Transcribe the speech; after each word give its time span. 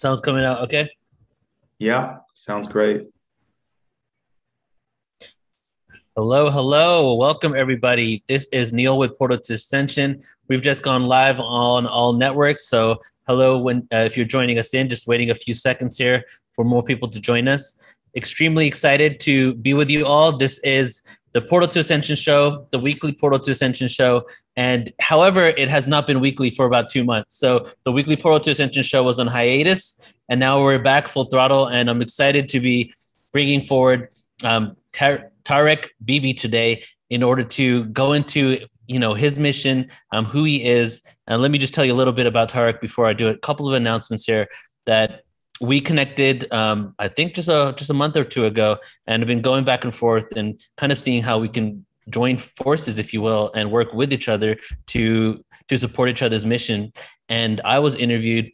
Sounds 0.00 0.22
coming 0.22 0.46
out 0.46 0.62
okay? 0.62 0.88
Yeah, 1.78 2.20
sounds 2.32 2.66
great. 2.66 3.08
Hello, 6.16 6.48
hello. 6.48 7.16
Welcome, 7.16 7.54
everybody. 7.54 8.24
This 8.26 8.46
is 8.50 8.72
Neil 8.72 8.96
with 8.96 9.18
Portal 9.18 9.38
to 9.40 9.52
Ascension. 9.52 10.22
We've 10.48 10.62
just 10.62 10.82
gone 10.82 11.02
live 11.02 11.38
on 11.38 11.86
all 11.86 12.14
networks. 12.14 12.66
So, 12.66 12.98
hello, 13.26 13.58
when 13.58 13.86
uh, 13.92 13.98
if 13.98 14.16
you're 14.16 14.24
joining 14.24 14.58
us 14.58 14.72
in, 14.72 14.88
just 14.88 15.06
waiting 15.06 15.32
a 15.32 15.34
few 15.34 15.52
seconds 15.52 15.98
here 15.98 16.24
for 16.52 16.64
more 16.64 16.82
people 16.82 17.10
to 17.10 17.20
join 17.20 17.46
us. 17.46 17.78
Extremely 18.16 18.66
excited 18.66 19.20
to 19.20 19.52
be 19.56 19.74
with 19.74 19.90
you 19.90 20.06
all. 20.06 20.34
This 20.34 20.60
is 20.60 21.02
the 21.32 21.40
Portal 21.40 21.68
to 21.68 21.80
Ascension 21.80 22.16
show, 22.16 22.66
the 22.72 22.78
weekly 22.78 23.12
Portal 23.12 23.38
to 23.38 23.50
Ascension 23.50 23.88
show. 23.88 24.26
And 24.56 24.92
however, 25.00 25.42
it 25.42 25.68
has 25.68 25.86
not 25.86 26.06
been 26.06 26.20
weekly 26.20 26.50
for 26.50 26.66
about 26.66 26.88
two 26.88 27.04
months. 27.04 27.36
So 27.36 27.68
the 27.84 27.92
weekly 27.92 28.16
Portal 28.16 28.40
to 28.40 28.50
Ascension 28.50 28.82
show 28.82 29.02
was 29.02 29.20
on 29.20 29.26
hiatus, 29.26 30.00
and 30.28 30.40
now 30.40 30.62
we're 30.62 30.78
back 30.78 31.08
full 31.08 31.26
throttle. 31.26 31.66
And 31.66 31.88
I'm 31.88 32.02
excited 32.02 32.48
to 32.48 32.60
be 32.60 32.92
bringing 33.32 33.62
forward 33.62 34.08
um, 34.42 34.76
Tar- 34.92 35.30
Tarek 35.44 35.88
Bibi 36.04 36.34
today 36.34 36.82
in 37.10 37.22
order 37.22 37.44
to 37.44 37.84
go 37.86 38.12
into 38.12 38.58
you 38.86 38.98
know 38.98 39.14
his 39.14 39.38
mission, 39.38 39.88
um, 40.12 40.24
who 40.24 40.44
he 40.44 40.64
is. 40.64 41.02
And 41.28 41.40
let 41.40 41.52
me 41.52 41.58
just 41.58 41.74
tell 41.74 41.84
you 41.84 41.92
a 41.92 41.98
little 42.00 42.12
bit 42.12 42.26
about 42.26 42.50
Tarek 42.50 42.80
before 42.80 43.06
I 43.06 43.12
do. 43.12 43.28
A 43.28 43.38
couple 43.38 43.68
of 43.68 43.74
announcements 43.74 44.24
here 44.24 44.48
that 44.86 45.22
we 45.60 45.80
connected 45.80 46.50
um, 46.52 46.94
i 46.98 47.06
think 47.06 47.34
just 47.34 47.48
a 47.48 47.74
just 47.76 47.90
a 47.90 47.94
month 47.94 48.16
or 48.16 48.24
two 48.24 48.46
ago 48.46 48.78
and 49.06 49.22
have 49.22 49.28
been 49.28 49.42
going 49.42 49.64
back 49.64 49.84
and 49.84 49.94
forth 49.94 50.32
and 50.36 50.60
kind 50.76 50.90
of 50.90 50.98
seeing 50.98 51.22
how 51.22 51.38
we 51.38 51.48
can 51.48 51.84
join 52.08 52.38
forces 52.38 52.98
if 52.98 53.12
you 53.12 53.20
will 53.20 53.50
and 53.54 53.70
work 53.70 53.92
with 53.92 54.12
each 54.12 54.28
other 54.28 54.56
to 54.86 55.44
to 55.68 55.76
support 55.76 56.08
each 56.08 56.22
other's 56.22 56.46
mission. 56.46 56.92
And 57.28 57.60
i 57.64 57.78
was 57.78 57.94
interviewed 57.94 58.50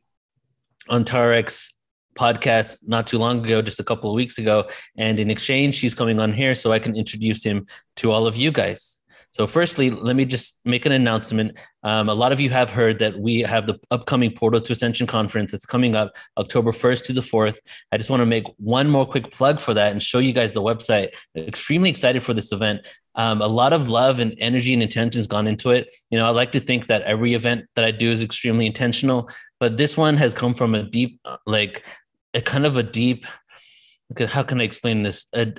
on 0.89 1.05
tarek's 1.05 1.73
podcast 2.15 2.79
not 2.87 3.07
too 3.07 3.19
long 3.19 3.45
ago 3.45 3.61
just 3.63 3.79
a 3.79 3.85
couple 3.85 4.11
of 4.11 4.15
weeks 4.15 4.39
ago 4.39 4.69
and 4.97 5.21
in 5.21 5.31
exchange 5.31 5.75
she's 5.77 5.95
coming 5.95 6.19
on 6.19 6.33
here 6.33 6.55
so 6.55 6.73
i 6.73 6.79
can 6.79 6.97
introduce 6.97 7.45
him 7.45 7.67
to 7.95 8.11
all 8.11 8.27
of 8.27 8.37
you 8.37 8.51
guys 8.51 9.03
so, 9.37 9.47
firstly, 9.47 9.91
let 9.91 10.17
me 10.17 10.25
just 10.25 10.59
make 10.65 10.87
an 10.87 10.93
announcement. 10.93 11.59
Um, 11.83 12.09
a 12.09 12.15
lot 12.15 12.33
of 12.33 12.41
you 12.41 12.49
have 12.49 12.71
heard 12.71 12.99
that 13.01 13.19
we 13.19 13.41
have 13.41 13.67
the 13.67 13.79
upcoming 13.91 14.33
Portal 14.33 14.63
to 14.63 14.73
Ascension 14.73 15.07
conference 15.07 15.53
that's 15.53 15.67
coming 15.67 15.95
up 15.95 16.15
October 16.39 16.73
1st 16.73 17.03
to 17.05 17.13
the 17.13 17.21
4th. 17.21 17.59
I 17.93 17.99
just 17.99 18.09
want 18.09 18.23
to 18.23 18.27
make 18.27 18.45
one 18.57 18.89
more 18.89 19.05
quick 19.05 19.31
plug 19.31 19.61
for 19.61 19.75
that 19.75 19.93
and 19.93 20.03
show 20.03 20.21
you 20.21 20.33
guys 20.33 20.55
the 20.55 20.63
website. 20.63 21.11
Extremely 21.37 21.91
excited 21.91 22.23
for 22.23 22.33
this 22.33 22.51
event. 22.51 22.87
Um, 23.15 23.43
a 23.43 23.47
lot 23.47 23.75
of 23.75 23.91
love 23.91 24.21
and 24.21 24.35
energy 24.39 24.73
and 24.73 24.83
intention 24.83 25.19
has 25.19 25.27
gone 25.27 25.47
into 25.47 25.69
it. 25.69 25.93
You 26.09 26.19
know, 26.19 26.25
I 26.25 26.31
like 26.31 26.53
to 26.53 26.61
think 26.61 26.87
that 26.87 27.03
every 27.03 27.35
event 27.35 27.67
that 27.75 27.85
I 27.85 27.91
do 27.91 28.11
is 28.11 28.23
extremely 28.23 28.65
intentional, 28.65 29.29
but 29.61 29.77
this 29.77 29.99
one 29.99 30.17
has 30.17 30.33
come 30.33 30.55
from 30.55 30.75
a 30.75 30.83
deep, 30.83 31.21
like, 31.45 31.85
a 32.33 32.41
kind 32.41 32.65
of 32.65 32.79
a 32.79 32.83
deep 32.83 33.27
how 34.29 34.43
can 34.43 34.61
I 34.61 34.65
explain 34.65 35.03
this? 35.03 35.27
A, 35.35 35.53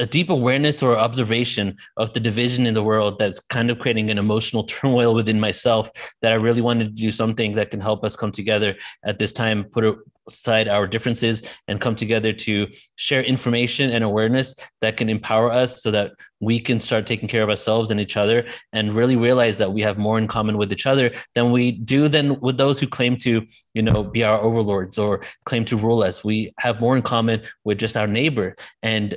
a 0.00 0.06
deep 0.06 0.30
awareness 0.30 0.82
or 0.82 0.96
observation 0.96 1.76
of 1.98 2.12
the 2.14 2.20
division 2.20 2.66
in 2.66 2.72
the 2.72 2.82
world 2.82 3.18
that's 3.18 3.38
kind 3.38 3.70
of 3.70 3.78
creating 3.78 4.10
an 4.10 4.18
emotional 4.18 4.64
turmoil 4.74 5.14
within 5.14 5.38
myself 5.38 5.90
that 6.22 6.32
I 6.32 6.36
really 6.36 6.62
wanted 6.62 6.84
to 6.84 7.02
do 7.02 7.10
something 7.10 7.54
that 7.56 7.70
can 7.70 7.80
help 7.80 8.02
us 8.02 8.16
come 8.16 8.32
together 8.32 8.76
at 9.04 9.18
this 9.18 9.32
time, 9.32 9.64
put 9.64 9.84
aside 10.26 10.68
our 10.68 10.86
differences 10.86 11.42
and 11.68 11.80
come 11.80 11.94
together 11.94 12.32
to 12.32 12.66
share 12.94 13.22
information 13.22 13.90
and 13.90 14.02
awareness 14.04 14.54
that 14.80 14.96
can 14.96 15.08
empower 15.08 15.50
us 15.50 15.82
so 15.82 15.90
that 15.90 16.12
we 16.40 16.58
can 16.58 16.80
start 16.80 17.06
taking 17.06 17.28
care 17.28 17.42
of 17.42 17.50
ourselves 17.50 17.90
and 17.90 18.00
each 18.00 18.16
other 18.16 18.46
and 18.72 18.94
really 18.94 19.16
realize 19.16 19.58
that 19.58 19.72
we 19.72 19.82
have 19.82 19.98
more 19.98 20.18
in 20.18 20.28
common 20.28 20.56
with 20.56 20.72
each 20.72 20.86
other 20.86 21.12
than 21.34 21.50
we 21.50 21.72
do 21.72 22.08
than 22.08 22.40
with 22.40 22.56
those 22.56 22.80
who 22.80 22.86
claim 22.86 23.16
to, 23.16 23.44
you 23.74 23.82
know, 23.82 24.02
be 24.02 24.22
our 24.24 24.40
overlords 24.40 24.98
or 24.98 25.20
claim 25.44 25.64
to 25.64 25.76
rule 25.76 26.02
us. 26.02 26.24
We 26.24 26.52
have 26.58 26.80
more 26.80 26.96
in 26.96 27.02
common 27.02 27.42
with 27.64 27.78
just 27.78 27.96
our 27.96 28.06
neighbor. 28.06 28.56
And 28.82 29.16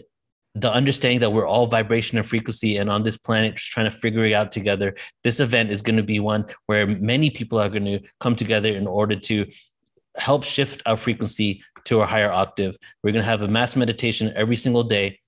the 0.55 0.71
understanding 0.71 1.19
that 1.19 1.31
we're 1.31 1.47
all 1.47 1.65
vibration 1.65 2.17
and 2.17 2.27
frequency 2.27 2.77
and 2.77 2.89
on 2.89 3.01
this 3.01 3.17
planet 3.17 3.55
just 3.55 3.71
trying 3.71 3.89
to 3.89 3.97
figure 3.97 4.23
it 4.25 4.33
out 4.33 4.51
together 4.51 4.93
this 5.23 5.39
event 5.39 5.71
is 5.71 5.81
going 5.81 5.97
to 5.97 6.03
be 6.03 6.19
one 6.19 6.45
where 6.67 6.85
many 6.85 7.31
people 7.31 7.59
are 7.59 7.69
going 7.69 7.85
to 7.85 7.99
come 8.19 8.35
together 8.35 8.69
in 8.69 8.85
order 8.85 9.15
to 9.15 9.47
help 10.17 10.43
shift 10.43 10.81
our 10.85 10.97
frequency 10.97 11.63
to 11.85 12.01
a 12.01 12.05
higher 12.05 12.31
octave. 12.31 12.77
We're 13.03 13.11
going 13.11 13.23
to 13.23 13.29
have 13.29 13.41
a 13.41 13.47
mass 13.47 13.75
meditation 13.75 14.31
every 14.35 14.55
single 14.55 14.83
day. 14.83 15.19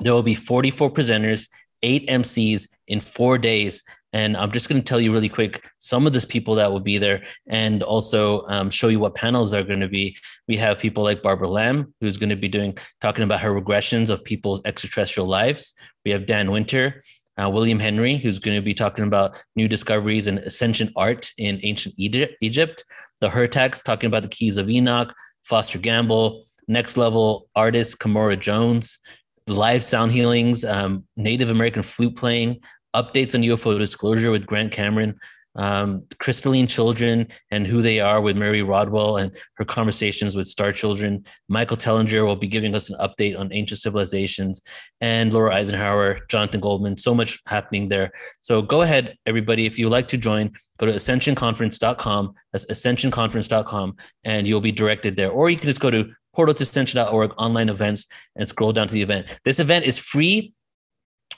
There 0.00 0.14
will 0.14 0.22
be 0.22 0.34
44 0.34 0.90
presenters 0.90 1.48
eight 1.82 2.08
mcs 2.08 2.66
in 2.88 3.00
four 3.00 3.38
days 3.38 3.84
and 4.12 4.36
I'm 4.36 4.52
just 4.52 4.68
going 4.68 4.80
to 4.80 4.84
tell 4.84 5.00
you 5.00 5.12
really 5.12 5.28
quick 5.28 5.68
some 5.78 6.06
of 6.06 6.12
those 6.12 6.24
people 6.24 6.54
that 6.54 6.70
will 6.70 6.80
be 6.80 6.98
there 6.98 7.22
and 7.46 7.82
also 7.82 8.46
um, 8.48 8.70
show 8.70 8.88
you 8.88 9.00
what 9.00 9.14
panels 9.14 9.52
are 9.52 9.62
going 9.62 9.80
to 9.80 9.88
be. 9.88 10.16
We 10.46 10.56
have 10.56 10.78
people 10.78 11.02
like 11.02 11.22
Barbara 11.22 11.48
Lamb, 11.48 11.94
who's 12.00 12.16
going 12.16 12.30
to 12.30 12.36
be 12.36 12.48
doing 12.48 12.76
talking 13.00 13.24
about 13.24 13.40
her 13.40 13.50
regressions 13.50 14.08
of 14.08 14.24
people's 14.24 14.62
extraterrestrial 14.64 15.28
lives. 15.28 15.74
We 16.04 16.10
have 16.12 16.26
Dan 16.26 16.50
Winter, 16.50 17.02
uh, 17.42 17.50
William 17.50 17.78
Henry, 17.78 18.16
who's 18.16 18.38
going 18.38 18.56
to 18.56 18.62
be 18.62 18.74
talking 18.74 19.04
about 19.04 19.42
new 19.56 19.68
discoveries 19.68 20.26
and 20.26 20.38
ascension 20.38 20.90
art 20.96 21.30
in 21.36 21.60
ancient 21.62 21.94
Egypt. 21.98 22.34
Egypt. 22.40 22.84
The 23.20 23.28
Hurtaks 23.28 23.82
talking 23.82 24.06
about 24.06 24.22
the 24.22 24.28
keys 24.28 24.56
of 24.58 24.70
Enoch, 24.70 25.12
Foster 25.44 25.78
Gamble, 25.78 26.46
next 26.68 26.96
level 26.96 27.48
artist 27.56 27.98
Kimora 27.98 28.38
Jones, 28.38 29.00
live 29.48 29.84
sound 29.84 30.12
healings, 30.12 30.64
um, 30.64 31.04
Native 31.16 31.50
American 31.50 31.82
flute 31.82 32.16
playing, 32.16 32.60
updates 32.94 33.34
on 33.34 33.42
UFO 33.42 33.78
disclosure 33.78 34.30
with 34.30 34.46
Grant 34.46 34.72
Cameron, 34.72 35.18
um, 35.58 36.04
crystalline 36.20 36.68
children 36.68 37.26
and 37.50 37.66
who 37.66 37.82
they 37.82 37.98
are 37.98 38.20
with 38.20 38.36
Mary 38.36 38.62
Rodwell 38.62 39.16
and 39.16 39.36
her 39.54 39.64
conversations 39.64 40.36
with 40.36 40.46
star 40.46 40.72
children. 40.72 41.24
Michael 41.48 41.76
Tellinger 41.76 42.24
will 42.24 42.36
be 42.36 42.46
giving 42.46 42.74
us 42.74 42.90
an 42.90 42.96
update 43.00 43.38
on 43.38 43.52
ancient 43.52 43.80
civilizations 43.80 44.62
and 45.00 45.34
Laura 45.34 45.54
Eisenhower, 45.54 46.20
Jonathan 46.28 46.60
Goldman, 46.60 46.96
so 46.96 47.14
much 47.14 47.40
happening 47.46 47.88
there. 47.88 48.12
So 48.40 48.62
go 48.62 48.82
ahead, 48.82 49.16
everybody. 49.26 49.66
If 49.66 49.78
you'd 49.78 49.90
like 49.90 50.08
to 50.08 50.16
join, 50.16 50.52
go 50.78 50.86
to 50.86 50.92
ascensionconference.com. 50.92 52.34
That's 52.52 52.66
ascensionconference.com 52.66 53.96
and 54.24 54.46
you'll 54.46 54.60
be 54.60 54.72
directed 54.72 55.16
there. 55.16 55.30
Or 55.30 55.50
you 55.50 55.56
can 55.56 55.66
just 55.66 55.80
go 55.80 55.90
to 55.90 56.12
portaltoascension.org 56.36 57.32
online 57.36 57.68
events 57.68 58.06
and 58.36 58.46
scroll 58.46 58.72
down 58.72 58.86
to 58.86 58.94
the 58.94 59.02
event. 59.02 59.40
This 59.44 59.58
event 59.58 59.86
is 59.86 59.98
free 59.98 60.52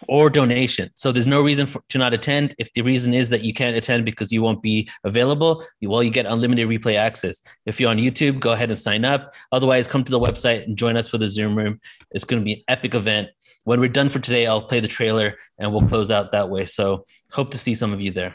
or 0.08 0.30
donation. 0.30 0.90
So 0.94 1.12
there's 1.12 1.26
no 1.26 1.42
reason 1.42 1.66
for, 1.66 1.82
to 1.90 1.98
not 1.98 2.14
attend. 2.14 2.54
If 2.58 2.72
the 2.72 2.82
reason 2.82 3.14
is 3.14 3.30
that 3.30 3.44
you 3.44 3.52
can't 3.52 3.76
attend 3.76 4.04
because 4.04 4.32
you 4.32 4.42
won't 4.42 4.62
be 4.62 4.88
available, 5.04 5.64
well, 5.82 6.02
you 6.02 6.10
get 6.10 6.26
unlimited 6.26 6.68
replay 6.68 6.96
access. 6.96 7.42
If 7.66 7.80
you're 7.80 7.90
on 7.90 7.98
YouTube, 7.98 8.40
go 8.40 8.52
ahead 8.52 8.70
and 8.70 8.78
sign 8.78 9.04
up. 9.04 9.32
Otherwise, 9.52 9.88
come 9.88 10.04
to 10.04 10.10
the 10.10 10.20
website 10.20 10.64
and 10.64 10.76
join 10.76 10.96
us 10.96 11.08
for 11.08 11.18
the 11.18 11.28
Zoom 11.28 11.56
room. 11.56 11.80
It's 12.10 12.24
going 12.24 12.40
to 12.40 12.44
be 12.44 12.54
an 12.54 12.62
epic 12.68 12.94
event. 12.94 13.28
When 13.64 13.80
we're 13.80 13.88
done 13.88 14.08
for 14.08 14.18
today, 14.18 14.46
I'll 14.46 14.62
play 14.62 14.80
the 14.80 14.88
trailer 14.88 15.36
and 15.58 15.72
we'll 15.72 15.86
close 15.86 16.10
out 16.10 16.32
that 16.32 16.48
way. 16.48 16.64
So 16.64 17.04
hope 17.32 17.50
to 17.52 17.58
see 17.58 17.74
some 17.74 17.92
of 17.92 18.00
you 18.00 18.10
there. 18.10 18.34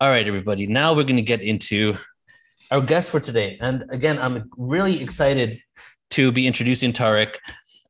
All 0.00 0.10
right, 0.10 0.26
everybody. 0.26 0.66
Now 0.66 0.94
we're 0.94 1.04
going 1.04 1.16
to 1.16 1.22
get 1.22 1.42
into 1.42 1.96
our 2.70 2.80
guest 2.80 3.10
for 3.10 3.20
today. 3.20 3.58
And 3.60 3.84
again, 3.90 4.18
I'm 4.18 4.50
really 4.56 5.00
excited 5.00 5.60
to 6.10 6.32
be 6.32 6.46
introducing 6.46 6.92
Tarek 6.92 7.36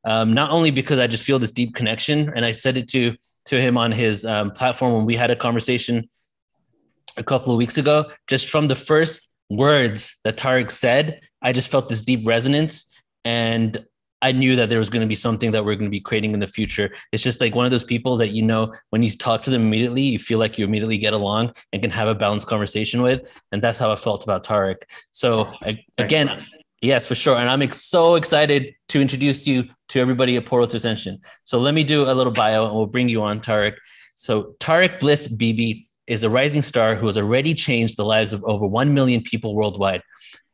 um, 0.05 0.33
not 0.33 0.51
only 0.51 0.71
because 0.71 0.99
I 0.99 1.07
just 1.07 1.23
feel 1.23 1.39
this 1.39 1.51
deep 1.51 1.75
connection, 1.75 2.31
and 2.35 2.45
I 2.45 2.51
said 2.51 2.77
it 2.77 2.87
to 2.89 3.15
to 3.45 3.59
him 3.59 3.77
on 3.77 3.91
his 3.91 4.25
um, 4.25 4.51
platform 4.51 4.93
when 4.93 5.05
we 5.05 5.15
had 5.15 5.29
a 5.29 5.35
conversation 5.35 6.09
a 7.17 7.23
couple 7.23 7.51
of 7.51 7.57
weeks 7.57 7.77
ago. 7.77 8.09
Just 8.27 8.49
from 8.49 8.67
the 8.67 8.75
first 8.75 9.33
words 9.49 10.15
that 10.23 10.37
Tarek 10.37 10.71
said, 10.71 11.21
I 11.41 11.51
just 11.51 11.69
felt 11.69 11.89
this 11.89 12.01
deep 12.01 12.25
resonance, 12.25 12.85
and 13.25 13.85
I 14.21 14.31
knew 14.31 14.55
that 14.55 14.69
there 14.69 14.79
was 14.79 14.89
going 14.89 15.01
to 15.01 15.07
be 15.07 15.15
something 15.15 15.51
that 15.51 15.65
we're 15.65 15.75
going 15.75 15.89
to 15.89 15.91
be 15.91 15.99
creating 15.99 16.33
in 16.33 16.39
the 16.39 16.47
future. 16.47 16.93
It's 17.11 17.21
just 17.21 17.41
like 17.41 17.53
one 17.53 17.65
of 17.65 17.71
those 17.71 17.83
people 17.83 18.15
that 18.17 18.29
you 18.29 18.41
know 18.41 18.73
when 18.91 19.03
you 19.03 19.11
talk 19.11 19.43
to 19.43 19.49
them 19.49 19.63
immediately, 19.63 20.01
you 20.01 20.17
feel 20.17 20.39
like 20.39 20.57
you 20.57 20.63
immediately 20.63 20.97
get 20.97 21.11
along 21.11 21.53
and 21.73 21.81
can 21.81 21.91
have 21.91 22.07
a 22.07 22.15
balanced 22.15 22.47
conversation 22.47 23.01
with, 23.01 23.29
and 23.51 23.61
that's 23.61 23.77
how 23.77 23.91
I 23.91 23.97
felt 23.97 24.23
about 24.23 24.45
Tarek. 24.45 24.83
So 25.11 25.45
I, 25.61 25.83
again, 25.97 26.45
Yes, 26.83 27.05
for 27.05 27.15
sure. 27.15 27.37
And 27.37 27.49
I'm 27.49 27.61
ex- 27.61 27.85
so 27.85 28.15
excited 28.15 28.75
to 28.89 28.99
introduce 28.99 29.47
you 29.47 29.69
to 29.87 30.01
everybody 30.01 30.35
at 30.35 30.45
Portal 30.45 30.67
to 30.67 30.75
Ascension. 30.75 31.21
So 31.45 31.57
let 31.57 31.73
me 31.73 31.85
do 31.85 32.03
a 32.03 32.11
little 32.11 32.33
bio 32.33 32.65
and 32.65 32.75
we'll 32.75 32.87
bring 32.87 33.07
you 33.07 33.23
on, 33.23 33.39
Tarek. 33.39 33.75
So 34.15 34.55
Tarek 34.59 34.99
Bliss 34.99 35.29
Bibi 35.29 35.87
is 36.07 36.25
a 36.25 36.29
rising 36.29 36.61
star 36.61 36.95
who 36.95 37.05
has 37.05 37.17
already 37.17 37.53
changed 37.53 37.95
the 37.95 38.03
lives 38.03 38.33
of 38.33 38.43
over 38.43 38.67
1 38.67 38.93
million 38.93 39.21
people 39.21 39.55
worldwide. 39.55 40.01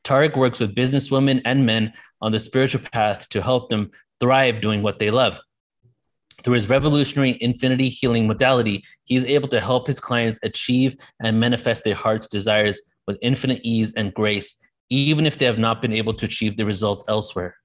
Tarek 0.03 0.37
works 0.37 0.59
with 0.59 0.75
businesswomen 0.75 1.41
and 1.45 1.65
men 1.65 1.93
on 2.21 2.31
the 2.31 2.39
spiritual 2.39 2.81
path 2.91 3.27
to 3.29 3.41
help 3.41 3.71
them 3.71 3.89
thrive 4.19 4.61
doing 4.61 4.83
what 4.83 4.99
they 4.99 5.09
love. 5.09 5.39
Through 6.43 6.53
his 6.53 6.69
revolutionary 6.69 7.39
infinity 7.41 7.89
healing 7.89 8.27
modality, 8.27 8.83
he 9.05 9.15
is 9.15 9.25
able 9.25 9.47
to 9.47 9.59
help 9.59 9.87
his 9.87 9.99
clients 9.99 10.39
achieve 10.43 10.95
and 11.23 11.39
manifest 11.39 11.83
their 11.83 11.95
heart's 11.95 12.27
desires 12.27 12.79
with 13.07 13.17
infinite 13.23 13.61
ease 13.63 13.93
and 13.93 14.13
grace 14.13 14.53
even 14.89 15.25
if 15.25 15.37
they 15.37 15.45
have 15.45 15.59
not 15.59 15.81
been 15.81 15.93
able 15.93 16.13
to 16.15 16.25
achieve 16.25 16.57
the 16.57 16.65
results 16.65 17.03
elsewhere. 17.07 17.55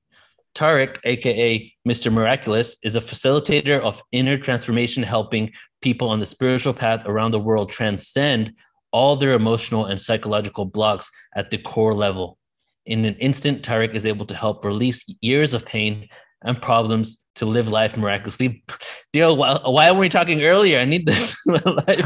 Tarek, 0.54 0.98
aka 1.04 1.72
Mr. 1.86 2.12
Miraculous, 2.12 2.76
is 2.84 2.94
a 2.94 3.00
facilitator 3.00 3.80
of 3.80 4.00
inner 4.12 4.38
transformation, 4.38 5.02
helping 5.02 5.50
people 5.82 6.08
on 6.08 6.20
the 6.20 6.26
spiritual 6.26 6.72
path 6.72 7.02
around 7.06 7.32
the 7.32 7.40
world 7.40 7.70
transcend 7.70 8.52
all 8.92 9.16
their 9.16 9.32
emotional 9.32 9.86
and 9.86 10.00
psychological 10.00 10.64
blocks 10.64 11.10
at 11.34 11.50
the 11.50 11.58
core 11.58 11.94
level. 11.94 12.38
In 12.86 13.04
an 13.04 13.16
instant, 13.16 13.62
Tarek 13.62 13.94
is 13.94 14.06
able 14.06 14.26
to 14.26 14.36
help 14.36 14.64
release 14.64 15.04
years 15.20 15.54
of 15.54 15.64
pain 15.64 16.08
and 16.44 16.60
problems 16.60 17.24
to 17.36 17.46
live 17.46 17.68
life 17.68 17.96
miraculously. 17.96 18.64
Dio, 19.12 19.34
why, 19.34 19.58
why 19.64 19.90
weren't 19.90 20.00
we 20.00 20.08
talking 20.08 20.42
earlier? 20.42 20.78
I 20.78 20.84
need 20.84 21.06
this. 21.06 21.36
That's 21.46 21.96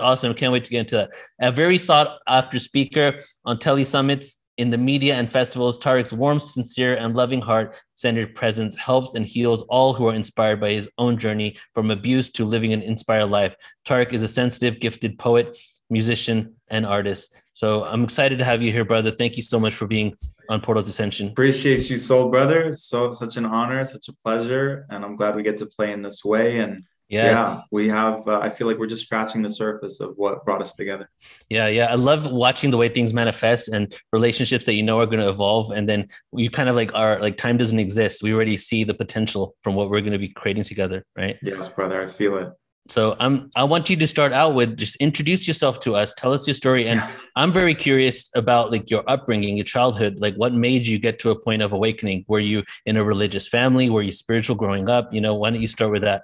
awesome. 0.00 0.34
Can't 0.34 0.52
wait 0.52 0.64
to 0.64 0.70
get 0.70 0.80
into 0.80 0.96
that. 0.96 1.10
A 1.40 1.52
very 1.52 1.78
sought 1.78 2.18
after 2.26 2.58
speaker 2.58 3.20
on 3.44 3.58
tele 3.58 3.84
summits, 3.84 4.38
in 4.58 4.70
the 4.70 4.78
media 4.78 5.14
and 5.14 5.30
festivals, 5.30 5.78
Tarek's 5.78 6.12
warm, 6.12 6.40
sincere, 6.40 6.96
and 6.96 7.14
loving 7.14 7.40
heart 7.40 7.76
centered 7.94 8.34
presence 8.34 8.74
helps 8.74 9.14
and 9.14 9.24
heals 9.24 9.62
all 9.68 9.94
who 9.94 10.08
are 10.08 10.14
inspired 10.14 10.60
by 10.60 10.72
his 10.72 10.90
own 10.98 11.16
journey 11.16 11.56
from 11.74 11.92
abuse 11.92 12.28
to 12.30 12.44
living 12.44 12.72
an 12.72 12.82
inspired 12.82 13.30
life. 13.30 13.54
Tarek 13.86 14.12
is 14.12 14.22
a 14.22 14.28
sensitive, 14.28 14.80
gifted 14.80 15.16
poet, 15.16 15.56
musician, 15.88 16.54
and 16.66 16.84
artist. 16.84 17.32
So 17.58 17.82
I'm 17.82 18.04
excited 18.04 18.38
to 18.38 18.44
have 18.44 18.62
you 18.62 18.70
here, 18.70 18.84
brother. 18.84 19.10
Thank 19.10 19.36
you 19.36 19.42
so 19.42 19.58
much 19.58 19.74
for 19.74 19.88
being 19.88 20.14
on 20.48 20.60
Portal 20.60 20.80
Ascension. 20.80 21.30
Appreciate 21.30 21.90
you 21.90 21.96
so, 21.96 22.28
brother. 22.28 22.72
So 22.72 23.10
such 23.10 23.36
an 23.36 23.44
honor, 23.44 23.82
such 23.82 24.06
a 24.06 24.12
pleasure, 24.12 24.86
and 24.90 25.04
I'm 25.04 25.16
glad 25.16 25.34
we 25.34 25.42
get 25.42 25.56
to 25.56 25.66
play 25.66 25.90
in 25.90 26.00
this 26.00 26.24
way. 26.24 26.60
And 26.60 26.84
yes. 27.08 27.36
yeah, 27.36 27.60
we 27.72 27.88
have. 27.88 28.28
Uh, 28.28 28.38
I 28.38 28.48
feel 28.48 28.68
like 28.68 28.78
we're 28.78 28.86
just 28.86 29.06
scratching 29.06 29.42
the 29.42 29.50
surface 29.50 29.98
of 29.98 30.12
what 30.14 30.44
brought 30.44 30.60
us 30.60 30.74
together. 30.74 31.10
Yeah, 31.48 31.66
yeah. 31.66 31.86
I 31.86 31.96
love 31.96 32.30
watching 32.30 32.70
the 32.70 32.76
way 32.76 32.88
things 32.90 33.12
manifest 33.12 33.66
and 33.70 33.92
relationships 34.12 34.64
that 34.66 34.74
you 34.74 34.84
know 34.84 35.00
are 35.00 35.06
going 35.06 35.18
to 35.18 35.28
evolve, 35.28 35.72
and 35.72 35.88
then 35.88 36.06
you 36.32 36.50
kind 36.50 36.68
of 36.68 36.76
like 36.76 36.92
are 36.94 37.20
like 37.20 37.38
time 37.38 37.56
doesn't 37.56 37.80
exist. 37.80 38.22
We 38.22 38.32
already 38.32 38.56
see 38.56 38.84
the 38.84 38.94
potential 38.94 39.56
from 39.64 39.74
what 39.74 39.90
we're 39.90 40.02
going 40.02 40.12
to 40.12 40.18
be 40.20 40.28
creating 40.28 40.62
together, 40.62 41.04
right? 41.16 41.36
Yes, 41.42 41.68
brother. 41.68 42.00
I 42.00 42.06
feel 42.06 42.38
it. 42.38 42.52
So 42.88 43.16
I'm 43.20 43.50
I 43.54 43.64
want 43.64 43.90
you 43.90 43.96
to 43.96 44.06
start 44.06 44.32
out 44.32 44.54
with 44.54 44.76
just 44.76 44.96
introduce 44.96 45.46
yourself 45.46 45.78
to 45.80 45.94
us, 45.94 46.14
tell 46.14 46.32
us 46.32 46.46
your 46.46 46.54
story, 46.54 46.86
and 46.88 47.00
yeah. 47.00 47.10
I'm 47.36 47.52
very 47.52 47.74
curious 47.74 48.30
about 48.34 48.72
like 48.72 48.90
your 48.90 49.04
upbringing, 49.06 49.56
your 49.56 49.64
childhood, 49.64 50.20
like 50.20 50.34
what 50.36 50.54
made 50.54 50.86
you 50.86 50.98
get 50.98 51.18
to 51.20 51.30
a 51.30 51.38
point 51.38 51.60
of 51.60 51.72
awakening? 51.72 52.24
Were 52.28 52.40
you 52.40 52.64
in 52.86 52.96
a 52.96 53.04
religious 53.04 53.46
family? 53.46 53.90
Were 53.90 54.02
you 54.02 54.10
spiritual 54.10 54.56
growing 54.56 54.88
up? 54.88 55.12
You 55.12 55.20
know, 55.20 55.34
why 55.34 55.50
don't 55.50 55.60
you 55.60 55.66
start 55.66 55.92
with 55.92 56.02
that? 56.02 56.22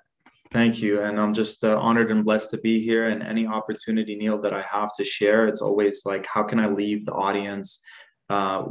Thank 0.53 0.81
you, 0.81 1.03
and 1.03 1.21
I'm 1.21 1.35
just 1.35 1.65
uh, 1.65 1.77
honored 1.79 2.11
and 2.11 2.25
blessed 2.25 2.51
to 2.53 2.59
be 2.59 2.81
here. 2.81 3.09
And 3.09 3.23
any 3.23 3.47
opportunity, 3.47 4.15
Neil, 4.15 4.41
that 4.41 4.55
I 4.55 4.63
have 4.63 4.95
to 4.95 5.05
share, 5.05 5.49
it's 5.49 5.61
always 5.61 6.03
like, 6.07 6.27
how 6.27 6.45
can 6.45 6.61
I 6.61 6.69
leave 6.69 7.05
the 7.05 7.13
audience 7.13 7.81
uh, 8.31 8.65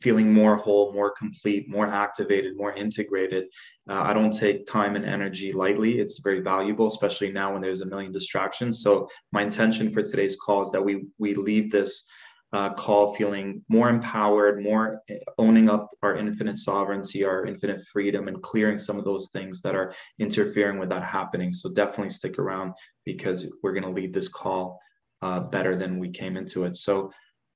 feeling 0.00 0.32
more 0.32 0.56
whole, 0.56 0.92
more 0.92 1.10
complete, 1.10 1.68
more 1.68 1.86
activated, 1.86 2.56
more 2.56 2.74
integrated. 2.74 3.44
Uh, 3.88 4.02
I 4.02 4.12
don't 4.12 4.36
take 4.36 4.66
time 4.66 4.94
and 4.94 5.04
energy 5.04 5.52
lightly. 5.52 6.00
It's 6.00 6.20
very 6.20 6.40
valuable, 6.40 6.86
especially 6.86 7.32
now 7.32 7.52
when 7.52 7.62
there's 7.62 7.80
a 7.80 7.86
million 7.86 8.12
distractions. 8.12 8.82
So 8.82 9.08
my 9.32 9.42
intention 9.42 9.90
for 9.90 10.02
today's 10.02 10.36
call 10.36 10.62
is 10.62 10.70
that 10.72 10.84
we 10.84 11.06
we 11.18 11.34
leave 11.34 11.70
this 11.70 12.06
uh, 12.52 12.74
call 12.74 13.14
feeling 13.14 13.64
more 13.68 13.88
empowered, 13.88 14.62
more 14.62 15.00
eh, 15.08 15.18
owning 15.38 15.70
up 15.70 15.88
our 16.02 16.16
infinite 16.16 16.58
sovereignty, 16.58 17.24
our 17.24 17.46
infinite 17.46 17.80
freedom, 17.92 18.28
and 18.28 18.42
clearing 18.42 18.76
some 18.76 18.98
of 18.98 19.04
those 19.04 19.30
things 19.32 19.62
that 19.62 19.74
are 19.74 19.94
interfering 20.18 20.78
with 20.78 20.88
that 20.88 21.04
happening. 21.04 21.52
So 21.52 21.72
definitely 21.72 22.10
stick 22.10 22.38
around 22.38 22.74
because 23.04 23.50
we're 23.62 23.72
going 23.72 23.84
to 23.84 23.90
leave 24.00 24.12
this 24.12 24.28
call 24.28 24.80
uh, 25.22 25.40
better 25.40 25.76
than 25.76 25.98
we 25.98 26.10
came 26.10 26.36
into 26.36 26.64
it. 26.64 26.76
So 26.76 27.12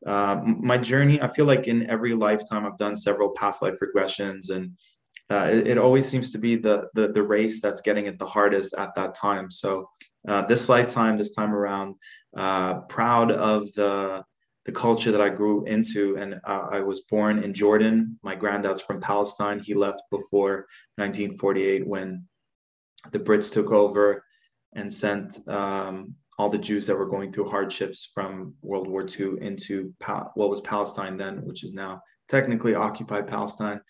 uh, 0.07 0.41
my 0.45 0.79
journey, 0.79 1.21
I 1.21 1.29
feel 1.29 1.47
like 1.47 1.67
in 1.67 1.89
every 1.89 2.15
lifetime, 2.15 2.67
I've 2.67 2.79
done 2.79 2.97
several 2.97 3.31
past 3.31 3.63
life 3.63 3.79
regressions, 3.81 4.51
and 4.51 4.77
uh, 5.31 5.49
it, 5.51 5.67
it, 5.69 5.79
always 5.79 6.07
seems 6.07 6.31
to 6.33 6.39
be 6.39 6.57
the, 6.57 6.89
the, 6.93 7.09
the 7.09 7.23
race 7.23 7.63
that's 7.63 7.81
getting 7.81 8.07
it 8.07 8.19
the 8.19 8.27
hardest 8.27 8.75
at 8.77 8.95
that 8.95 9.15
time. 9.15 9.51
So 9.51 9.89
uh, 10.29 10.43
this 10.43 10.69
lifetime, 10.69 11.17
this 11.17 11.31
time 11.31 11.55
around, 11.55 11.95
uh, 12.37 12.81
proud 12.81 13.31
of 13.31 13.73
the 13.73 14.25
the 14.65 14.73
culture 14.73 15.13
that 15.13 15.21
I 15.21 15.29
grew 15.29 15.65
into, 15.65 16.17
and 16.17 16.41
uh, 16.45 16.69
I 16.73 16.81
was 16.81 17.01
born 17.01 17.39
in 17.39 17.53
Jordan. 17.53 18.19
My 18.23 18.35
granddad's 18.35 18.81
from 18.81 18.99
Palestine. 18.99 19.61
He 19.61 19.75
left 19.75 20.01
before 20.11 20.67
1948 20.97 21.87
when 21.87 22.27
the 23.13 23.19
Brits 23.19 23.53
took 23.53 23.73
over 23.73 24.25
and 24.75 24.93
sent 24.93 25.47
um, 25.49 26.15
all 26.39 26.49
the 26.49 26.59
Jews 26.59 26.87
that 26.87 26.97
were 26.97 27.07
going 27.07 27.33
through 27.33 27.49
hardships 27.49 28.11
from 28.13 28.55
World 28.63 28.89
War 28.89 29.07
II 29.07 29.41
into 29.41 29.95
what 30.01 30.51
was 30.51 30.61
Palestine 30.63 31.17
then, 31.17 31.45
which 31.45 31.63
is 31.63 31.73
now 31.73 32.03
technically 32.29 32.75
occupied 32.75 33.29
Palestine, 33.29 33.81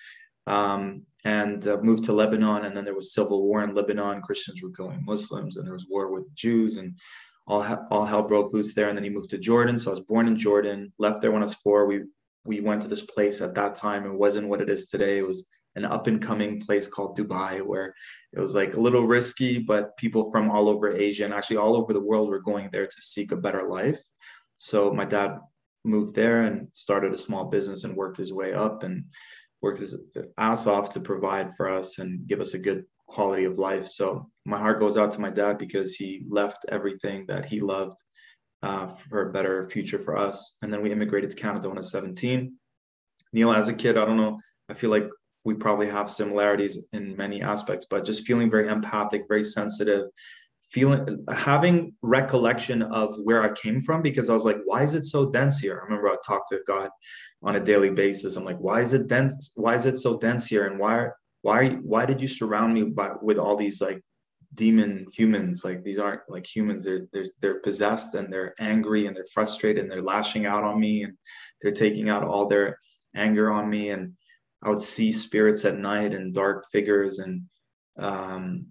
um, 0.47 1.03
and 1.25 1.67
uh, 1.67 1.79
moved 1.83 2.05
to 2.05 2.13
Lebanon. 2.13 2.67
And 2.67 2.77
then 2.77 2.85
there 2.85 2.95
was 2.95 3.15
civil 3.15 3.43
war 3.47 3.63
in 3.63 3.75
Lebanon. 3.75 4.21
Christians 4.23 4.63
were 4.63 4.71
killing 4.71 5.05
Muslims, 5.05 5.57
and 5.57 5.67
there 5.67 5.73
was 5.73 5.87
war 5.89 6.13
with 6.13 6.35
Jews, 6.35 6.77
and 6.77 6.99
all 7.47 7.63
ha- 7.63 7.87
all 7.91 8.05
hell 8.05 8.23
broke 8.23 8.53
loose 8.53 8.75
there. 8.75 8.89
And 8.89 8.97
then 8.97 9.05
he 9.05 9.11
moved 9.11 9.31
to 9.31 9.39
Jordan. 9.39 9.79
So 9.79 9.91
I 9.91 9.97
was 9.97 10.01
born 10.01 10.29
in 10.29 10.37
Jordan, 10.37 10.93
left 10.99 11.23
there 11.23 11.33
when 11.33 11.43
I 11.43 11.47
was 11.47 11.55
four. 11.55 11.87
We 11.87 12.03
we 12.45 12.61
went 12.61 12.83
to 12.83 12.89
this 12.89 13.03
place 13.03 13.41
at 13.41 13.55
that 13.55 13.75
time. 13.75 14.05
It 14.05 14.13
wasn't 14.13 14.49
what 14.49 14.61
it 14.61 14.69
is 14.69 14.89
today. 14.89 15.19
It 15.19 15.27
was 15.27 15.49
an 15.77 15.85
up 15.85 16.07
and 16.07 16.23
coming 16.23 16.61
place 16.61 16.89
called 16.89 17.17
Dubai, 17.19 17.65
where 17.65 17.95
it 18.33 18.41
was 18.41 18.55
like 18.55 18.75
a 18.75 18.81
little 18.81 19.07
risky, 19.07 19.59
but 19.59 19.97
people 19.97 20.31
from 20.31 20.51
all 20.51 20.69
over 20.69 20.93
Asia 20.93 21.25
and 21.25 21.35
actually 21.35 21.57
all 21.57 21.77
over 21.77 21.93
the 21.93 22.01
world 22.01 22.29
were 22.29 22.41
going 22.41 22.69
there 22.71 22.87
to 22.87 22.97
seek 23.01 23.33
a 23.33 23.37
better 23.37 23.69
life. 23.69 24.03
So 24.57 24.93
my 24.93 25.05
dad 25.05 25.39
moved 25.85 26.15
there 26.15 26.43
and 26.43 26.69
started 26.73 27.13
a 27.13 27.19
small 27.19 27.47
business 27.47 27.85
and 27.85 27.97
worked 27.97 28.17
his 28.17 28.33
way 28.33 28.55
up 28.55 28.83
and 28.83 29.05
worked 29.61 29.79
his 29.79 29.99
ass 30.39 30.67
off 30.67 30.91
to 30.91 31.01
provide 31.01 31.55
for 31.55 31.69
us 31.69 31.99
and 31.99 32.27
give 32.27 32.41
us 32.41 32.55
a 32.55 32.59
good 32.59 32.85
quality 33.07 33.45
of 33.45 33.59
life. 33.59 33.87
So 33.87 34.31
my 34.45 34.59
heart 34.59 34.79
goes 34.79 34.97
out 34.97 35.13
to 35.13 35.21
my 35.21 35.31
dad 35.31 35.59
because 35.59 35.95
he 35.95 36.25
left 36.29 36.67
everything 36.69 37.27
that 37.29 37.45
he 37.45 37.61
loved 37.61 37.99
uh, 38.63 38.87
for 38.87 39.29
a 39.29 39.33
better 39.33 39.69
future 39.69 39.99
for 39.99 40.17
us. 40.17 40.57
And 40.63 40.73
then 40.73 40.83
we 40.83 40.93
immigrated 40.93 41.31
to 41.31 41.37
Canada 41.37 41.69
when 41.69 41.79
I 41.79 41.81
was 41.81 41.91
17. 41.91 42.55
Neil, 43.33 43.53
as 43.53 43.69
a 43.69 43.75
kid, 43.75 43.99
I 43.99 44.05
don't 44.05 44.17
know, 44.17 44.41
I 44.71 44.75
feel 44.75 44.91
like 44.91 45.09
we 45.45 45.55
probably 45.55 45.89
have 45.89 46.11
similarities 46.11 46.83
in 46.93 47.17
many 47.17 47.43
aspects, 47.43 47.87
but 47.89 48.05
just 48.05 48.27
feeling 48.27 48.51
very 48.51 48.69
empathic, 48.69 49.25
very 49.29 49.43
sensitive, 49.43 50.07
feeling 50.63 51.25
having 51.33 51.95
recollection 52.03 52.83
of 52.83 53.15
where 53.23 53.43
I 53.43 53.53
came 53.53 53.79
from 53.79 54.03
because 54.03 54.31
I 54.31 54.33
was 54.33 54.45
like, 54.45 54.59
why 54.65 54.83
is 54.83 54.95
it 54.95 55.05
so 55.05 55.31
dense 55.31 55.61
here? 55.61 55.79
I 55.79 55.85
remember 55.85 56.09
I 56.09 56.17
talked 56.27 56.49
to 56.49 56.61
God 56.67 56.89
on 57.43 57.57
a 57.57 57.61
daily 57.61 57.91
basis. 57.91 58.37
I'm 58.37 58.45
like, 58.45 58.59
why 58.59 58.81
is 58.81 58.95
it 58.95 59.07
dense? 59.07 59.53
Why 59.55 59.75
is 59.75 59.87
it 59.87 59.99
so 59.99 60.19
dense 60.19 60.49
here? 60.49 60.67
And 60.67 60.79
why 60.79 61.09
why 61.43 61.69
why 61.83 62.07
did 62.07 62.23
you 62.23 62.27
surround 62.27 62.73
me 62.73 62.85
by 62.85 63.11
with 63.21 63.39
all 63.39 63.55
these 63.55 63.83
like 63.83 64.01
demon 64.55 65.07
humans? 65.13 65.63
Like 65.63 65.85
these 65.85 65.99
aren't 65.99 66.23
like 66.29 66.47
humans. 66.47 66.85
They're 66.85 67.07
they're 67.13 67.25
they're 67.43 67.61
possessed 67.61 68.15
and 68.15 68.33
they're 68.33 68.55
angry 68.59 69.07
and 69.07 69.15
they're 69.15 69.27
frustrated 69.33 69.83
and 69.83 69.93
they're 69.93 70.03
lashing 70.03 70.47
out 70.47 70.65
on 70.65 70.81
me 70.81 71.03
and 71.03 71.19
they're 71.61 71.73
taking 71.73 72.09
out 72.09 72.25
all 72.25 72.47
their 72.47 72.79
anger 73.15 73.53
on 73.53 73.69
me 73.69 73.91
and 73.91 74.15
I 74.63 74.71
would 74.71 74.83
see 74.83 75.13
spirits 75.13 75.65
at 75.65 75.79
night 75.79 76.15
and 76.15 76.35
dark 76.35 76.67
figures, 76.71 77.19
and 77.19 77.43
um, 77.99 78.67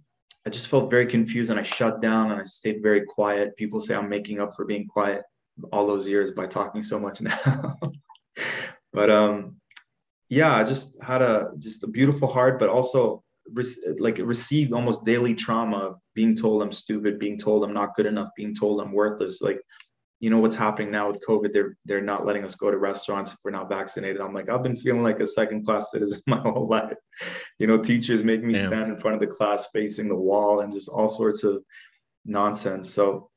I 0.46 0.50
just 0.50 0.68
felt 0.68 0.90
very 0.90 1.06
confused. 1.06 1.52
And 1.52 1.60
I 1.60 1.64
shut 1.64 2.02
down 2.02 2.32
and 2.32 2.42
I 2.42 2.46
stayed 2.46 2.82
very 2.82 3.06
quiet. 3.06 3.56
People 3.56 3.80
say 3.80 3.96
I'm 3.96 4.10
making 4.10 4.40
up 4.40 4.56
for 4.56 4.66
being 4.66 4.88
quiet 4.88 5.22
all 5.72 5.86
those 5.86 6.08
years 6.08 6.32
by 6.32 6.48
talking 6.48 6.84
so 6.84 7.00
much 7.00 7.22
now. 7.22 7.80
but 8.92 9.10
um, 9.10 9.58
yeah, 10.30 10.56
I 10.56 10.64
just 10.64 11.02
had 11.02 11.22
a 11.22 11.52
just 11.58 11.84
a 11.84 11.88
beautiful 11.88 12.28
heart, 12.28 12.60
but 12.60 12.70
also 12.70 13.24
like 14.00 14.18
received 14.20 14.74
almost 14.74 15.06
daily 15.06 15.36
trauma 15.36 15.78
of 15.78 16.00
being 16.16 16.36
told 16.36 16.64
I'm 16.64 16.72
stupid, 16.72 17.20
being 17.20 17.38
told 17.38 17.64
I'm 17.64 17.74
not 17.74 17.96
good 17.96 18.06
enough, 18.06 18.30
being 18.36 18.56
told 18.56 18.82
I'm 18.82 18.94
worthless. 18.94 19.42
Like 19.42 19.62
you 20.24 20.30
know 20.30 20.40
what's 20.40 20.56
happening 20.56 20.90
now 20.90 21.10
with 21.10 21.20
COVID. 21.28 21.52
They're 21.52 21.76
they're 21.84 22.00
not 22.00 22.26
letting 22.26 22.46
us 22.46 22.56
go 22.56 22.72
to 22.72 22.78
restaurants 22.78 23.34
if 23.34 23.40
we're 23.44 23.52
not 23.52 23.68
vaccinated. 23.68 24.22
I'm 24.22 24.34
like, 24.34 24.48
I've 24.48 24.64
been 24.64 24.78
feeling 24.78 25.04
like 25.04 25.20
a 25.20 25.28
second 25.28 25.66
class 25.66 25.92
citizen 25.92 26.22
my 26.28 26.40
whole 26.40 26.66
life. 26.66 26.96
You 27.60 27.68
know, 27.68 27.78
teachers 27.78 28.24
make 28.24 28.42
me 28.42 28.54
Damn. 28.54 28.70
stand 28.70 28.92
in 28.94 28.98
front 28.98 29.16
of 29.16 29.20
the 29.20 29.36
class 29.36 29.68
facing 29.74 30.08
the 30.08 30.16
wall 30.16 30.62
and 30.62 30.72
just 30.72 30.88
all 30.88 31.10
sorts 31.10 31.44
of 31.44 31.62
nonsense. 32.24 32.90
So 32.90 33.32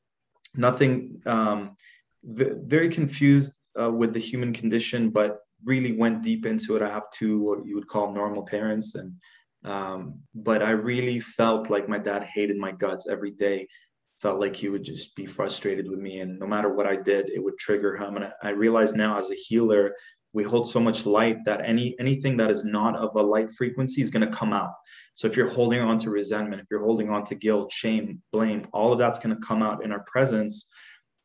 nothing. 0.55 1.21
Um, 1.25 1.75
v- 2.23 2.55
very 2.63 2.87
confused 2.87 3.59
uh, 3.77 3.91
with 3.91 4.13
the 4.13 4.21
human 4.21 4.53
condition, 4.53 5.09
but 5.09 5.39
really 5.65 5.91
went 5.91 6.23
deep 6.23 6.45
into 6.45 6.77
it. 6.77 6.81
I 6.81 6.89
have 6.89 7.11
two 7.11 7.41
what 7.41 7.65
you 7.65 7.75
would 7.75 7.89
call 7.89 8.13
normal 8.13 8.45
parents, 8.45 8.95
and 8.95 9.11
um, 9.65 10.19
but 10.33 10.63
I 10.63 10.69
really 10.69 11.19
felt 11.19 11.69
like 11.69 11.89
my 11.89 11.97
dad 11.97 12.23
hated 12.33 12.55
my 12.55 12.71
guts 12.71 13.09
every 13.09 13.31
day 13.31 13.67
felt 14.19 14.39
like 14.39 14.55
he 14.55 14.69
would 14.69 14.83
just 14.83 15.15
be 15.15 15.25
frustrated 15.25 15.89
with 15.89 15.99
me 15.99 16.19
and 16.19 16.39
no 16.39 16.47
matter 16.47 16.73
what 16.73 16.87
i 16.87 16.95
did 16.95 17.29
it 17.29 17.43
would 17.43 17.57
trigger 17.57 17.95
him. 17.95 18.17
And 18.17 18.31
i, 18.43 18.49
realize 18.49 18.93
now 18.93 19.19
as 19.19 19.31
a 19.31 19.35
healer 19.35 19.93
we 20.33 20.43
hold 20.43 20.69
so 20.69 20.79
much 20.79 21.05
light 21.05 21.37
that 21.45 21.61
any 21.63 21.95
anything 21.99 22.37
that 22.37 22.51
is 22.51 22.63
not 22.63 22.95
of 22.95 23.15
a 23.15 23.21
light 23.21 23.51
frequency 23.51 24.01
is 24.01 24.11
going 24.11 24.25
to 24.29 24.37
come 24.37 24.53
out. 24.53 24.73
So 25.15 25.27
if 25.27 25.35
you're 25.35 25.49
holding 25.49 25.81
on 25.81 25.97
to 25.99 26.09
resentment 26.09 26.61
if 26.61 26.67
you're 26.69 26.83
holding 26.83 27.09
on 27.09 27.23
to 27.25 27.35
guilt 27.35 27.71
shame 27.71 28.21
blame 28.31 28.67
all 28.73 28.91
of 28.91 28.99
that's 28.99 29.19
going 29.19 29.35
to 29.35 29.47
come 29.47 29.63
out 29.63 29.83
in 29.83 29.91
our 29.91 30.03
presence. 30.03 30.69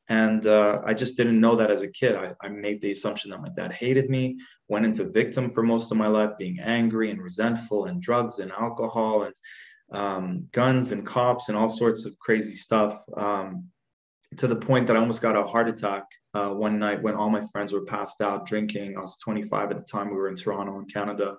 And 0.09 0.47
uh, 0.47 0.81
i 0.85 0.93
just 0.95 1.17
didn't 1.17 1.41
know 1.41 1.57
that 1.57 1.71
as 1.71 1.83
a 1.83 1.91
kid. 1.91 2.17
I, 2.17 2.35
I 2.43 2.49
made 2.49 2.81
the 2.81 2.91
assumption 2.91 3.31
that 3.31 3.41
my 3.41 3.51
dad 3.57 3.73
hated 3.73 4.11
me 4.11 4.39
went 4.69 4.85
into 4.85 5.11
victim 5.11 5.51
for 5.51 5.63
most 5.63 5.91
of 5.91 5.97
my 5.97 6.09
life 6.09 6.33
being 6.39 6.59
angry 6.61 7.11
and 7.11 7.23
resentful 7.23 7.87
and 7.87 8.03
drugs 8.03 8.39
and 8.39 8.53
alcohol 8.53 9.23
and 9.23 9.35
um, 9.93 10.49
guns 10.53 10.93
and 10.93 11.07
cops 11.07 11.49
and 11.49 11.57
all 11.57 11.69
sorts 11.69 12.05
of 12.05 12.19
crazy 12.19 12.55
stuff. 12.55 13.05
Um, 13.17 13.69
to 14.39 14.47
the 14.47 14.57
point 14.57 14.87
that 14.87 14.97
I 14.97 15.01
almost 15.01 15.23
got 15.23 15.37
a 15.37 15.47
heart 15.47 15.69
attack 15.69 16.05
uh, 16.35 16.51
one 16.51 16.79
night 16.79 17.03
when 17.03 17.15
all 17.15 17.29
my 17.29 17.45
friends 17.53 17.73
were 17.73 17.85
passed 17.85 18.21
out 18.21 18.47
drinking. 18.47 18.97
I 18.97 19.01
was 19.01 19.19
25 19.19 19.71
at 19.71 19.77
the 19.77 19.85
time. 19.85 20.09
We 20.09 20.17
were 20.17 20.29
in 20.29 20.37
Toronto, 20.37 20.79
in 20.79 20.87
Canada, 20.87 21.37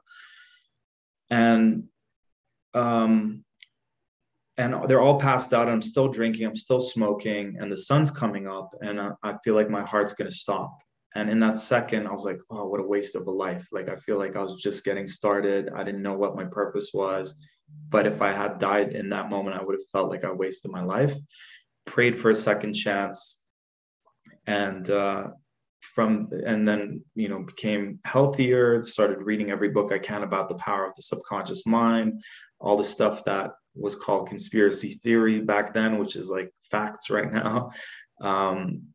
and 1.30 1.86
um, 2.74 3.44
and 4.58 4.88
they're 4.88 5.02
all 5.02 5.20
passed 5.20 5.54
out. 5.54 5.64
And 5.64 5.72
I'm 5.72 5.82
still 5.82 6.08
drinking. 6.08 6.46
I'm 6.46 6.56
still 6.56 6.80
smoking, 6.80 7.58
and 7.60 7.72
the 7.72 7.78
sun's 7.78 8.12
coming 8.12 8.48
up, 8.48 8.74
and 8.82 9.02
I, 9.02 9.12
I 9.24 9.36
feel 9.44 9.56
like 9.56 9.70
my 9.70 9.84
heart's 9.84 10.14
gonna 10.14 10.32
stop. 10.32 10.78
And 11.16 11.30
in 11.30 11.40
that 11.40 11.58
second, 11.58 12.08
I 12.08 12.12
was 12.12 12.26
like, 12.26 12.40
"Oh, 12.52 12.68
what 12.68 12.80
a 12.80 12.88
waste 12.88 13.16
of 13.16 13.26
a 13.26 13.32
life!" 13.32 13.68
Like 13.72 13.90
I 13.90 13.96
feel 13.96 14.20
like 14.20 14.36
I 14.36 14.42
was 14.42 14.62
just 14.62 14.86
getting 14.86 15.08
started. 15.08 15.70
I 15.76 15.84
didn't 15.84 16.04
know 16.04 16.14
what 16.14 16.36
my 16.36 16.46
purpose 16.46 16.92
was, 16.94 17.40
but 17.90 18.08
if 18.08 18.22
I 18.22 18.32
had 18.32 18.60
died 18.60 18.94
in 18.94 19.10
that 19.10 19.30
moment, 19.30 19.56
I 19.56 19.64
would 19.64 19.76
have 19.76 19.88
felt 19.92 20.10
like 20.10 20.24
I 20.24 20.32
wasted 20.32 20.72
my 20.72 20.84
life. 20.84 21.14
Prayed 21.86 22.16
for 22.16 22.30
a 22.32 22.36
second 22.36 22.74
chance, 22.74 23.44
and 24.48 24.90
uh, 24.90 25.28
from 25.82 26.30
and 26.46 26.68
then 26.68 27.04
you 27.14 27.30
know 27.30 27.44
became 27.44 28.00
healthier. 28.06 28.84
Started 28.84 29.20
reading 29.20 29.52
every 29.52 29.70
book 29.70 29.92
I 29.92 30.00
can 30.00 30.24
about 30.24 30.50
the 30.50 30.56
power 30.56 30.88
of 30.88 30.96
the 30.96 31.02
subconscious 31.02 31.66
mind, 31.66 32.24
all 32.60 32.78
the 32.78 32.84
stuff 32.84 33.26
that 33.26 33.52
was 33.76 33.96
called 33.96 34.30
conspiracy 34.30 34.92
theory 35.04 35.42
back 35.42 35.74
then, 35.74 35.98
which 35.98 36.16
is 36.16 36.30
like 36.30 36.50
facts 36.72 37.10
right 37.10 37.32
now. 37.32 37.72
Um, 38.22 38.93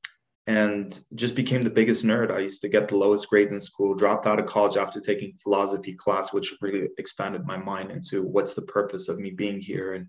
and 0.49 0.99
just 1.15 1.37
became 1.37 1.63
the 1.63 1.69
biggest 1.69 2.07
nerd. 2.07 2.31
I 2.31 2.39
used 2.39 2.63
to 2.63 2.71
get 2.71 2.89
the 2.89 2.97
lowest 2.97 3.29
grades 3.29 3.53
in 3.53 3.61
school, 3.61 3.95
dropped 3.95 4.27
out 4.27 4.41
of 4.41 4.47
college 4.47 4.79
after 4.79 4.99
taking 4.99 5.35
philosophy 5.35 5.93
class, 5.93 6.33
which 6.33 6.55
really 6.63 6.89
expanded 6.97 7.45
my 7.45 7.59
mind 7.59 7.91
into 7.91 8.23
what's 8.23 8.55
the 8.55 8.63
purpose 8.63 9.11
of 9.11 9.19
me 9.19 9.29
being 9.31 9.61
here 9.61 9.93
and 9.93 10.07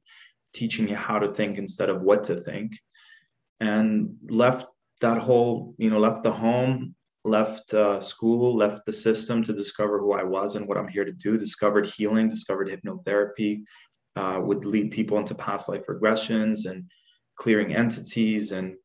teaching 0.54 0.88
you 0.88 0.96
how 0.96 1.20
to 1.20 1.34
think 1.34 1.58
instead 1.58 1.90
of 1.90 2.04
what 2.04 2.24
to 2.24 2.38
think. 2.38 2.72
And 3.60 4.16
left 4.30 4.66
that 5.02 5.18
whole, 5.18 5.76
you 5.78 5.90
know, 5.90 6.00
left 6.00 6.24
the 6.24 6.32
home, 6.32 6.96
left 7.26 7.74
uh, 7.74 8.00
school, 8.00 8.56
left 8.56 8.86
the 8.86 8.94
system 8.94 9.44
to 9.44 9.52
discover 9.52 10.00
who 10.00 10.14
I 10.14 10.24
was 10.24 10.56
and 10.56 10.70
what 10.70 10.78
I'm 10.78 10.88
here 10.88 11.04
to 11.04 11.12
do, 11.12 11.38
discovered 11.38 11.86
healing, 11.86 12.30
discovered 12.30 12.70
hypnotherapy, 12.70 13.64
uh, 14.16 14.40
would 14.42 14.64
lead 14.64 14.92
people 14.92 15.18
into 15.18 15.36
past 15.36 15.68
life 15.68 15.86
regressions 15.90 16.66
and 16.66 16.86
clearing 17.36 17.76
entities 17.76 18.54
and 18.54 18.78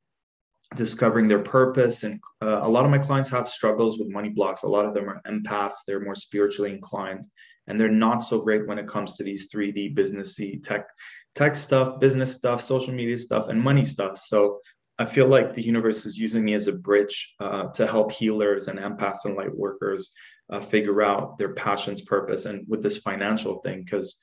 discovering 0.75 1.29
their 1.29 1.41
purpose. 1.41 2.03
And 2.03 2.21
uh, 2.43 2.61
a 2.63 2.69
lot 2.69 2.85
of 2.85 2.91
my 2.91 2.99
clients 2.99 3.31
have 3.31 3.49
struggles 3.49 3.99
with 3.99 4.09
money 4.09 4.29
blocks. 4.29 4.63
A 4.63 4.69
lot 4.69 4.85
of 4.85 4.95
them 4.95 5.09
are 5.09 5.23
empaths. 5.27 5.85
They're 5.87 6.01
more 6.01 6.15
spiritually 6.15 6.73
inclined, 6.73 7.27
and 7.67 7.81
they're 7.81 7.89
not 7.89 8.23
so 8.23 8.41
great 8.41 8.67
when 8.67 8.79
it 8.79 8.89
comes 8.89 9.17
to 9.17 9.25
these 9.25 9.49
3D 9.49 9.97
businessy 9.97 10.63
tech, 10.63 10.87
tech 11.35 11.57
stuff, 11.57 12.01
business 12.01 12.35
stuff, 12.35 12.61
social 12.61 12.95
media 12.95 13.19
stuff, 13.19 13.49
and 13.49 13.61
money 13.61 13.85
stuff. 13.85 14.17
So 14.17 14.61
I 14.99 15.05
feel 15.05 15.27
like 15.27 15.53
the 15.53 15.65
universe 15.65 16.07
is 16.07 16.19
using 16.19 16.45
me 16.45 16.55
as 16.55 16.69
a 16.69 16.73
bridge 16.73 17.35
uh, 17.41 17.65
to 17.69 17.87
help 17.87 18.13
healers 18.13 18.69
and 18.69 18.79
empaths 18.79 19.25
and 19.25 19.35
light 19.35 19.55
workers 19.55 20.13
uh, 20.51 20.61
figure 20.61 21.03
out 21.03 21.39
their 21.39 21.55
passions, 21.55 22.03
purpose, 22.03 22.45
and 22.45 22.65
with 22.69 22.83
this 22.83 22.99
financial 22.99 23.57
thing 23.61 23.83
because 23.83 24.19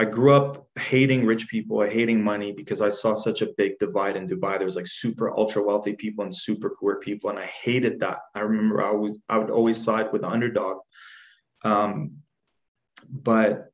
I 0.00 0.04
grew 0.04 0.32
up 0.32 0.68
hating 0.78 1.26
rich 1.26 1.48
people, 1.48 1.82
hating 1.82 2.22
money 2.22 2.52
because 2.52 2.80
I 2.80 2.90
saw 2.90 3.16
such 3.16 3.42
a 3.42 3.48
big 3.56 3.78
divide 3.78 4.16
in 4.16 4.28
Dubai. 4.28 4.56
There 4.56 4.64
was 4.64 4.76
like 4.76 4.86
super 4.86 5.36
ultra 5.36 5.62
wealthy 5.62 5.94
people 5.94 6.22
and 6.22 6.34
super 6.34 6.76
poor 6.78 7.00
people, 7.00 7.30
and 7.30 7.38
I 7.38 7.46
hated 7.46 7.98
that. 8.00 8.18
I 8.34 8.40
remember 8.40 8.82
I 8.82 8.92
would 8.92 9.16
I 9.28 9.38
would 9.38 9.50
always 9.50 9.82
side 9.82 10.12
with 10.12 10.22
the 10.22 10.28
underdog, 10.28 10.78
um, 11.64 12.18
but 13.10 13.72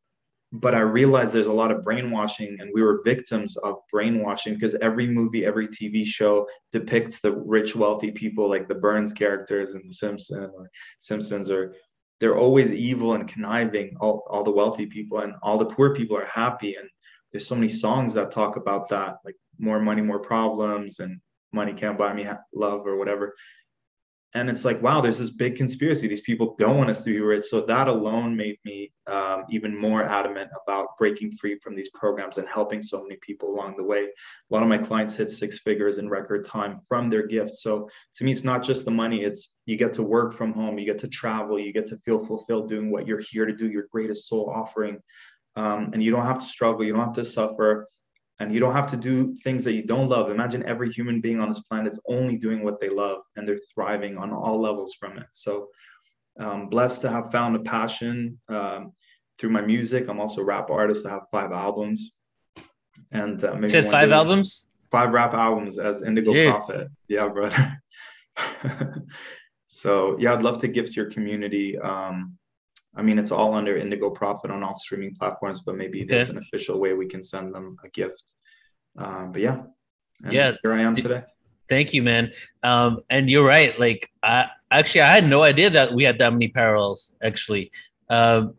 but 0.50 0.74
I 0.74 0.80
realized 0.80 1.32
there's 1.34 1.48
a 1.48 1.52
lot 1.52 1.72
of 1.72 1.82
brainwashing, 1.82 2.56
and 2.58 2.70
we 2.72 2.80
were 2.80 3.02
victims 3.04 3.58
of 3.58 3.76
brainwashing 3.92 4.54
because 4.54 4.76
every 4.76 5.06
movie, 5.06 5.44
every 5.44 5.68
TV 5.68 6.06
show 6.06 6.46
depicts 6.72 7.20
the 7.20 7.32
rich, 7.32 7.76
wealthy 7.76 8.12
people 8.12 8.48
like 8.48 8.68
the 8.68 8.76
Burns 8.76 9.12
characters 9.12 9.74
in 9.74 9.82
The 9.84 9.92
Simpsons 9.92 10.52
or 10.54 10.70
Simpsons 11.00 11.50
or 11.50 11.74
they're 12.20 12.38
always 12.38 12.72
evil 12.72 13.14
and 13.14 13.28
conniving 13.28 13.96
all, 14.00 14.24
all 14.30 14.44
the 14.44 14.50
wealthy 14.50 14.86
people 14.86 15.18
and 15.18 15.34
all 15.42 15.58
the 15.58 15.66
poor 15.66 15.94
people 15.94 16.16
are 16.16 16.28
happy. 16.32 16.74
And 16.76 16.88
there's 17.32 17.46
so 17.46 17.54
many 17.54 17.68
songs 17.68 18.14
that 18.14 18.30
talk 18.30 18.56
about 18.56 18.88
that 18.90 19.16
like 19.24 19.36
more 19.58 19.80
money 19.80 20.02
more 20.02 20.20
problems 20.20 21.00
and 21.00 21.20
money 21.52 21.72
can't 21.72 21.98
buy 21.98 22.12
me 22.12 22.26
love 22.52 22.86
or 22.86 22.96
whatever 22.96 23.34
and 24.34 24.50
it's 24.50 24.64
like 24.64 24.82
wow 24.82 25.00
there's 25.00 25.18
this 25.18 25.30
big 25.30 25.56
conspiracy. 25.56 26.08
These 26.08 26.20
people 26.22 26.54
don't 26.58 26.76
want 26.76 26.90
us 26.90 27.02
to 27.02 27.10
be 27.10 27.20
rich. 27.20 27.44
So 27.44 27.60
that 27.62 27.88
alone 27.88 28.36
made 28.36 28.58
me 28.64 28.92
um, 29.06 29.44
even 29.50 29.78
more 29.78 30.02
adamant 30.02 30.50
about 30.66 30.96
breaking 30.98 31.32
free 31.32 31.58
from 31.58 31.76
these 31.76 31.90
programs 31.90 32.38
and 32.38 32.48
helping 32.48 32.82
so 32.82 33.02
many 33.02 33.16
people 33.22 33.54
along 33.54 33.76
the 33.76 33.84
way. 33.84 34.04
A 34.04 34.54
lot 34.54 34.62
of 34.62 34.68
my 34.68 34.78
clients 34.78 35.16
hit 35.16 35.30
six 35.30 35.58
figures 35.60 35.98
in 35.98 36.08
record 36.08 36.44
time 36.44 36.76
from 36.88 37.10
their 37.10 37.26
gifts 37.26 37.62
so 37.62 37.88
to 38.16 38.24
me 38.24 38.32
it's 38.32 38.44
not 38.44 38.62
just 38.62 38.84
the 38.84 38.90
money. 38.90 39.22
It's 39.22 39.56
you 39.66 39.76
get 39.76 39.94
to 39.94 40.02
work 40.02 40.34
from 40.34 40.52
home. 40.52 40.78
You 40.78 40.86
get 40.86 40.98
to 40.98 41.08
travel. 41.08 41.58
You 41.58 41.72
get 41.72 41.86
to 41.88 41.96
feel 41.98 42.18
fulfilled 42.18 42.68
doing 42.68 42.90
what 42.90 43.06
you're 43.06 43.22
here 43.30 43.46
to 43.46 43.54
do 43.54 43.70
your 43.70 43.86
greatest 43.90 44.28
soul 44.28 44.50
offering. 44.54 44.98
Um, 45.56 45.90
and 45.92 46.02
you 46.02 46.10
don't 46.10 46.26
have 46.26 46.38
to 46.38 46.44
struggle. 46.44 46.84
You 46.84 46.92
don't 46.92 47.04
have 47.04 47.14
to 47.14 47.24
suffer 47.24 47.86
and 48.40 48.52
you 48.52 48.60
don't 48.60 48.72
have 48.72 48.86
to 48.88 48.96
do 48.96 49.34
things 49.36 49.64
that 49.64 49.72
you 49.74 49.82
don't 49.82 50.08
love. 50.08 50.30
Imagine 50.30 50.64
every 50.64 50.90
human 50.90 51.20
being 51.20 51.40
on 51.40 51.48
this 51.48 51.60
planet 51.60 51.92
is 51.92 52.00
only 52.08 52.36
doing 52.36 52.64
what 52.64 52.80
they 52.80 52.88
love 52.88 53.18
and 53.36 53.46
they're 53.46 53.60
thriving 53.72 54.18
on 54.18 54.32
all 54.32 54.60
levels 54.60 54.94
from 54.94 55.18
it. 55.18 55.26
So, 55.30 55.68
um, 56.40 56.68
blessed 56.68 57.02
to 57.02 57.10
have 57.10 57.30
found 57.30 57.54
a 57.54 57.60
passion 57.60 58.40
um, 58.48 58.92
through 59.38 59.50
my 59.50 59.60
music. 59.60 60.08
I'm 60.08 60.20
also 60.20 60.40
a 60.40 60.44
rap 60.44 60.68
artist. 60.68 61.06
I 61.06 61.10
have 61.10 61.28
five 61.30 61.52
albums. 61.52 62.12
And 63.12 63.42
uh, 63.44 63.54
maybe 63.54 63.68
said 63.68 63.88
five 63.88 64.10
albums? 64.10 64.70
Five 64.90 65.12
rap 65.12 65.34
albums 65.34 65.78
as 65.78 66.02
Indigo 66.02 66.32
Dude. 66.32 66.50
Prophet. 66.50 66.88
Yeah, 67.06 67.28
brother. 67.28 67.80
so, 69.68 70.16
yeah, 70.18 70.34
I'd 70.34 70.42
love 70.42 70.58
to 70.58 70.68
gift 70.68 70.96
your 70.96 71.06
community. 71.06 71.78
Um, 71.78 72.36
I 72.96 73.02
mean, 73.02 73.18
it's 73.18 73.32
all 73.32 73.54
under 73.54 73.76
Indigo 73.76 74.10
Prophet 74.10 74.50
on 74.50 74.62
all 74.62 74.74
streaming 74.74 75.14
platforms, 75.14 75.60
but 75.60 75.76
maybe 75.76 76.00
okay. 76.00 76.06
there's 76.06 76.28
an 76.28 76.38
official 76.38 76.80
way 76.80 76.92
we 76.92 77.06
can 77.06 77.22
send 77.22 77.54
them 77.54 77.76
a 77.84 77.88
gift. 77.88 78.34
Um, 78.96 79.32
but 79.32 79.42
yeah, 79.42 79.62
yeah, 80.30 80.52
here 80.62 80.72
I 80.72 80.82
am 80.82 80.92
D- 80.92 81.02
today. 81.02 81.22
Thank 81.68 81.92
you, 81.94 82.02
man. 82.02 82.32
Um, 82.62 83.00
and 83.10 83.30
you're 83.30 83.44
right. 83.44 83.78
Like, 83.80 84.10
I 84.22 84.48
actually 84.70 85.00
I 85.00 85.12
had 85.12 85.26
no 85.26 85.42
idea 85.42 85.70
that 85.70 85.92
we 85.92 86.04
had 86.04 86.18
that 86.18 86.32
many 86.32 86.48
parallels. 86.48 87.16
Actually, 87.22 87.72
um, 88.10 88.54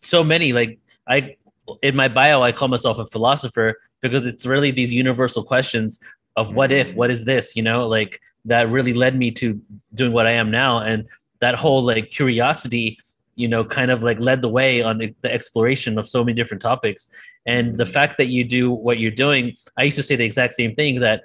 so 0.00 0.22
many. 0.22 0.52
Like, 0.52 0.78
I 1.08 1.36
in 1.82 1.96
my 1.96 2.08
bio 2.08 2.42
I 2.42 2.52
call 2.52 2.68
myself 2.68 2.98
a 2.98 3.06
philosopher 3.06 3.76
because 4.02 4.26
it's 4.26 4.44
really 4.44 4.72
these 4.72 4.92
universal 4.92 5.44
questions 5.44 6.00
of 6.36 6.54
what 6.54 6.72
if, 6.72 6.88
mm-hmm. 6.88 6.96
what 6.96 7.10
is 7.10 7.24
this, 7.24 7.54
you 7.56 7.62
know, 7.62 7.86
like 7.86 8.20
that 8.44 8.70
really 8.70 8.94
led 8.94 9.16
me 9.16 9.30
to 9.30 9.60
doing 9.94 10.12
what 10.12 10.26
I 10.26 10.32
am 10.32 10.50
now, 10.50 10.80
and 10.80 11.06
that 11.40 11.54
whole 11.54 11.82
like 11.82 12.10
curiosity 12.10 12.98
you 13.36 13.48
know 13.48 13.64
kind 13.64 13.90
of 13.90 14.02
like 14.02 14.18
led 14.18 14.42
the 14.42 14.48
way 14.48 14.82
on 14.82 14.98
the 14.98 15.32
exploration 15.32 15.98
of 15.98 16.08
so 16.08 16.24
many 16.24 16.34
different 16.34 16.62
topics. 16.62 17.08
And 17.46 17.78
the 17.78 17.86
fact 17.86 18.18
that 18.18 18.26
you 18.26 18.44
do 18.44 18.70
what 18.70 18.98
you're 18.98 19.10
doing 19.10 19.56
i 19.78 19.84
used 19.84 19.96
to 19.96 20.02
say 20.02 20.16
the 20.16 20.24
exact 20.24 20.54
same 20.54 20.74
thing 20.74 21.00
that 21.00 21.22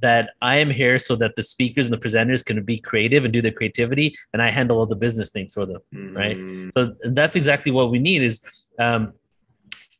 that 0.00 0.30
i 0.42 0.56
am 0.56 0.70
here 0.70 0.98
so 0.98 1.16
that 1.16 1.34
the 1.36 1.42
speakers 1.42 1.86
and 1.86 1.92
the 1.92 1.98
presenters 1.98 2.44
can 2.44 2.62
be 2.62 2.78
creative 2.78 3.24
and 3.24 3.32
do 3.32 3.42
their 3.42 3.52
creativity 3.52 4.14
and 4.32 4.42
i 4.42 4.48
handle 4.48 4.78
all 4.78 4.86
the 4.86 4.96
business 4.96 5.30
things 5.30 5.54
for 5.54 5.66
them 5.66 5.80
mm-hmm. 5.94 6.16
right 6.16 6.38
so 6.74 6.94
that's 7.18 7.36
exactly 7.36 7.72
what 7.72 7.90
we 7.90 7.98
need 7.98 8.22
is 8.22 8.42
um, 8.78 9.12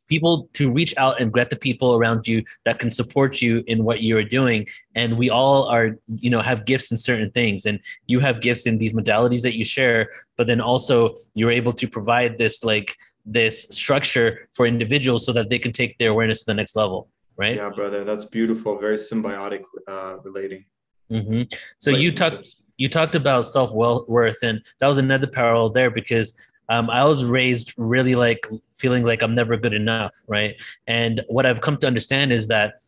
people 0.09 0.49
to 0.55 0.73
reach 0.73 0.95
out 0.97 1.21
and 1.21 1.33
get 1.33 1.51
the 1.51 1.57
people 1.57 1.95
around 1.95 2.27
you 2.27 2.43
that 2.65 2.79
can 2.79 2.91
support 2.91 3.41
you 3.41 3.63
in 3.67 3.85
what 3.85 4.03
you're 4.03 4.25
doing. 4.25 4.67
And 4.95 5.17
we 5.17 5.31
all 5.31 5.65
are 5.65 5.99
you 6.17 6.31
know 6.31 6.41
have 6.41 6.65
gifts 6.65 6.91
in 6.91 6.97
certain 6.97 7.31
things. 7.31 7.67
And 7.67 7.81
you 8.07 8.21
have 8.21 8.41
gifts 8.41 8.67
in 8.67 8.79
these 8.79 8.93
modalities 8.93 9.43
that 9.43 9.57
you 9.57 9.65
share 9.65 10.11
but 10.37 10.47
then 10.47 10.61
also 10.61 11.15
you're 11.35 11.51
able 11.51 11.73
to 11.73 11.87
provide 11.89 12.39
this 12.39 12.65
like 12.65 12.97
this 13.27 13.67
structure 13.71 14.49
for 14.55 14.67
individuals 14.67 15.27
so 15.27 15.33
that 15.33 15.51
they 15.51 15.59
can 15.59 15.73
take 15.73 15.99
their 15.99 16.11
awareness 16.11 16.41
to 16.41 16.47
the 16.47 16.55
next 16.55 16.77
level 16.77 17.09
right? 17.37 17.57
Yeah 17.57 17.71
brother 17.71 18.05
that's 18.05 18.25
beautiful. 18.25 18.79
Very 18.79 18.97
symbiotic 18.97 19.63
uh, 19.87 20.19
relating. 20.25 20.65
Mm-hmm. 21.11 21.45
so 21.79 21.91
you 21.91 22.13
talked 22.13 22.57
you 22.77 22.87
talked 22.87 23.15
about 23.15 23.47
self 23.47 23.73
worth 23.73 24.43
and 24.43 24.63
that 24.79 24.87
was 24.87 24.99
another 24.99 25.27
parallel 25.27 25.71
there 25.71 25.91
because 25.91 26.37
um, 26.69 26.91
I 26.91 27.05
was 27.05 27.25
raised 27.25 27.75
really 27.77 28.15
like 28.15 28.47
feeling 28.77 29.05
like 29.05 29.23
I'm 29.23 29.35
never 29.35 29.57
good 29.57 29.75
enough, 29.75 30.15
right? 30.27 30.61
And 30.87 31.25
what 31.29 31.47
I've 31.47 31.61
come 31.61 31.77
to 31.79 31.87
understand 31.87 32.33
is 32.33 32.49
that 32.49 32.81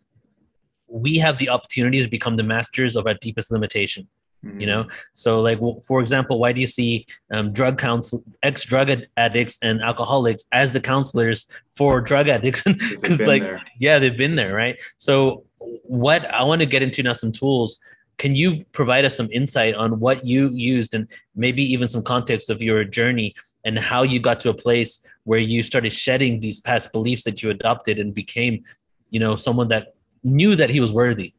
we 0.88 1.16
have 1.18 1.38
the 1.38 1.48
opportunity 1.48 2.02
to 2.02 2.08
become 2.08 2.36
the 2.36 2.42
masters 2.42 2.96
of 2.96 3.06
our 3.06 3.14
deepest 3.14 3.50
limitation. 3.50 4.08
Mm-hmm. 4.44 4.60
You 4.60 4.66
know, 4.66 4.84
mm-hmm. 4.84 4.96
so 5.12 5.40
like 5.40 5.58
for 5.84 6.00
example, 6.00 6.38
why 6.38 6.52
do 6.52 6.60
you 6.60 6.66
see 6.66 7.06
um, 7.30 7.52
drug 7.52 7.78
counsel, 7.78 8.24
ex 8.42 8.64
drug 8.64 8.90
addicts 9.16 9.58
and 9.62 9.82
alcoholics 9.82 10.44
as 10.52 10.72
the 10.72 10.80
counselors 10.80 11.46
for 11.70 12.00
drug 12.00 12.28
addicts? 12.28 12.62
Because 12.66 13.26
like, 13.26 13.42
there. 13.42 13.62
yeah, 13.78 13.98
they've 13.98 14.16
been 14.16 14.36
there, 14.36 14.54
right? 14.54 14.80
So 14.96 15.44
what 15.58 16.24
I 16.32 16.42
want 16.42 16.60
to 16.60 16.66
get 16.66 16.82
into 16.82 17.02
now 17.02 17.12
some 17.12 17.32
tools 17.32 17.80
can 18.20 18.36
you 18.36 18.66
provide 18.72 19.06
us 19.06 19.16
some 19.16 19.30
insight 19.32 19.74
on 19.74 19.98
what 19.98 20.26
you 20.26 20.50
used 20.50 20.92
and 20.92 21.08
maybe 21.34 21.62
even 21.64 21.88
some 21.88 22.02
context 22.02 22.50
of 22.50 22.60
your 22.60 22.84
journey 22.84 23.34
and 23.64 23.78
how 23.78 24.02
you 24.02 24.20
got 24.20 24.38
to 24.38 24.50
a 24.50 24.54
place 24.54 25.06
where 25.24 25.38
you 25.38 25.62
started 25.62 25.90
shedding 25.90 26.38
these 26.38 26.60
past 26.60 26.92
beliefs 26.92 27.24
that 27.24 27.42
you 27.42 27.48
adopted 27.48 27.98
and 27.98 28.12
became 28.12 28.62
you 29.08 29.18
know 29.18 29.36
someone 29.36 29.68
that 29.68 29.94
knew 30.22 30.54
that 30.54 30.68
he 30.70 30.80
was 30.80 30.92
worthy 30.92 31.32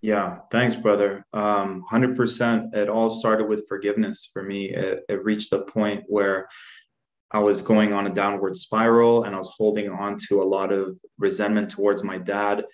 Yeah, 0.00 0.28
thanks, 0.52 0.76
brother. 0.76 1.26
Um, 1.32 1.82
100%. 1.90 2.72
It 2.72 2.88
all 2.88 3.10
started 3.10 3.46
with 3.48 3.66
forgiveness 3.66 4.30
for 4.32 4.42
me. 4.44 4.70
It, 4.70 5.02
it 5.08 5.24
reached 5.24 5.52
a 5.52 5.62
point 5.62 6.04
where 6.06 6.46
I 7.32 7.40
was 7.40 7.62
going 7.62 7.92
on 7.92 8.06
a 8.06 8.14
downward 8.14 8.54
spiral 8.56 9.24
and 9.24 9.34
I 9.34 9.38
was 9.38 9.52
holding 9.58 9.90
on 9.90 10.16
to 10.28 10.40
a 10.40 10.46
lot 10.56 10.70
of 10.72 10.96
resentment 11.18 11.68
towards 11.70 12.04
my 12.04 12.16
dad. 12.16 12.64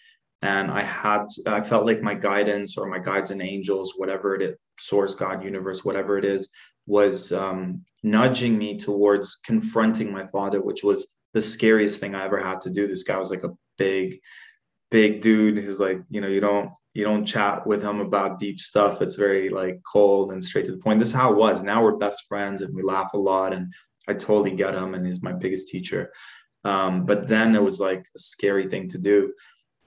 And 0.44 0.70
I 0.70 0.82
had, 0.82 1.26
I 1.46 1.62
felt 1.62 1.86
like 1.86 2.02
my 2.02 2.14
guidance 2.14 2.76
or 2.76 2.86
my 2.86 2.98
guides 2.98 3.30
and 3.30 3.40
angels, 3.40 3.94
whatever 3.96 4.34
it 4.34 4.42
is, 4.42 4.54
source, 4.78 5.14
God, 5.14 5.42
universe, 5.42 5.86
whatever 5.86 6.18
it 6.18 6.24
is, 6.26 6.50
was 6.86 7.32
um, 7.32 7.82
nudging 8.02 8.58
me 8.58 8.76
towards 8.76 9.36
confronting 9.36 10.12
my 10.12 10.26
father, 10.26 10.60
which 10.60 10.84
was 10.84 11.14
the 11.32 11.40
scariest 11.40 11.98
thing 11.98 12.14
I 12.14 12.26
ever 12.26 12.38
had 12.38 12.60
to 12.60 12.70
do. 12.70 12.86
This 12.86 13.04
guy 13.04 13.16
was 13.16 13.30
like 13.30 13.42
a 13.42 13.56
big, 13.78 14.20
big 14.90 15.22
dude. 15.22 15.56
He's 15.56 15.80
like, 15.80 16.02
you 16.10 16.20
know, 16.20 16.28
you 16.28 16.40
don't 16.40 16.70
you 16.92 17.04
don't 17.04 17.24
chat 17.24 17.66
with 17.66 17.82
him 17.82 18.00
about 18.00 18.38
deep 18.38 18.60
stuff. 18.60 19.00
It's 19.00 19.16
very 19.16 19.48
like 19.48 19.80
cold 19.90 20.30
and 20.30 20.44
straight 20.44 20.66
to 20.66 20.72
the 20.72 20.78
point. 20.78 20.98
This 20.98 21.08
is 21.08 21.14
how 21.14 21.32
it 21.32 21.38
was. 21.38 21.62
Now 21.62 21.82
we're 21.82 21.96
best 21.96 22.28
friends 22.28 22.60
and 22.60 22.72
we 22.74 22.82
laugh 22.82 23.14
a 23.14 23.18
lot. 23.18 23.52
And 23.54 23.72
I 24.06 24.12
totally 24.12 24.54
get 24.54 24.74
him, 24.74 24.94
and 24.94 25.06
he's 25.06 25.22
my 25.22 25.32
biggest 25.32 25.68
teacher. 25.68 26.12
Um, 26.64 27.04
but 27.04 27.28
then 27.28 27.56
it 27.56 27.62
was 27.62 27.80
like 27.80 28.06
a 28.14 28.18
scary 28.18 28.68
thing 28.68 28.88
to 28.90 28.98
do, 28.98 29.32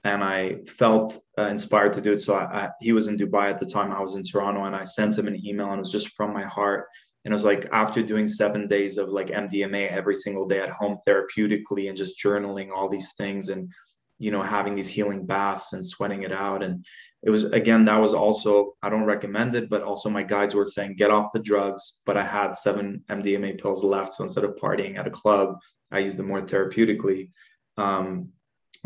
and 0.07 0.23
I 0.23 0.59
felt 0.65 1.17
uh, 1.37 1.43
inspired 1.43 1.93
to 1.93 2.01
do 2.01 2.13
it. 2.13 2.21
So 2.21 2.35
I, 2.35 2.43
I, 2.43 2.69
he 2.79 2.93
was 2.93 3.07
in 3.07 3.17
Dubai 3.17 3.49
at 3.49 3.59
the 3.59 3.65
time. 3.65 3.91
I 3.91 3.99
was 3.99 4.15
in 4.15 4.23
Toronto, 4.23 4.63
and 4.63 4.75
I 4.75 4.85
sent 4.85 5.17
him 5.17 5.27
an 5.27 5.45
email, 5.45 5.67
and 5.67 5.79
it 5.79 5.79
was 5.79 5.91
just 5.91 6.15
from 6.15 6.33
my 6.33 6.45
heart. 6.45 6.85
And 7.25 7.33
it 7.33 7.35
was 7.35 7.43
like 7.43 7.67
after 7.73 8.01
doing 8.01 8.27
seven 8.27 8.67
days 8.67 8.97
of 8.97 9.09
like 9.09 9.27
MDMA 9.27 9.89
every 9.89 10.15
single 10.15 10.47
day 10.47 10.61
at 10.61 10.69
home 10.69 10.97
therapeutically 11.05 11.89
and 11.89 11.97
just 11.97 12.23
journaling 12.23 12.69
all 12.71 12.87
these 12.87 13.13
things 13.17 13.49
and 13.49 13.69
you 14.17 14.31
know 14.31 14.41
having 14.41 14.75
these 14.75 14.87
healing 14.87 15.25
baths 15.25 15.73
and 15.73 15.85
sweating 15.85 16.23
it 16.23 16.31
out 16.31 16.63
and 16.63 16.85
it 17.21 17.29
was 17.29 17.43
again 17.43 17.85
that 17.85 17.99
was 17.99 18.15
also 18.15 18.73
i 18.81 18.89
don't 18.89 19.03
recommend 19.03 19.53
it 19.53 19.69
but 19.69 19.83
also 19.83 20.09
my 20.09 20.23
guides 20.23 20.55
were 20.55 20.65
saying 20.65 20.95
get 20.95 21.11
off 21.11 21.31
the 21.33 21.39
drugs 21.39 22.01
but 22.03 22.17
i 22.17 22.25
had 22.25 22.57
seven 22.57 23.03
mdma 23.09 23.61
pills 23.61 23.83
left 23.83 24.13
so 24.13 24.23
instead 24.23 24.43
of 24.43 24.55
partying 24.55 24.97
at 24.97 25.05
a 25.05 25.11
club 25.11 25.59
i 25.91 25.99
used 25.99 26.17
them 26.17 26.27
more 26.27 26.41
therapeutically 26.41 27.29
um, 27.77 28.29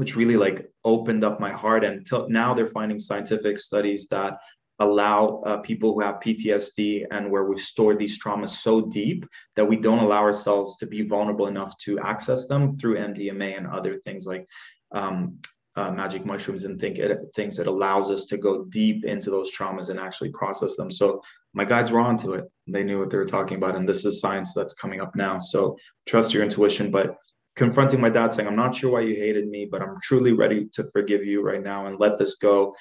which 0.02 0.16
really 0.16 0.36
like 0.36 0.68
opened 0.84 1.24
up 1.24 1.40
my 1.40 1.52
heart 1.52 1.84
and 1.84 2.04
till 2.08 2.28
now 2.28 2.56
they're 2.56 2.66
finding 2.80 2.98
scientific 2.98 3.60
studies 3.60 4.08
that 4.08 4.40
allow 4.80 5.44
uh, 5.46 5.58
people 5.58 5.94
who 5.94 6.02
have 6.02 6.16
PTSD 6.16 7.06
and 7.12 7.30
where 7.30 7.44
we've 7.44 7.60
stored 7.60 8.00
these 8.00 8.18
traumas 8.20 8.50
so 8.50 8.82
deep 8.82 9.28
that 9.56 9.64
we 9.64 9.78
don't 9.78 10.00
allow 10.00 10.22
ourselves 10.22 10.76
to 10.78 10.88
be 10.88 11.04
vulnerable 11.04 11.46
enough 11.46 11.78
to 11.78 12.00
access 12.00 12.48
them 12.48 12.72
through 12.72 12.98
MDMA 12.98 13.56
and 13.56 13.68
other 13.68 14.00
things 14.00 14.26
like 14.26 14.50
um, 14.92 15.38
uh, 15.76 15.92
magic 15.92 16.26
mushrooms 16.26 16.64
and 16.64 16.80
think 16.80 16.98
it, 16.98 17.20
things 17.36 17.56
that 17.58 17.68
allows 17.68 18.10
us 18.10 18.26
to 18.26 18.38
go 18.38 18.66
deep 18.66 19.06
into 19.06 19.30
those 19.30 19.56
traumas 19.56 19.92
and 19.92 20.00
actually 20.00 20.32
process 20.32 20.78
them. 20.78 20.90
So 20.90 21.22
my 21.54 21.64
guides 21.64 21.92
were 21.92 22.00
onto 22.00 22.34
it. 22.34 22.46
They 22.66 22.84
knew 22.84 22.98
what 22.98 23.12
they 23.12 23.18
were 23.18 23.26
talking 23.26 23.58
about, 23.58 23.76
and 23.76 23.88
this 23.88 24.04
is 24.04 24.20
science 24.20 24.56
that's 24.56 24.74
coming 24.74 25.00
up 25.00 25.16
now. 25.16 25.38
So 25.38 25.78
trust 26.08 26.34
your 26.34 26.42
intuition, 26.42 26.90
but 26.90 27.18
confronting 27.56 28.02
my 28.02 28.10
dad 28.10 28.34
saying, 28.34 28.48
"I'm 28.48 28.56
not 28.56 28.76
sure 28.76 28.92
why 28.92 29.02
you 29.02 29.16
hated 29.16 29.48
me, 29.48 29.68
but 29.72 29.82
I'm 29.82 29.96
truly 30.02 30.34
ready 30.34 30.68
to 30.74 30.84
forgive 30.92 31.26
you 31.26 31.42
right 31.42 31.64
now 31.64 31.86
and 31.86 32.00
let 32.00 32.18
this 32.18 32.36
go." 32.36 32.76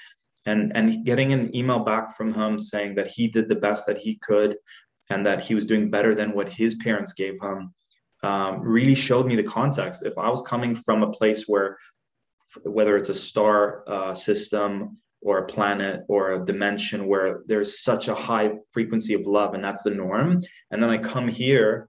And 0.46 0.72
and 0.74 1.04
getting 1.04 1.32
an 1.32 1.54
email 1.54 1.80
back 1.80 2.16
from 2.16 2.32
him 2.32 2.58
saying 2.58 2.94
that 2.94 3.08
he 3.08 3.28
did 3.28 3.48
the 3.48 3.56
best 3.56 3.86
that 3.86 3.98
he 3.98 4.16
could 4.16 4.56
and 5.10 5.26
that 5.26 5.40
he 5.40 5.54
was 5.54 5.66
doing 5.66 5.90
better 5.90 6.14
than 6.14 6.32
what 6.32 6.48
his 6.48 6.76
parents 6.76 7.12
gave 7.12 7.40
him 7.42 7.74
um, 8.22 8.60
really 8.60 8.94
showed 8.94 9.26
me 9.26 9.36
the 9.36 9.42
context. 9.42 10.04
If 10.04 10.16
I 10.18 10.28
was 10.28 10.42
coming 10.42 10.74
from 10.76 11.02
a 11.02 11.10
place 11.10 11.44
where 11.48 11.78
whether 12.64 12.96
it's 12.96 13.08
a 13.08 13.14
star 13.14 13.84
uh, 13.86 14.14
system 14.14 14.98
or 15.22 15.38
a 15.38 15.46
planet 15.46 16.02
or 16.08 16.32
a 16.32 16.44
dimension 16.44 17.06
where 17.06 17.42
there's 17.46 17.82
such 17.82 18.08
a 18.08 18.14
high 18.14 18.52
frequency 18.72 19.14
of 19.14 19.26
love 19.26 19.54
and 19.54 19.62
that's 19.62 19.82
the 19.82 19.90
norm 19.90 20.40
and 20.71 20.82
then 20.82 20.90
i 20.90 20.97
come 20.97 21.28
here 21.28 21.88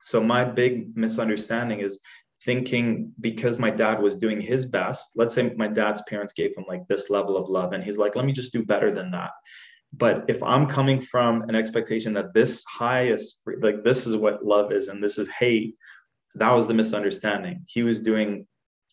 so 0.00 0.22
my 0.22 0.44
big 0.44 0.96
misunderstanding 0.96 1.80
is 1.80 2.00
thinking 2.42 3.12
because 3.20 3.58
my 3.58 3.70
dad 3.70 4.00
was 4.00 4.16
doing 4.16 4.40
his 4.40 4.66
best 4.66 5.12
let's 5.16 5.34
say 5.34 5.52
my 5.56 5.68
dad's 5.68 6.02
parents 6.02 6.32
gave 6.32 6.56
him 6.56 6.64
like 6.68 6.86
this 6.88 7.10
level 7.10 7.36
of 7.36 7.48
love 7.48 7.72
and 7.72 7.84
he's 7.84 7.98
like 7.98 8.16
let 8.16 8.24
me 8.24 8.32
just 8.32 8.52
do 8.52 8.64
better 8.64 8.90
than 8.92 9.10
that 9.10 9.30
but 9.92 10.24
if 10.28 10.42
i'm 10.42 10.66
coming 10.66 11.00
from 11.00 11.42
an 11.42 11.54
expectation 11.54 12.14
that 12.14 12.32
this 12.32 12.64
highest 12.64 13.42
like 13.60 13.84
this 13.84 14.06
is 14.06 14.16
what 14.16 14.44
love 14.44 14.72
is 14.72 14.88
and 14.88 15.02
this 15.04 15.18
is 15.18 15.28
hate 15.28 15.74
that 16.34 16.52
was 16.52 16.66
the 16.66 16.74
misunderstanding 16.74 17.62
he 17.66 17.82
was 17.82 18.00
doing 18.00 18.46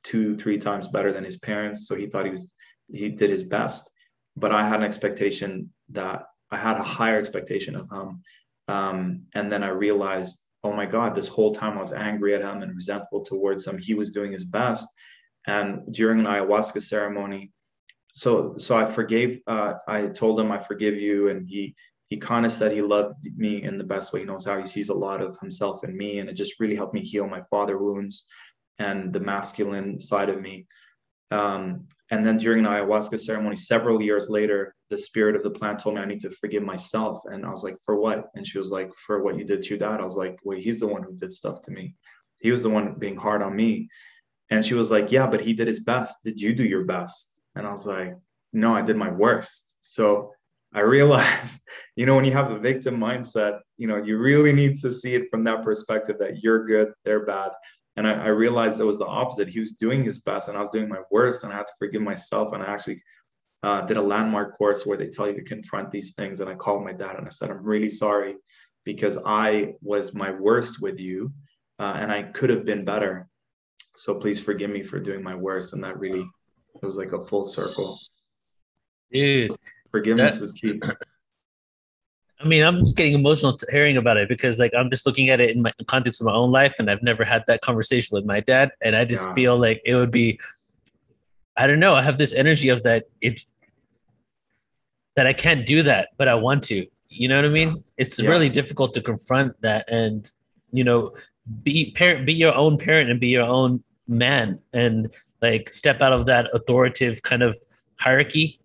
two, 0.08 0.38
three 0.38 0.58
times 0.58 0.88
better 0.88 1.12
than 1.12 1.26
his 1.26 1.38
parents. 1.38 1.86
So 1.86 1.96
he 1.96 2.08
thought 2.08 2.26
he 2.26 2.32
was 2.32 2.54
he 2.90 3.10
did 3.10 3.30
his 3.30 3.44
best. 3.44 3.92
But 4.38 4.54
I 4.54 4.66
had 4.68 4.80
an 4.80 4.86
expectation 4.86 5.74
that 5.90 6.24
I 6.50 6.58
had 6.58 6.78
a 6.78 6.84
higher 6.84 7.20
expectation 7.20 7.76
of 7.76 7.90
him. 7.90 8.22
Um, 8.70 9.24
and 9.34 9.52
then 9.52 9.64
I 9.64 9.70
realized, 9.70 10.46
oh 10.68 10.74
my 10.74 10.86
God, 10.86 11.16
this 11.16 11.28
whole 11.28 11.54
time 11.54 11.78
I 11.78 11.82
was 11.82 11.94
angry 11.94 12.36
at 12.36 12.42
him 12.42 12.62
and 12.62 12.76
resentful 12.76 13.24
towards 13.24 13.66
him. 13.66 13.78
He 13.78 13.94
was 13.94 14.12
doing 14.12 14.32
his 14.32 14.44
best. 14.44 14.88
And 15.48 15.92
during 15.94 16.20
an 16.20 16.26
ayahuasca 16.26 16.82
ceremony, 16.82 17.52
so 18.14 18.56
so 18.58 18.76
I 18.78 18.86
forgave. 18.88 19.40
Uh, 19.48 19.76
I 19.88 20.08
told 20.08 20.40
him 20.40 20.52
I 20.52 20.58
forgive 20.58 20.96
you, 20.96 21.30
and 21.30 21.48
he 21.48 21.76
he 22.10 22.18
kind 22.18 22.46
of 22.46 22.52
said 22.52 22.72
he 22.72 22.82
loved 22.82 23.24
me 23.36 23.64
in 23.64 23.78
the 23.78 23.84
best 23.84 24.12
way 24.12 24.22
he 24.22 24.26
knows 24.26 24.46
how. 24.46 24.58
He 24.58 24.66
sees 24.66 24.90
a 24.90 24.94
lot 24.94 25.22
of 25.22 25.40
himself 25.40 25.84
in 25.84 25.96
me, 25.96 26.20
and 26.20 26.30
it 26.30 26.34
just 26.34 26.60
really 26.60 26.76
helped 26.76 26.94
me 26.94 27.02
heal 27.02 27.28
my 27.28 27.44
father 27.44 27.78
wounds 27.78 28.26
and 28.80 29.14
the 29.14 29.20
masculine 29.20 30.00
side 30.00 30.30
of 30.30 30.42
me. 30.42 30.68
Um, 31.32 31.88
and 32.10 32.26
then 32.26 32.38
during 32.38 32.66
an 32.66 32.72
ayahuasca 32.72 33.20
ceremony, 33.20 33.58
several 33.58 34.02
years 34.02 34.30
later, 34.30 34.74
the 34.90 34.98
spirit 34.98 35.36
of 35.36 35.44
the 35.44 35.52
plant 35.52 35.80
told 35.80 35.96
me 35.96 36.02
I 36.02 36.06
need 36.06 36.22
to 36.22 36.30
forgive 36.30 36.64
myself. 36.64 37.22
And 37.26 37.46
I 37.46 37.50
was 37.50 37.64
like, 37.64 37.78
for 37.86 38.00
what? 38.00 38.30
And 38.36 38.48
she 38.48 38.58
was 38.58 38.72
like, 38.72 38.94
for 38.94 39.22
what 39.22 39.38
you 39.38 39.44
did 39.44 39.62
to 39.64 39.70
your 39.70 39.80
dad. 39.80 40.00
I 40.00 40.06
was 40.06 40.16
like, 40.16 40.38
wait, 40.44 40.64
he's 40.64 40.80
the 40.80 40.88
one 40.88 41.04
who 41.04 41.16
did 41.16 41.34
stuff 41.34 41.62
to 41.64 41.72
me. 41.72 41.96
He 42.40 42.52
was 42.52 42.64
the 42.64 42.70
one 42.70 42.96
being 42.98 43.18
hard 43.18 43.42
on 43.42 43.56
me. 43.56 43.90
And 44.50 44.66
she 44.66 44.74
was 44.74 44.90
like, 44.90 45.12
yeah, 45.12 45.28
but 45.28 45.42
he 45.42 45.54
did 45.54 45.68
his 45.68 45.82
best. 45.82 46.24
Did 46.24 46.40
you 46.40 46.56
do 46.56 46.64
your 46.64 46.86
best? 46.86 47.42
And 47.56 47.68
I 47.68 47.72
was 47.72 47.86
like, 47.86 48.16
no, 48.54 48.74
I 48.74 48.82
did 48.82 48.96
my 48.96 49.12
worst. 49.12 49.76
So 49.82 50.32
I 50.74 50.82
realized, 50.82 51.62
you 51.98 52.06
know, 52.06 52.16
when 52.16 52.24
you 52.24 52.32
have 52.32 52.52
a 52.52 52.60
victim 52.60 52.98
mindset, 52.98 53.60
you 53.76 53.88
know, 53.88 53.98
you 53.98 54.18
really 54.18 54.54
need 54.54 54.78
to 54.78 54.92
see 54.94 55.16
it 55.16 55.30
from 55.30 55.44
that 55.44 55.64
perspective 55.64 56.20
that 56.20 56.42
you're 56.42 56.66
good, 56.66 56.94
they're 57.04 57.26
bad. 57.26 57.52
And 57.98 58.08
I, 58.08 58.14
I, 58.14 58.28
realized 58.28 58.80
it 58.80 58.86
was 58.86 59.00
the 59.00 59.08
opposite. 59.08 59.48
He 59.48 59.60
was 59.60 59.74
doing 59.74 60.04
his 60.04 60.20
best 60.20 60.48
and 60.48 60.58
I 60.58 60.62
was 60.62 60.70
doing 60.70 60.88
my 60.88 61.02
worst 61.12 61.44
and 61.44 61.52
I 61.52 61.58
had 61.58 61.68
to 61.68 61.74
forgive 61.80 62.02
myself. 62.02 62.54
And 62.54 62.64
I 62.64 62.68
actually 62.68 63.02
uh, 63.64 63.82
did 63.82 63.98
a 63.98 64.02
landmark 64.02 64.58
course 64.58 64.86
where 64.86 64.98
they 64.98 65.10
tell 65.10 65.28
you 65.28 65.34
to 65.34 65.44
confront 65.44 65.90
these 65.90 66.14
things. 66.14 66.40
And 66.40 66.50
I 66.50 66.54
called 66.54 66.86
my 66.86 66.94
dad 66.94 67.16
and 67.18 67.26
I 67.26 67.30
said, 67.30 67.50
I'm 67.50 67.64
really 67.64 67.90
sorry 67.90 68.36
because 68.86 69.18
I 69.26 69.74
was 69.82 70.14
my 70.14 70.32
worst 70.32 70.82
with 70.82 71.00
you 71.00 71.34
uh, 71.80 71.94
and 71.96 72.12
I 72.12 72.24
could 72.24 72.52
have 72.52 72.66
been 72.66 72.86
better. 72.86 73.28
So 73.96 74.16
please 74.16 74.40
forgive 74.40 74.70
me 74.70 74.84
for 74.84 75.00
doing 75.00 75.24
my 75.24 75.36
worst. 75.36 75.74
And 75.74 75.84
that 75.84 76.00
really, 76.00 76.22
it 76.22 76.86
was 76.86 76.98
like 76.98 77.14
a 77.14 77.22
full 77.22 77.44
circle. 77.44 77.98
Dude, 79.12 79.58
forgiveness 79.92 80.38
that, 80.38 80.44
is 80.44 80.52
key. 80.52 80.80
I 82.40 82.48
mean, 82.48 82.64
I'm 82.64 82.82
just 82.82 82.96
getting 82.96 83.14
emotional 83.14 83.58
hearing 83.70 83.98
about 83.98 84.18
it 84.18 84.30
because, 84.30 84.60
like, 84.60 84.72
I'm 84.78 84.92
just 84.92 85.06
looking 85.06 85.30
at 85.30 85.40
it 85.40 85.56
in 85.56 85.64
my 85.64 85.74
context 85.88 86.22
of 86.22 86.26
my 86.26 86.34
own 86.34 86.52
life, 86.52 86.76
and 86.78 86.90
I've 86.90 87.02
never 87.02 87.24
had 87.24 87.44
that 87.48 87.62
conversation 87.62 88.16
with 88.16 88.26
my 88.26 88.42
dad, 88.42 88.72
and 88.82 88.96
I 88.96 89.06
just 89.06 89.28
yeah. 89.28 89.34
feel 89.34 89.60
like 89.60 89.82
it 89.86 89.96
would 89.96 90.12
be, 90.12 90.40
I 91.56 91.66
don't 91.66 91.80
know, 91.80 91.94
I 91.94 92.04
have 92.04 92.20
this 92.20 92.34
energy 92.34 92.70
of 92.70 92.84
that 92.84 93.06
it 93.22 93.44
that 95.16 95.26
I 95.26 95.34
can't 95.34 95.66
do 95.66 95.82
that, 95.84 96.10
but 96.18 96.28
I 96.28 96.36
want 96.36 96.62
to. 96.66 96.86
You 97.10 97.28
know 97.28 97.38
what 97.38 97.46
I 97.46 97.50
mean? 97.50 97.84
It's 97.98 98.20
yeah. 98.20 98.30
really 98.30 98.50
difficult 98.50 98.94
to 98.94 99.02
confront 99.02 99.60
that, 99.62 99.90
and 99.90 100.30
you 100.72 100.84
know, 100.84 101.16
be 101.64 101.92
parent, 101.92 102.28
be 102.28 102.34
your 102.34 102.54
own 102.54 102.78
parent, 102.78 103.10
and 103.10 103.20
be 103.20 103.30
your 103.30 103.46
own 103.46 103.84
man, 104.08 104.60
and 104.74 105.12
like 105.42 105.74
step 105.74 106.02
out 106.02 106.14
of 106.14 106.28
that 106.28 106.50
authoritative 106.54 107.24
kind 107.24 107.42
of 107.42 107.58
hierarchy 107.96 108.60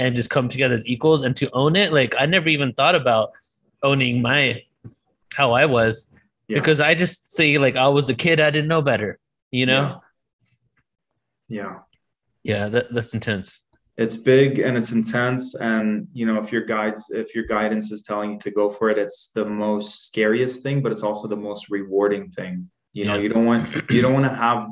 and 0.00 0.16
just 0.16 0.30
come 0.30 0.48
together 0.48 0.74
as 0.74 0.86
equals. 0.86 1.22
And 1.22 1.36
to 1.36 1.48
own 1.52 1.76
it 1.76 1.92
like 1.92 2.14
i 2.18 2.26
never 2.26 2.48
even 2.48 2.72
thought 2.72 2.96
about 2.96 3.30
owning 3.82 4.20
my 4.20 4.64
how 5.34 5.52
i 5.52 5.66
was. 5.66 6.10
Yeah. 6.48 6.58
because 6.58 6.80
i 6.80 6.94
just 6.94 7.32
say 7.32 7.58
like 7.58 7.76
i 7.76 7.86
was 7.86 8.06
the 8.06 8.14
kid 8.14 8.40
i 8.40 8.50
didn't 8.50 8.66
know 8.66 8.82
better 8.82 9.20
you 9.50 9.66
know? 9.66 10.00
Yeah. 11.48 11.62
Yeah, 11.62 11.78
yeah 12.42 12.68
that, 12.68 12.94
that's 12.94 13.14
intense. 13.14 13.62
It's 13.96 14.16
big 14.16 14.60
and 14.60 14.76
it's 14.78 14.92
intense. 14.92 15.54
And 15.56 16.08
you 16.12 16.24
know 16.24 16.38
if 16.38 16.52
your 16.52 16.64
guides 16.64 17.10
if 17.10 17.34
your 17.34 17.44
guidance 17.44 17.92
is 17.92 18.02
telling 18.02 18.32
you 18.32 18.38
to 18.38 18.50
go 18.50 18.68
for 18.68 18.88
it 18.90 18.98
it's 18.98 19.28
the 19.34 19.44
most 19.44 20.06
scariest 20.06 20.62
thing 20.62 20.82
but 20.82 20.92
it's 20.92 21.02
also 21.02 21.28
the 21.28 21.36
most 21.36 21.70
rewarding 21.70 22.30
thing 22.30 22.70
you 22.92 23.04
know 23.04 23.14
yeah. 23.14 23.22
you 23.22 23.28
don't 23.28 23.44
want 23.44 23.90
you 23.90 24.02
don't 24.02 24.12
want 24.12 24.24
to 24.24 24.34
have 24.34 24.66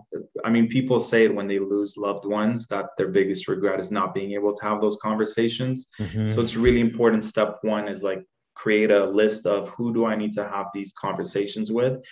i 0.45 0.51
mean 0.51 0.69
people 0.69 0.99
say 0.99 1.25
it 1.25 1.35
when 1.35 1.47
they 1.47 1.59
lose 1.59 1.97
loved 1.97 2.25
ones 2.25 2.67
that 2.67 2.87
their 2.97 3.09
biggest 3.09 3.49
regret 3.49 3.81
is 3.81 3.91
not 3.91 4.15
being 4.15 4.33
able 4.33 4.55
to 4.55 4.65
have 4.65 4.81
those 4.81 4.99
conversations 5.01 5.89
mm-hmm. 6.01 6.29
so 6.29 6.41
it's 6.41 6.57
really 6.57 6.81
important 6.81 7.25
step 7.25 7.59
one 7.63 7.87
is 7.89 8.03
like 8.03 8.25
create 8.55 8.91
a 8.91 9.05
list 9.07 9.47
of 9.47 9.69
who 9.71 9.95
do 9.95 10.05
i 10.05 10.17
need 10.17 10.33
to 10.33 10.45
have 10.45 10.67
these 10.75 10.93
conversations 10.93 11.71
with 11.71 12.03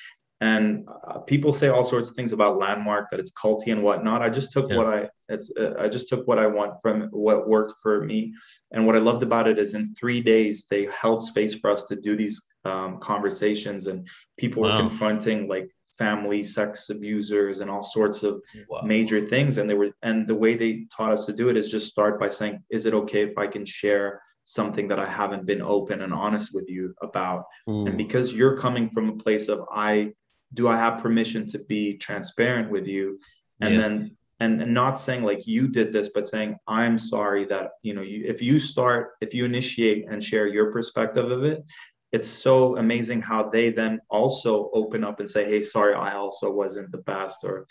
and 0.42 0.87
uh, 1.09 1.19
people 1.21 1.51
say 1.51 1.69
all 1.69 1.83
sorts 1.83 2.11
of 2.11 2.14
things 2.14 2.33
about 2.33 2.59
landmark 2.59 3.09
that 3.11 3.19
it's 3.19 3.33
culty 3.33 3.73
and 3.73 3.83
whatnot 3.83 4.23
i 4.23 4.29
just 4.29 4.53
took 4.53 4.71
yeah. 4.71 4.77
what 4.77 4.87
i 4.87 5.09
it's 5.29 5.53
uh, 5.59 5.75
i 5.81 5.88
just 5.88 6.09
took 6.09 6.27
what 6.29 6.38
i 6.38 6.47
want 6.47 6.77
from 6.81 7.09
what 7.11 7.49
worked 7.49 7.73
for 7.83 8.05
me 8.05 8.33
and 8.71 8.87
what 8.87 8.95
i 8.95 8.99
loved 8.99 9.23
about 9.25 9.49
it 9.49 9.59
is 9.59 9.75
in 9.75 9.92
three 9.95 10.21
days 10.21 10.66
they 10.71 10.87
held 11.01 11.25
space 11.25 11.55
for 11.55 11.71
us 11.71 11.85
to 11.85 11.97
do 11.97 12.14
these 12.14 12.47
um, 12.64 12.99
conversations 12.99 13.87
and 13.87 14.07
people 14.38 14.62
wow. 14.62 14.73
were 14.73 14.81
confronting 14.81 15.49
like 15.49 15.71
family 15.99 16.43
sex 16.43 16.91
abusers 16.91 17.61
and 17.61 17.71
all 17.71 17.83
sorts 17.83 18.23
of 18.23 18.41
wow. 18.69 18.83
major 18.85 19.21
things 19.21 19.59
and 19.59 19.69
they 19.69 19.75
were 19.75 19.91
and 20.03 20.27
the 20.27 20.35
way 20.35 20.55
they 20.55 20.87
taught 20.95 21.13
us 21.13 21.27
to 21.27 21.33
do 21.33 21.49
it 21.49 21.57
is 21.57 21.71
just 21.71 21.89
start 21.89 22.21
by 22.21 22.29
saying 22.29 22.63
is 22.71 22.87
it 22.87 22.95
okay 22.95 23.23
if 23.23 23.39
i 23.39 23.47
can 23.47 23.65
share 23.65 24.21
something 24.45 24.87
that 24.89 24.99
i 24.99 25.11
haven't 25.11 25.47
been 25.47 25.63
open 25.63 26.03
and 26.03 26.13
honest 26.13 26.55
with 26.55 26.69
you 26.69 26.95
about 27.03 27.45
mm. 27.69 27.89
and 27.89 27.97
because 27.97 28.33
you're 28.33 28.57
coming 28.57 28.89
from 28.91 29.09
a 29.09 29.17
place 29.17 29.49
of 29.49 29.65
i 29.73 30.13
do 30.55 30.69
I 30.69 30.77
have 30.77 31.03
permission 31.03 31.47
to 31.49 31.59
be 31.59 31.97
transparent 31.97 32.71
with 32.71 32.87
you? 32.87 33.21
And 33.61 33.75
yeah. 33.75 33.81
then 33.81 34.17
and, 34.39 34.61
and 34.61 34.75
not 34.75 35.01
saying 35.01 35.23
like 35.23 35.47
you 35.47 35.67
did 35.69 35.93
this, 35.93 36.11
but 36.11 36.27
saying 36.27 36.57
I'm 36.67 36.99
sorry 36.99 37.47
that 37.47 37.71
you 37.83 37.95
know 37.95 38.03
you 38.03 38.25
if 38.27 38.43
you 38.43 38.59
start 38.59 39.13
if 39.21 39.33
you 39.33 39.45
initiate 39.45 40.07
and 40.09 40.23
share 40.23 40.47
your 40.47 40.71
perspective 40.73 41.31
of 41.31 41.45
it, 41.45 41.65
it's 42.12 42.29
so 42.29 42.77
amazing 42.77 43.23
how 43.23 43.49
they 43.51 43.71
then 43.71 44.01
also 44.09 44.71
open 44.73 45.05
up 45.05 45.21
and 45.21 45.29
say, 45.29 45.45
Hey, 45.45 45.62
sorry, 45.62 45.95
I 45.95 46.14
also 46.14 46.53
wasn't 46.53 46.92
the 46.92 46.99
best 46.99 47.45
or 47.45 47.66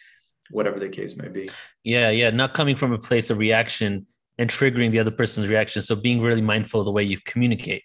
whatever 0.52 0.80
the 0.80 0.90
case 0.90 1.18
may 1.18 1.28
be. 1.28 1.50
Yeah, 1.84 2.10
yeah. 2.10 2.30
Not 2.30 2.54
coming 2.54 2.76
from 2.76 2.94
a 2.94 2.98
place 2.98 3.30
of 3.30 3.38
reaction 3.38 4.06
and 4.38 4.50
triggering 4.50 4.92
the 4.92 5.00
other 5.00 5.12
person's 5.12 5.48
reaction. 5.48 5.82
So 5.82 5.96
being 5.96 6.22
really 6.22 6.42
mindful 6.42 6.82
of 6.82 6.86
the 6.86 6.92
way 6.92 7.04
you 7.04 7.18
communicate. 7.26 7.84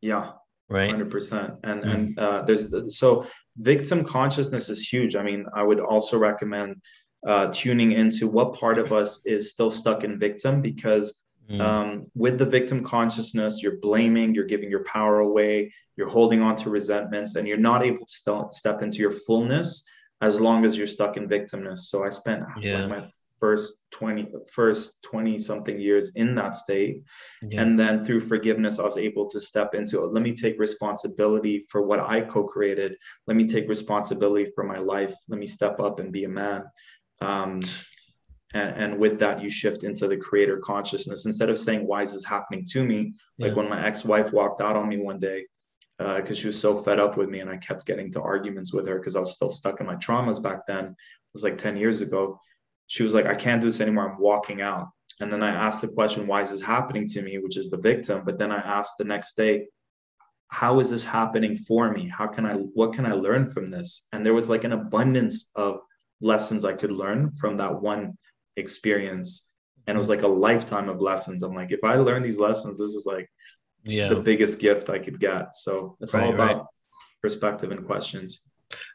Yeah. 0.00 0.32
Right. 0.68 0.90
Hundred 0.90 1.10
percent. 1.10 1.54
And 1.64 1.82
mm 1.82 1.94
and 1.94 2.18
uh, 2.18 2.42
there's 2.42 2.72
so 2.88 3.26
victim 3.58 4.04
consciousness 4.04 4.68
is 4.68 4.86
huge. 4.86 5.16
I 5.16 5.22
mean, 5.22 5.46
I 5.54 5.62
would 5.62 5.80
also 5.80 6.18
recommend 6.18 6.82
uh, 7.26 7.48
tuning 7.52 7.92
into 7.92 8.28
what 8.28 8.54
part 8.54 8.78
of 8.78 8.92
us 8.92 9.24
is 9.24 9.50
still 9.50 9.70
stuck 9.70 10.04
in 10.04 10.18
victim 10.18 10.60
because 10.60 11.22
mm. 11.50 11.60
um, 11.60 12.02
with 12.14 12.38
the 12.38 12.46
victim 12.46 12.82
consciousness, 12.84 13.62
you're 13.62 13.78
blaming, 13.78 14.34
you're 14.34 14.44
giving 14.44 14.70
your 14.70 14.84
power 14.84 15.20
away, 15.20 15.72
you're 15.96 16.08
holding 16.08 16.42
on 16.42 16.56
to 16.56 16.70
resentments, 16.70 17.36
and 17.36 17.46
you're 17.46 17.56
not 17.56 17.84
able 17.84 18.06
to 18.06 18.12
st- 18.12 18.54
step 18.54 18.82
into 18.82 18.98
your 18.98 19.12
fullness 19.12 19.84
as 20.20 20.40
long 20.40 20.64
as 20.64 20.76
you're 20.76 20.86
stuck 20.86 21.16
in 21.16 21.28
victimness. 21.28 21.78
So 21.78 22.04
I 22.04 22.10
spent 22.10 22.42
yeah. 22.60 22.80
like 22.80 22.88
my 22.88 23.10
first 23.38 23.84
20 23.90 24.28
first 24.50 25.02
20 25.02 25.38
something 25.38 25.78
years 25.78 26.12
in 26.14 26.34
that 26.34 26.56
state 26.56 27.02
yeah. 27.42 27.60
and 27.60 27.78
then 27.78 28.02
through 28.02 28.20
forgiveness 28.20 28.78
i 28.78 28.82
was 28.82 28.96
able 28.96 29.28
to 29.28 29.40
step 29.40 29.74
into 29.74 30.02
it 30.02 30.12
let 30.12 30.22
me 30.22 30.34
take 30.34 30.58
responsibility 30.58 31.62
for 31.70 31.82
what 31.82 32.00
i 32.00 32.20
co-created 32.20 32.96
let 33.26 33.36
me 33.36 33.46
take 33.46 33.68
responsibility 33.68 34.50
for 34.54 34.64
my 34.64 34.78
life 34.78 35.14
let 35.28 35.38
me 35.38 35.46
step 35.46 35.78
up 35.80 36.00
and 36.00 36.12
be 36.12 36.24
a 36.24 36.28
man 36.28 36.64
um, 37.20 37.62
and, 38.56 38.82
and, 38.82 38.98
with 38.98 39.18
that 39.18 39.42
you 39.42 39.50
shift 39.50 39.84
into 39.84 40.08
the 40.08 40.16
creator 40.16 40.58
consciousness 40.58 41.26
instead 41.26 41.50
of 41.50 41.58
saying 41.58 41.86
why 41.86 42.02
is 42.02 42.14
this 42.14 42.24
happening 42.24 42.64
to 42.64 42.84
me 42.84 43.12
yeah. 43.38 43.46
like 43.46 43.56
when 43.56 43.68
my 43.68 43.84
ex-wife 43.84 44.32
walked 44.32 44.60
out 44.60 44.76
on 44.76 44.88
me 44.88 44.98
one 44.98 45.18
day 45.18 45.44
because 45.98 46.38
uh, 46.38 46.40
she 46.40 46.46
was 46.46 46.60
so 46.60 46.76
fed 46.76 47.00
up 47.00 47.16
with 47.16 47.28
me 47.28 47.40
and 47.40 47.50
i 47.50 47.56
kept 47.56 47.86
getting 47.86 48.10
to 48.10 48.20
arguments 48.20 48.72
with 48.72 48.86
her 48.86 48.98
because 48.98 49.16
i 49.16 49.20
was 49.20 49.34
still 49.34 49.48
stuck 49.48 49.80
in 49.80 49.86
my 49.86 49.96
traumas 49.96 50.42
back 50.42 50.66
then 50.66 50.84
it 50.86 50.94
was 51.32 51.44
like 51.44 51.58
10 51.58 51.76
years 51.76 52.00
ago 52.00 52.40
she 52.86 53.02
was 53.02 53.14
like, 53.14 53.26
I 53.26 53.34
can't 53.34 53.60
do 53.60 53.66
this 53.66 53.80
anymore. 53.80 54.10
I'm 54.10 54.20
walking 54.20 54.60
out. 54.60 54.88
And 55.20 55.32
then 55.32 55.42
I 55.42 55.50
asked 55.50 55.80
the 55.80 55.88
question, 55.88 56.26
why 56.26 56.42
is 56.42 56.50
this 56.50 56.62
happening 56.62 57.06
to 57.08 57.22
me, 57.22 57.38
which 57.38 57.56
is 57.56 57.70
the 57.70 57.78
victim? 57.78 58.22
But 58.24 58.38
then 58.38 58.52
I 58.52 58.58
asked 58.58 58.98
the 58.98 59.04
next 59.04 59.34
day, 59.34 59.68
how 60.48 60.78
is 60.78 60.90
this 60.90 61.02
happening 61.02 61.56
for 61.56 61.90
me? 61.90 62.08
How 62.08 62.26
can 62.26 62.46
I, 62.46 62.54
what 62.54 62.92
can 62.92 63.06
I 63.06 63.12
learn 63.12 63.50
from 63.50 63.66
this? 63.66 64.06
And 64.12 64.24
there 64.24 64.34
was 64.34 64.48
like 64.48 64.64
an 64.64 64.72
abundance 64.72 65.50
of 65.56 65.80
lessons 66.20 66.64
I 66.64 66.74
could 66.74 66.92
learn 66.92 67.30
from 67.30 67.56
that 67.56 67.80
one 67.80 68.16
experience. 68.56 69.52
And 69.86 69.94
it 69.94 69.98
was 69.98 70.08
like 70.08 70.22
a 70.22 70.28
lifetime 70.28 70.88
of 70.88 71.00
lessons. 71.00 71.42
I'm 71.42 71.54
like, 71.54 71.72
if 71.72 71.84
I 71.84 71.94
learn 71.96 72.22
these 72.22 72.38
lessons, 72.38 72.78
this 72.78 72.90
is 72.90 73.06
like 73.06 73.30
yeah. 73.84 74.08
the 74.08 74.20
biggest 74.20 74.58
gift 74.58 74.90
I 74.90 74.98
could 74.98 75.20
get. 75.20 75.54
So 75.54 75.96
it's 76.00 76.14
right, 76.14 76.24
all 76.24 76.34
about 76.34 76.56
right. 76.56 76.64
perspective 77.22 77.70
and 77.70 77.86
questions. 77.86 78.42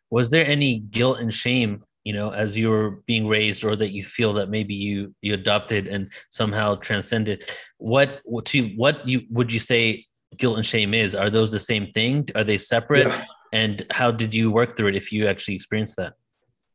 Was 0.09 0.29
there 0.29 0.45
any 0.45 0.79
guilt 0.79 1.19
and 1.19 1.33
shame 1.33 1.83
you 2.03 2.13
know 2.13 2.31
as 2.31 2.57
you 2.57 2.69
were 2.69 3.01
being 3.05 3.27
raised 3.27 3.63
or 3.63 3.75
that 3.75 3.91
you 3.91 4.03
feel 4.03 4.33
that 4.33 4.49
maybe 4.49 4.73
you 4.73 5.13
you 5.21 5.33
adopted 5.33 5.87
and 5.87 6.11
somehow 6.29 6.75
transcended 6.75 7.45
what 7.77 8.21
to 8.45 8.69
what 8.69 9.07
you 9.07 9.21
would 9.29 9.51
you 9.51 9.59
say 9.59 10.05
guilt 10.37 10.57
and 10.57 10.65
shame 10.65 10.93
is 10.93 11.15
are 11.15 11.29
those 11.29 11.51
the 11.51 11.59
same 11.59 11.91
thing 11.91 12.27
are 12.35 12.43
they 12.43 12.57
separate 12.57 13.07
yeah. 13.07 13.23
and 13.53 13.85
how 13.91 14.09
did 14.09 14.33
you 14.33 14.51
work 14.51 14.75
through 14.75 14.87
it 14.87 14.95
if 14.95 15.11
you 15.11 15.27
actually 15.27 15.55
experienced 15.55 15.95
that 15.97 16.13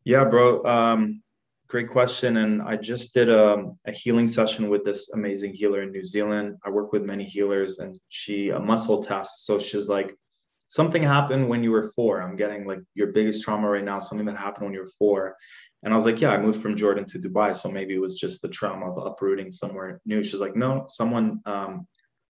yeah 0.04 0.24
bro 0.24 0.64
um 0.64 1.22
great 1.68 1.88
question 1.88 2.36
and 2.36 2.62
i 2.62 2.76
just 2.76 3.12
did 3.12 3.28
a, 3.28 3.64
a 3.86 3.92
healing 3.92 4.28
session 4.28 4.68
with 4.68 4.84
this 4.84 5.10
amazing 5.12 5.52
healer 5.52 5.82
in 5.82 5.90
new 5.90 6.04
zealand 6.04 6.56
i 6.64 6.70
work 6.70 6.92
with 6.92 7.02
many 7.02 7.24
healers 7.24 7.78
and 7.78 7.98
she 8.08 8.50
a 8.50 8.58
muscle 8.58 9.02
test 9.02 9.44
so 9.46 9.58
she's 9.58 9.88
like 9.88 10.16
something 10.66 11.02
happened 11.02 11.48
when 11.48 11.62
you 11.62 11.70
were 11.70 11.90
four. 11.90 12.20
I'm 12.20 12.36
getting 12.36 12.66
like 12.66 12.80
your 12.94 13.08
biggest 13.08 13.44
trauma 13.44 13.68
right 13.68 13.84
now, 13.84 13.98
something 13.98 14.26
that 14.26 14.36
happened 14.36 14.66
when 14.66 14.74
you 14.74 14.80
were 14.80 14.92
four. 14.98 15.36
And 15.82 15.92
I 15.92 15.96
was 15.96 16.06
like, 16.06 16.20
yeah, 16.20 16.30
I 16.30 16.38
moved 16.38 16.60
from 16.60 16.76
Jordan 16.76 17.04
to 17.06 17.18
Dubai. 17.18 17.54
So 17.54 17.70
maybe 17.70 17.94
it 17.94 18.00
was 18.00 18.18
just 18.18 18.42
the 18.42 18.48
trauma 18.48 18.90
of 18.90 19.06
uprooting 19.06 19.52
somewhere 19.52 20.00
new. 20.04 20.24
She's 20.24 20.40
like, 20.40 20.56
no, 20.56 20.86
someone 20.88 21.40
um, 21.46 21.86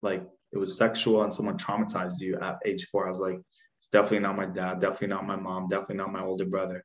like 0.02 0.22
it 0.52 0.58
was 0.58 0.76
sexual 0.76 1.22
and 1.22 1.32
someone 1.32 1.56
traumatized 1.56 2.20
you 2.20 2.38
at 2.40 2.58
age 2.64 2.86
four. 2.86 3.06
I 3.06 3.08
was 3.08 3.20
like, 3.20 3.38
it's 3.78 3.88
definitely 3.88 4.20
not 4.20 4.36
my 4.36 4.46
dad, 4.46 4.80
definitely 4.80 5.08
not 5.08 5.26
my 5.26 5.36
mom, 5.36 5.68
definitely 5.68 5.96
not 5.96 6.12
my 6.12 6.22
older 6.22 6.46
brother. 6.46 6.84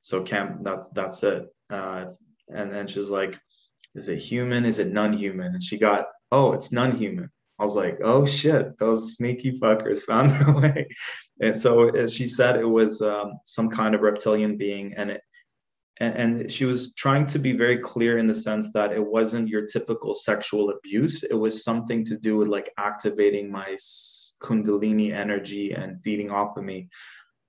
So 0.00 0.22
Cam, 0.22 0.62
that's 0.62 0.88
that's 0.92 1.22
it. 1.22 1.46
Uh, 1.70 2.06
and 2.48 2.70
then 2.70 2.86
she's 2.86 3.10
like, 3.10 3.38
is 3.94 4.08
it 4.08 4.18
human? 4.18 4.64
Is 4.64 4.78
it 4.78 4.92
non-human? 4.92 5.54
And 5.54 5.62
she 5.62 5.78
got, 5.78 6.06
oh, 6.32 6.52
it's 6.52 6.72
non-human. 6.72 7.30
I 7.58 7.62
was 7.62 7.76
like, 7.76 7.98
oh 8.02 8.24
shit, 8.24 8.76
those 8.78 9.14
sneaky 9.14 9.58
fuckers 9.60 10.02
found 10.02 10.30
their 10.30 10.54
way. 10.60 10.88
And 11.40 11.56
so 11.56 12.06
she 12.06 12.26
said, 12.26 12.56
it 12.56 12.68
was 12.68 13.00
um, 13.00 13.38
some 13.44 13.70
kind 13.70 13.94
of 13.94 14.00
reptilian 14.00 14.56
being. 14.56 14.94
And 14.94 15.12
it, 15.12 15.20
and, 15.98 16.16
and 16.16 16.52
she 16.52 16.64
was 16.64 16.92
trying 16.94 17.26
to 17.26 17.38
be 17.38 17.52
very 17.52 17.78
clear 17.78 18.18
in 18.18 18.26
the 18.26 18.34
sense 18.34 18.72
that 18.72 18.92
it 18.92 19.04
wasn't 19.04 19.48
your 19.48 19.66
typical 19.66 20.14
sexual 20.14 20.70
abuse. 20.70 21.22
It 21.22 21.34
was 21.34 21.62
something 21.62 22.04
to 22.06 22.18
do 22.18 22.36
with 22.36 22.48
like 22.48 22.70
activating 22.76 23.50
my 23.50 23.76
kundalini 24.42 25.12
energy 25.12 25.72
and 25.72 26.02
feeding 26.02 26.30
off 26.30 26.56
of 26.56 26.64
me. 26.64 26.88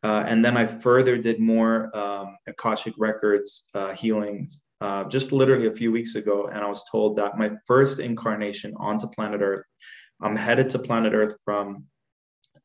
Uh, 0.06 0.24
and 0.28 0.46
then 0.46 0.56
I 0.56 0.68
further 0.68 1.18
did 1.18 1.39
more 1.39 1.74
um, 1.98 2.38
Akashic 2.46 2.94
Records 2.96 3.70
uh, 3.74 3.94
healings 3.94 4.62
uh, 4.80 5.04
just 5.06 5.32
literally 5.32 5.65
a 5.65 5.74
few 5.82 5.91
weeks 5.91 6.13
ago, 6.13 6.46
and 6.46 6.60
I 6.60 6.68
was 6.68 6.84
told 6.91 7.18
that 7.18 7.39
my 7.39 7.50
first 7.65 8.00
incarnation 8.00 8.76
onto 8.78 9.08
planet 9.08 9.41
Earth, 9.41 9.65
I'm 10.22 10.36
headed 10.36 10.70
to 10.72 10.80
planet 10.88 11.13
Earth 11.15 11.38
from 11.44 11.86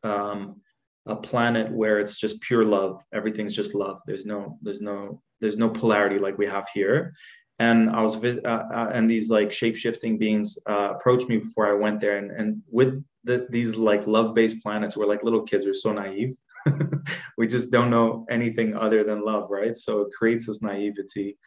um, 0.02 0.60
a 1.06 1.16
planet 1.16 1.72
where 1.72 1.98
it's 1.98 2.20
just 2.20 2.42
pure 2.42 2.66
love. 2.66 3.02
Everything's 3.14 3.56
just 3.56 3.74
love. 3.74 4.02
There's 4.06 4.26
no, 4.26 4.58
there's 4.60 4.82
no, 4.82 5.22
there's 5.40 5.56
no 5.56 5.70
polarity 5.70 6.18
like 6.18 6.36
we 6.36 6.46
have 6.46 6.68
here. 6.74 7.14
And 7.58 7.88
I 7.88 8.02
was, 8.02 8.16
uh, 8.22 8.64
uh, 8.78 8.90
and 8.92 9.08
these 9.08 9.30
like 9.30 9.50
shape 9.50 9.76
shifting 9.76 10.18
beings 10.18 10.58
uh, 10.68 10.90
approached 10.94 11.28
me 11.30 11.38
before 11.38 11.66
I 11.68 11.72
went 11.84 12.00
there, 12.00 12.18
and 12.18 12.30
and 12.30 12.48
with 12.70 13.02
the, 13.24 13.46
these 13.48 13.76
like 13.76 14.06
love 14.06 14.34
based 14.34 14.62
planets, 14.62 14.94
we're 14.94 15.06
like 15.06 15.22
little 15.22 15.42
kids. 15.42 15.64
We're 15.64 15.74
so 15.74 15.92
naive. 15.92 16.36
we 17.38 17.46
just 17.46 17.70
don't 17.70 17.90
know 17.90 18.26
anything 18.30 18.76
other 18.76 19.04
than 19.04 19.24
love, 19.24 19.50
right? 19.50 19.76
So 19.76 20.02
it 20.02 20.12
creates 20.12 20.46
this 20.46 20.62
naivety. 20.62 21.38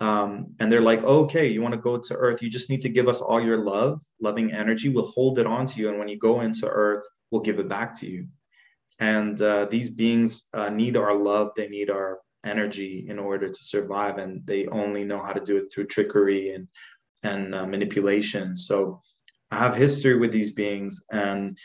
Um, 0.00 0.54
and 0.58 0.72
they're 0.72 0.80
like, 0.80 1.02
okay, 1.04 1.46
you 1.46 1.60
want 1.60 1.74
to 1.74 1.80
go 1.80 1.98
to 1.98 2.14
Earth? 2.14 2.42
You 2.42 2.48
just 2.48 2.70
need 2.70 2.80
to 2.82 2.88
give 2.88 3.06
us 3.06 3.20
all 3.20 3.40
your 3.40 3.58
love, 3.58 4.00
loving 4.20 4.52
energy. 4.52 4.88
We'll 4.88 5.06
hold 5.06 5.38
it 5.38 5.46
on 5.46 5.66
to 5.66 5.80
you. 5.80 5.90
And 5.90 5.98
when 5.98 6.08
you 6.08 6.18
go 6.18 6.40
into 6.40 6.66
Earth, 6.66 7.04
we'll 7.30 7.42
give 7.42 7.58
it 7.58 7.68
back 7.68 7.98
to 8.00 8.06
you. 8.06 8.26
And 8.98 9.40
uh, 9.40 9.66
these 9.66 9.90
beings 9.90 10.48
uh, 10.54 10.70
need 10.70 10.96
our 10.96 11.14
love, 11.14 11.50
they 11.54 11.68
need 11.68 11.90
our 11.90 12.20
energy 12.44 13.06
in 13.08 13.18
order 13.18 13.48
to 13.48 13.62
survive. 13.62 14.16
And 14.18 14.46
they 14.46 14.66
only 14.68 15.04
know 15.04 15.22
how 15.22 15.32
to 15.32 15.44
do 15.44 15.58
it 15.58 15.70
through 15.72 15.86
trickery 15.86 16.54
and, 16.54 16.68
and 17.22 17.54
uh, 17.54 17.66
manipulation. 17.66 18.56
So 18.56 19.00
I 19.50 19.58
have 19.58 19.76
history 19.76 20.18
with 20.18 20.32
these 20.32 20.52
beings. 20.52 21.04
And 21.12 21.58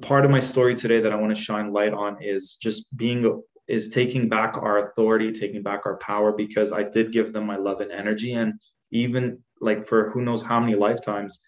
part 0.00 0.24
of 0.24 0.30
my 0.30 0.40
story 0.40 0.74
today 0.74 1.00
that 1.00 1.12
I 1.12 1.16
want 1.16 1.34
to 1.34 1.42
shine 1.42 1.72
light 1.72 1.92
on 1.92 2.22
is 2.22 2.56
just 2.56 2.96
being 2.96 3.42
is 3.66 3.88
taking 3.88 4.28
back 4.28 4.56
our 4.58 4.90
authority, 4.90 5.32
taking 5.32 5.62
back 5.62 5.86
our 5.86 5.96
power 5.96 6.32
because 6.32 6.72
I 6.72 6.82
did 6.82 7.12
give 7.12 7.32
them 7.32 7.46
my 7.46 7.56
love 7.56 7.80
and 7.80 7.90
energy. 7.90 8.34
And 8.34 8.54
even 8.90 9.42
like 9.60 9.84
for 9.84 10.10
who 10.10 10.20
knows 10.20 10.42
how 10.42 10.60
many 10.60 10.74
lifetimes, 10.74 11.40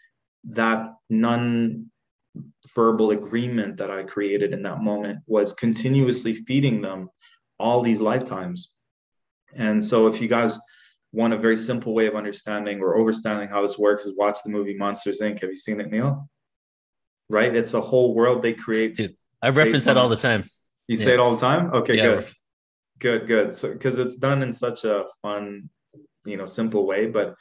that 0.44 0.94
non 1.10 1.90
verbal 2.74 3.10
agreement 3.10 3.76
that 3.78 3.90
I 3.90 4.02
created 4.02 4.52
in 4.52 4.62
that 4.62 4.80
moment 4.80 5.20
was 5.26 5.52
continuously 5.52 6.34
feeding 6.34 6.80
them 6.80 7.10
all 7.58 7.82
these 7.82 8.00
lifetimes. 8.00 8.74
And 9.54 9.84
so 9.84 10.06
if 10.06 10.20
you 10.20 10.28
guys 10.28 10.58
want 11.12 11.32
a 11.32 11.38
very 11.38 11.56
simple 11.56 11.94
way 11.94 12.06
of 12.06 12.14
understanding 12.14 12.80
or 12.80 12.98
understanding 12.98 13.48
how 13.48 13.62
this 13.62 13.78
works 13.78 14.04
is 14.04 14.16
watch 14.16 14.38
the 14.44 14.50
movie 14.50 14.76
Monsters 14.76 15.20
Inc. 15.20 15.40
Have 15.40 15.50
you 15.50 15.56
seen 15.56 15.80
it, 15.80 15.90
Neil? 15.90 16.28
Right? 17.28 17.54
It's 17.54 17.74
a 17.74 17.80
whole 17.80 18.14
world 18.14 18.42
they 18.42 18.54
create. 18.54 18.96
Dude, 18.96 19.16
I 19.42 19.48
reference 19.48 19.84
that 19.84 19.96
all 19.96 20.08
the 20.08 20.16
time. 20.16 20.44
You 20.88 20.96
say 20.96 21.14
it 21.14 21.20
all 21.20 21.32
the 21.32 21.40
time? 21.40 21.72
Okay, 21.74 21.96
yeah, 21.96 22.02
good. 22.02 22.28
good, 22.98 23.26
good. 23.26 23.54
So 23.54 23.72
because 23.72 23.98
it's 23.98 24.16
done 24.16 24.42
in 24.42 24.52
such 24.52 24.84
a 24.84 25.04
fun, 25.20 25.68
you 26.24 26.36
know, 26.36 26.46
simple 26.46 26.86
way, 26.86 27.06
but 27.06 27.34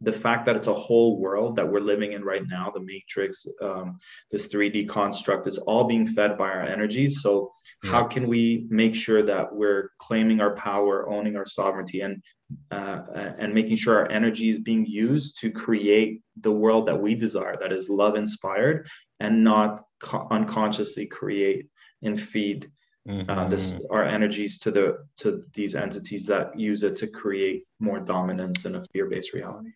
the 0.00 0.12
fact 0.12 0.46
that 0.46 0.56
it's 0.56 0.66
a 0.66 0.74
whole 0.74 1.18
world 1.18 1.56
that 1.56 1.70
we're 1.70 1.80
living 1.80 2.12
in 2.12 2.22
right 2.22 2.42
now, 2.46 2.70
the 2.72 2.80
matrix, 2.80 3.46
um, 3.62 3.98
this 4.30 4.48
3D 4.48 4.88
construct 4.88 5.46
is 5.46 5.58
all 5.58 5.84
being 5.84 6.06
fed 6.06 6.36
by 6.36 6.48
our 6.48 6.62
energies. 6.62 7.22
So 7.22 7.52
yeah. 7.82 7.90
how 7.90 8.04
can 8.04 8.28
we 8.28 8.66
make 8.68 8.94
sure 8.94 9.22
that 9.22 9.54
we're 9.54 9.90
claiming 9.98 10.40
our 10.40 10.54
power, 10.56 11.08
owning 11.08 11.36
our 11.36 11.46
sovereignty, 11.46 12.02
and 12.02 12.22
uh, 12.70 13.00
and 13.38 13.52
making 13.54 13.76
sure 13.76 13.98
our 13.98 14.10
energy 14.10 14.50
is 14.50 14.60
being 14.60 14.84
used 14.86 15.40
to 15.40 15.50
create 15.50 16.20
the 16.40 16.52
world 16.52 16.86
that 16.86 17.00
we 17.00 17.14
desire, 17.14 17.56
that 17.60 17.72
is 17.72 17.88
love 17.88 18.14
inspired, 18.16 18.86
and 19.20 19.44
not 19.44 19.84
co- 20.00 20.26
unconsciously 20.30 21.06
create 21.06 21.68
and 22.02 22.20
feed 22.20 22.70
mm-hmm. 23.08 23.30
uh, 23.30 23.48
this 23.48 23.72
mm-hmm. 23.72 23.84
our 23.90 24.04
energies 24.04 24.58
to 24.60 24.70
the 24.70 24.98
to 25.18 25.44
these 25.52 25.74
entities 25.74 26.26
that 26.26 26.58
use 26.58 26.82
it 26.82 26.96
to 26.96 27.06
create 27.06 27.64
more 27.80 28.00
dominance 28.00 28.64
in 28.64 28.74
a 28.76 28.84
fear-based 28.92 29.32
reality. 29.32 29.70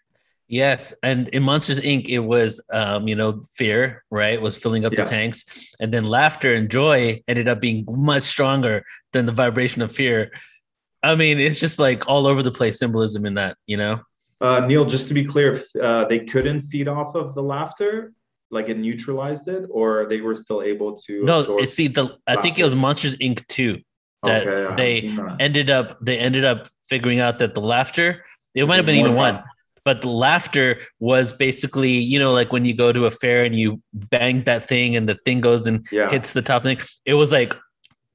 Yes, 0.50 0.94
and 1.02 1.28
in 1.28 1.42
Monsters 1.42 1.80
Inc., 1.80 2.08
it 2.08 2.20
was 2.20 2.62
um, 2.72 3.06
you 3.06 3.14
know 3.14 3.42
fear, 3.54 4.04
right? 4.10 4.40
Was 4.40 4.56
filling 4.56 4.86
up 4.86 4.92
yeah. 4.92 5.04
the 5.04 5.10
tanks, 5.10 5.44
and 5.80 5.92
then 5.92 6.04
laughter 6.04 6.54
and 6.54 6.70
joy 6.70 7.22
ended 7.28 7.48
up 7.48 7.60
being 7.60 7.84
much 7.86 8.22
stronger 8.22 8.82
than 9.12 9.26
the 9.26 9.32
vibration 9.32 9.82
of 9.82 9.94
fear. 9.94 10.30
I 11.02 11.14
mean, 11.14 11.38
it's 11.38 11.60
just 11.60 11.78
like 11.78 12.08
all 12.08 12.26
over 12.26 12.42
the 12.42 12.50
place 12.50 12.78
symbolism 12.78 13.26
in 13.26 13.34
that, 13.34 13.56
you 13.66 13.76
know. 13.76 14.00
Uh, 14.40 14.60
Neil, 14.60 14.84
just 14.84 15.08
to 15.08 15.14
be 15.14 15.24
clear, 15.24 15.60
uh, 15.80 16.04
they 16.06 16.20
couldn't 16.20 16.62
feed 16.62 16.88
off 16.88 17.14
of 17.14 17.34
the 17.34 17.42
laughter, 17.42 18.12
like 18.50 18.68
it 18.68 18.78
neutralized 18.78 19.48
it, 19.48 19.68
or 19.70 20.06
they 20.06 20.20
were 20.20 20.34
still 20.34 20.62
able 20.62 20.96
to. 20.96 21.24
No, 21.24 21.64
see, 21.64 21.88
the. 21.88 22.16
I 22.26 22.36
think 22.36 22.58
it 22.58 22.64
was 22.64 22.74
Monsters 22.74 23.16
Inc. 23.16 23.46
two 23.46 23.78
that 24.22 24.46
okay, 24.46 24.74
they 24.76 25.08
that. 25.08 25.36
ended 25.40 25.70
up 25.70 25.98
they 26.00 26.18
ended 26.18 26.44
up 26.44 26.68
figuring 26.88 27.20
out 27.20 27.38
that 27.38 27.54
the 27.54 27.60
laughter 27.60 28.24
it 28.54 28.66
might 28.66 28.76
have 28.76 28.86
been 28.86 28.96
even 28.96 29.14
one 29.14 29.42
but 29.84 30.02
the 30.02 30.08
laughter 30.08 30.80
was 30.98 31.32
basically 31.32 31.92
you 31.92 32.18
know 32.18 32.32
like 32.32 32.52
when 32.52 32.64
you 32.64 32.74
go 32.74 32.92
to 32.92 33.06
a 33.06 33.10
fair 33.10 33.44
and 33.44 33.56
you 33.56 33.80
bang 33.92 34.42
that 34.44 34.68
thing 34.68 34.96
and 34.96 35.08
the 35.08 35.16
thing 35.24 35.40
goes 35.40 35.66
and 35.66 35.86
yeah. 35.92 36.10
hits 36.10 36.32
the 36.32 36.42
top 36.42 36.62
thing 36.62 36.78
it 37.04 37.14
was 37.14 37.30
like 37.30 37.54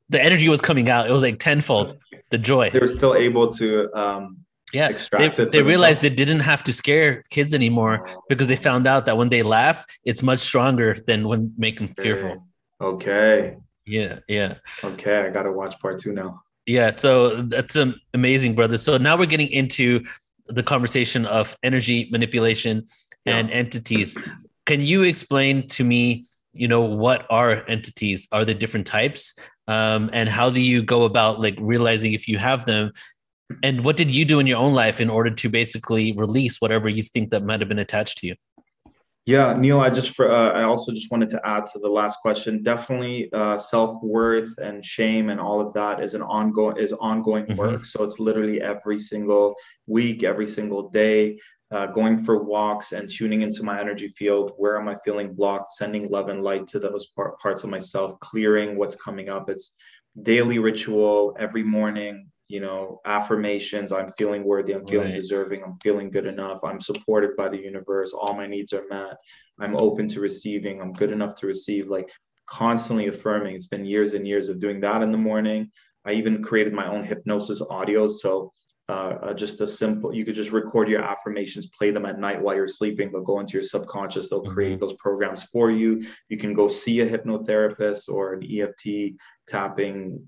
the 0.10 0.22
energy 0.22 0.50
was 0.50 0.62
coming 0.62 0.90
out 0.90 1.08
it 1.08 1.14
was 1.14 1.24
like 1.24 1.40
tenfold 1.40 1.98
the 2.32 2.38
joy 2.38 2.70
they 2.70 2.80
were 2.80 2.88
still 2.88 3.16
able 3.16 3.48
to 3.48 3.92
um 3.96 4.43
yeah 4.74 4.92
they, 5.12 5.30
they 5.46 5.62
realized 5.62 6.02
they 6.02 6.10
didn't 6.10 6.40
have 6.40 6.64
to 6.64 6.74
scare 6.74 7.22
kids 7.30 7.54
anymore 7.54 8.08
because 8.28 8.48
they 8.48 8.56
found 8.56 8.88
out 8.88 9.06
that 9.06 9.18
when 9.18 9.30
they 9.30 9.44
laugh 9.44 9.86
it's 10.04 10.24
much 10.24 10.40
stronger 10.40 10.96
than 11.08 11.28
when 11.28 11.50
make 11.58 11.78
them 11.78 11.94
fearful 11.98 12.46
okay 12.82 13.58
yeah 13.86 14.20
yeah 14.28 14.56
okay 14.84 15.20
i 15.22 15.30
gotta 15.30 15.52
watch 15.52 15.80
part 15.80 16.00
two 16.00 16.12
now 16.12 16.42
yeah 16.66 16.90
so 16.90 17.36
that's 17.36 17.76
um, 17.76 17.96
amazing 18.14 18.56
brother 18.56 18.78
so 18.78 18.98
now 18.98 19.18
we're 19.18 19.26
getting 19.26 19.50
into 19.50 20.04
the 20.48 20.64
conversation 20.64 21.26
of 21.26 21.56
energy 21.64 22.10
manipulation 22.12 22.86
yeah. 23.26 23.38
and 23.38 23.52
entities. 23.52 24.18
Can 24.66 24.82
you 24.82 25.04
explain 25.04 25.68
to 25.70 25.84
me, 25.84 26.26
you 26.54 26.68
know, 26.68 26.82
what 26.82 27.26
are 27.30 27.64
entities? 27.68 28.28
Are 28.32 28.46
the 28.46 28.54
different 28.54 28.88
types? 28.88 29.34
Um, 29.68 30.10
and 30.14 30.28
how 30.28 30.50
do 30.50 30.62
you 30.62 30.84
go 30.84 31.04
about 31.04 31.40
like 31.40 31.56
realizing 31.60 32.14
if 32.14 32.28
you 32.28 32.38
have 32.38 32.66
them? 32.66 32.92
And 33.62 33.84
what 33.84 33.98
did 33.98 34.10
you 34.10 34.26
do 34.26 34.40
in 34.40 34.48
your 34.48 34.58
own 34.58 34.74
life 34.74 35.00
in 35.00 35.10
order 35.10 35.30
to 35.30 35.50
basically 35.50 36.14
release 36.14 36.60
whatever 36.60 36.90
you 36.90 37.04
think 37.04 37.30
that 37.32 37.44
might 37.44 37.60
have 37.60 37.70
been 37.70 37.80
attached 37.80 38.20
to 38.20 38.28
you? 38.28 38.36
Yeah, 39.26 39.56
Neil, 39.58 39.80
I 39.80 39.90
just 39.90 40.14
for 40.16 40.30
uh, 40.30 40.52
I 40.52 40.64
also 40.64 40.92
just 40.92 41.10
wanted 41.10 41.30
to 41.30 41.42
add 41.46 41.66
to 41.68 41.80
the 41.80 41.88
last 41.88 42.20
question. 42.20 42.62
Definitely, 42.62 43.30
uh, 43.32 43.58
self 43.58 44.04
worth 44.04 44.58
and 44.58 44.84
shame 44.84 45.30
and 45.30 45.40
all 45.40 45.62
of 45.62 45.72
that 45.74 46.04
is 46.04 46.14
an 46.14 46.22
ongoing 46.22 46.76
is 46.76 46.92
ongoing 46.92 47.46
mm-hmm. 47.46 47.56
work. 47.56 47.86
So 47.86 48.04
it's 48.04 48.20
literally 48.20 48.62
every 48.62 49.00
single 49.00 49.56
week, 49.88 50.26
every 50.26 50.48
single 50.48 50.90
day, 50.90 51.40
uh, 51.72 51.86
going 51.88 52.18
for 52.18 52.44
walks 52.44 52.92
and 52.92 53.10
tuning 53.10 53.44
into 53.44 53.64
my 53.64 53.80
energy 53.80 54.10
field. 54.10 54.52
Where 54.58 54.78
am 54.78 54.90
I 54.90 54.96
feeling 55.06 55.34
blocked? 55.34 55.72
Sending 55.72 56.10
love 56.10 56.28
and 56.28 56.44
light 56.44 56.68
to 56.68 56.80
those 56.80 57.08
par- 57.08 57.36
parts 57.42 57.64
of 57.64 57.70
myself, 57.70 58.20
clearing 58.20 58.78
what's 58.78 58.98
coming 58.98 59.30
up. 59.30 59.50
It's 59.50 59.78
daily 60.22 60.60
ritual 60.60 61.34
every 61.40 61.64
morning 61.64 62.30
you 62.54 62.60
know 62.60 63.02
affirmations 63.06 63.92
i'm 63.92 64.08
feeling 64.10 64.44
worthy 64.44 64.74
i'm 64.74 64.86
feeling 64.86 65.08
right. 65.08 65.16
deserving 65.16 65.64
i'm 65.64 65.74
feeling 65.78 66.12
good 66.12 66.28
enough 66.28 66.60
i'm 66.64 66.80
supported 66.80 67.32
by 67.36 67.50
the 67.50 67.60
universe 67.60 68.14
all 68.14 68.36
my 68.36 68.46
needs 68.46 68.74
are 68.74 68.86
met 68.92 69.16
i'm 69.60 69.76
open 69.78 70.08
to 70.08 70.20
receiving 70.20 70.80
i'm 70.80 70.94
good 70.94 71.12
enough 71.12 71.34
to 71.34 71.48
receive 71.48 71.88
like 71.88 72.12
constantly 72.46 73.08
affirming 73.08 73.56
it's 73.56 73.66
been 73.66 73.84
years 73.84 74.14
and 74.14 74.28
years 74.28 74.50
of 74.50 74.60
doing 74.60 74.80
that 74.80 75.02
in 75.02 75.10
the 75.10 75.18
morning 75.18 75.72
i 76.06 76.12
even 76.12 76.44
created 76.44 76.74
my 76.74 76.88
own 76.88 77.04
hypnosis 77.04 77.60
audio. 77.72 78.08
so 78.08 78.54
uh, 78.90 79.16
uh, 79.24 79.34
just 79.34 79.62
a 79.62 79.66
simple 79.66 80.14
you 80.14 80.24
could 80.24 80.36
just 80.36 80.52
record 80.52 80.88
your 80.88 81.02
affirmations 81.02 81.72
play 81.76 81.90
them 81.90 82.06
at 82.06 82.20
night 82.20 82.40
while 82.40 82.54
you're 82.54 82.68
sleeping 82.68 83.12
they'll 83.12 83.24
go 83.24 83.40
into 83.40 83.54
your 83.54 83.64
subconscious 83.64 84.30
they'll 84.30 84.44
create 84.44 84.74
mm-hmm. 84.74 84.82
those 84.82 84.94
programs 85.00 85.46
for 85.46 85.72
you 85.72 86.06
you 86.30 86.38
can 86.38 86.54
go 86.54 86.68
see 86.68 87.00
a 87.00 87.10
hypnotherapist 87.10 88.10
or 88.10 88.34
an 88.34 88.44
eft 88.52 88.86
tapping 89.48 90.24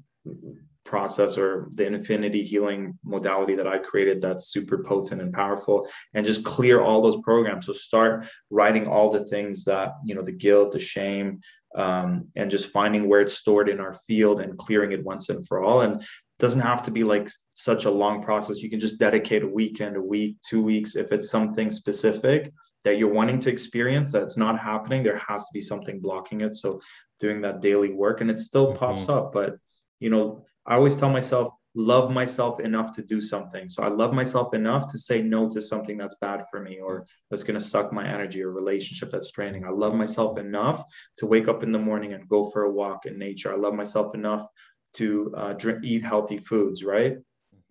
process 0.86 1.38
or 1.38 1.67
the 1.74 1.86
infinity 1.86 2.43
healing 2.43 2.98
modality 3.04 3.56
that 3.56 3.67
I 3.67 3.80
created 3.80 4.21
that's 4.21 4.48
super 4.48 4.84
potent 4.84 5.21
and 5.21 5.34
powerful 5.34 5.88
and 6.13 6.26
just 6.26 6.45
clear 6.45 6.82
all 6.82 7.02
those 7.02 7.17
programs. 7.24 7.65
So 7.65 7.74
start 7.74 8.26
writing 8.50 8.88
all 8.88 9.12
the 9.12 9.26
things 9.26 9.65
that, 9.65 9.93
you 10.06 10.15
know, 10.15 10.21
the 10.21 10.32
guilt, 10.32 10.71
the 10.71 10.80
shame, 10.80 11.41
um, 11.76 12.28
and 12.36 12.52
just 12.52 12.71
finding 12.71 13.10
where 13.10 13.19
it's 13.19 13.34
stored 13.34 13.67
in 13.67 13.80
our 13.80 13.95
field 14.08 14.39
and 14.39 14.58
clearing 14.58 14.91
it 14.91 15.04
once 15.04 15.30
and 15.30 15.45
for 15.45 15.62
all. 15.63 15.82
And 15.82 16.06
doesn't 16.38 16.62
have 16.62 16.84
to 16.84 16.91
be 16.91 17.04
like 17.04 17.30
such 17.54 17.86
a 17.86 17.91
long 17.91 18.21
process. 18.21 18.62
You 18.62 18.69
can 18.69 18.80
just 18.80 19.00
dedicate 19.00 19.43
a 19.43 19.48
weekend, 19.48 19.95
a 19.95 20.02
week, 20.02 20.36
two 20.41 20.62
weeks. 20.62 20.95
If 20.95 21.12
it's 21.12 21.30
something 21.30 21.71
specific 21.71 22.52
that 22.84 22.98
you're 22.98 23.13
wanting 23.13 23.39
to 23.39 23.50
experience 23.50 24.12
that's 24.12 24.36
not 24.36 24.60
happening, 24.60 25.02
there 25.02 25.21
has 25.30 25.43
to 25.43 25.54
be 25.54 25.62
something 25.62 26.00
blocking 26.00 26.41
it. 26.41 26.56
So 26.56 26.82
doing 27.21 27.41
that 27.41 27.62
daily 27.62 27.93
work 27.93 28.19
and 28.19 28.30
it 28.30 28.39
still 28.39 28.67
mm-hmm. 28.67 28.78
pops 28.78 29.08
up, 29.08 29.32
but 29.32 29.56
you 30.00 30.10
know, 30.10 30.45
I 30.65 30.75
always 30.75 30.95
tell 30.95 31.10
myself, 31.10 31.54
love 31.75 32.10
myself 32.10 32.60
enough 32.60 32.93
to 32.95 33.04
do 33.04 33.21
something. 33.21 33.67
So 33.67 33.84
I 33.84 33.89
love 33.89 34.13
myself 34.13 34.54
enough 34.54 34.89
to 34.91 34.97
say 34.97 35.21
no 35.21 35.49
to 35.49 35.62
something 35.62 35.97
that's 35.97 36.15
bad 36.21 36.45
for 36.49 36.62
me 36.62 36.80
or 36.80 37.06
that's 37.30 37.43
going 37.43 37.60
to 37.60 37.65
suck 37.65 37.91
my 37.91 38.08
energy 38.08 38.41
or 38.41 38.51
relationship 38.51 39.12
that's 39.12 39.32
draining. 39.32 39.65
I 39.65 39.69
love 39.69 39.93
myself 39.93 40.39
enough 40.39 40.84
to 41.17 41.25
wake 41.25 41.47
up 41.47 41.63
in 41.63 41.71
the 41.71 41.80
morning 41.80 42.13
and 42.13 42.28
go 42.30 42.49
for 42.49 42.63
a 42.63 42.71
walk 42.71 43.06
in 43.06 43.19
nature. 43.19 43.51
I 43.51 43.58
love 43.58 43.73
myself 43.73 44.15
enough 44.15 44.47
to 44.93 45.34
uh, 45.36 45.54
drink, 45.54 45.80
eat 45.84 46.04
healthy 46.04 46.38
foods, 46.38 46.84
right? 46.84 47.17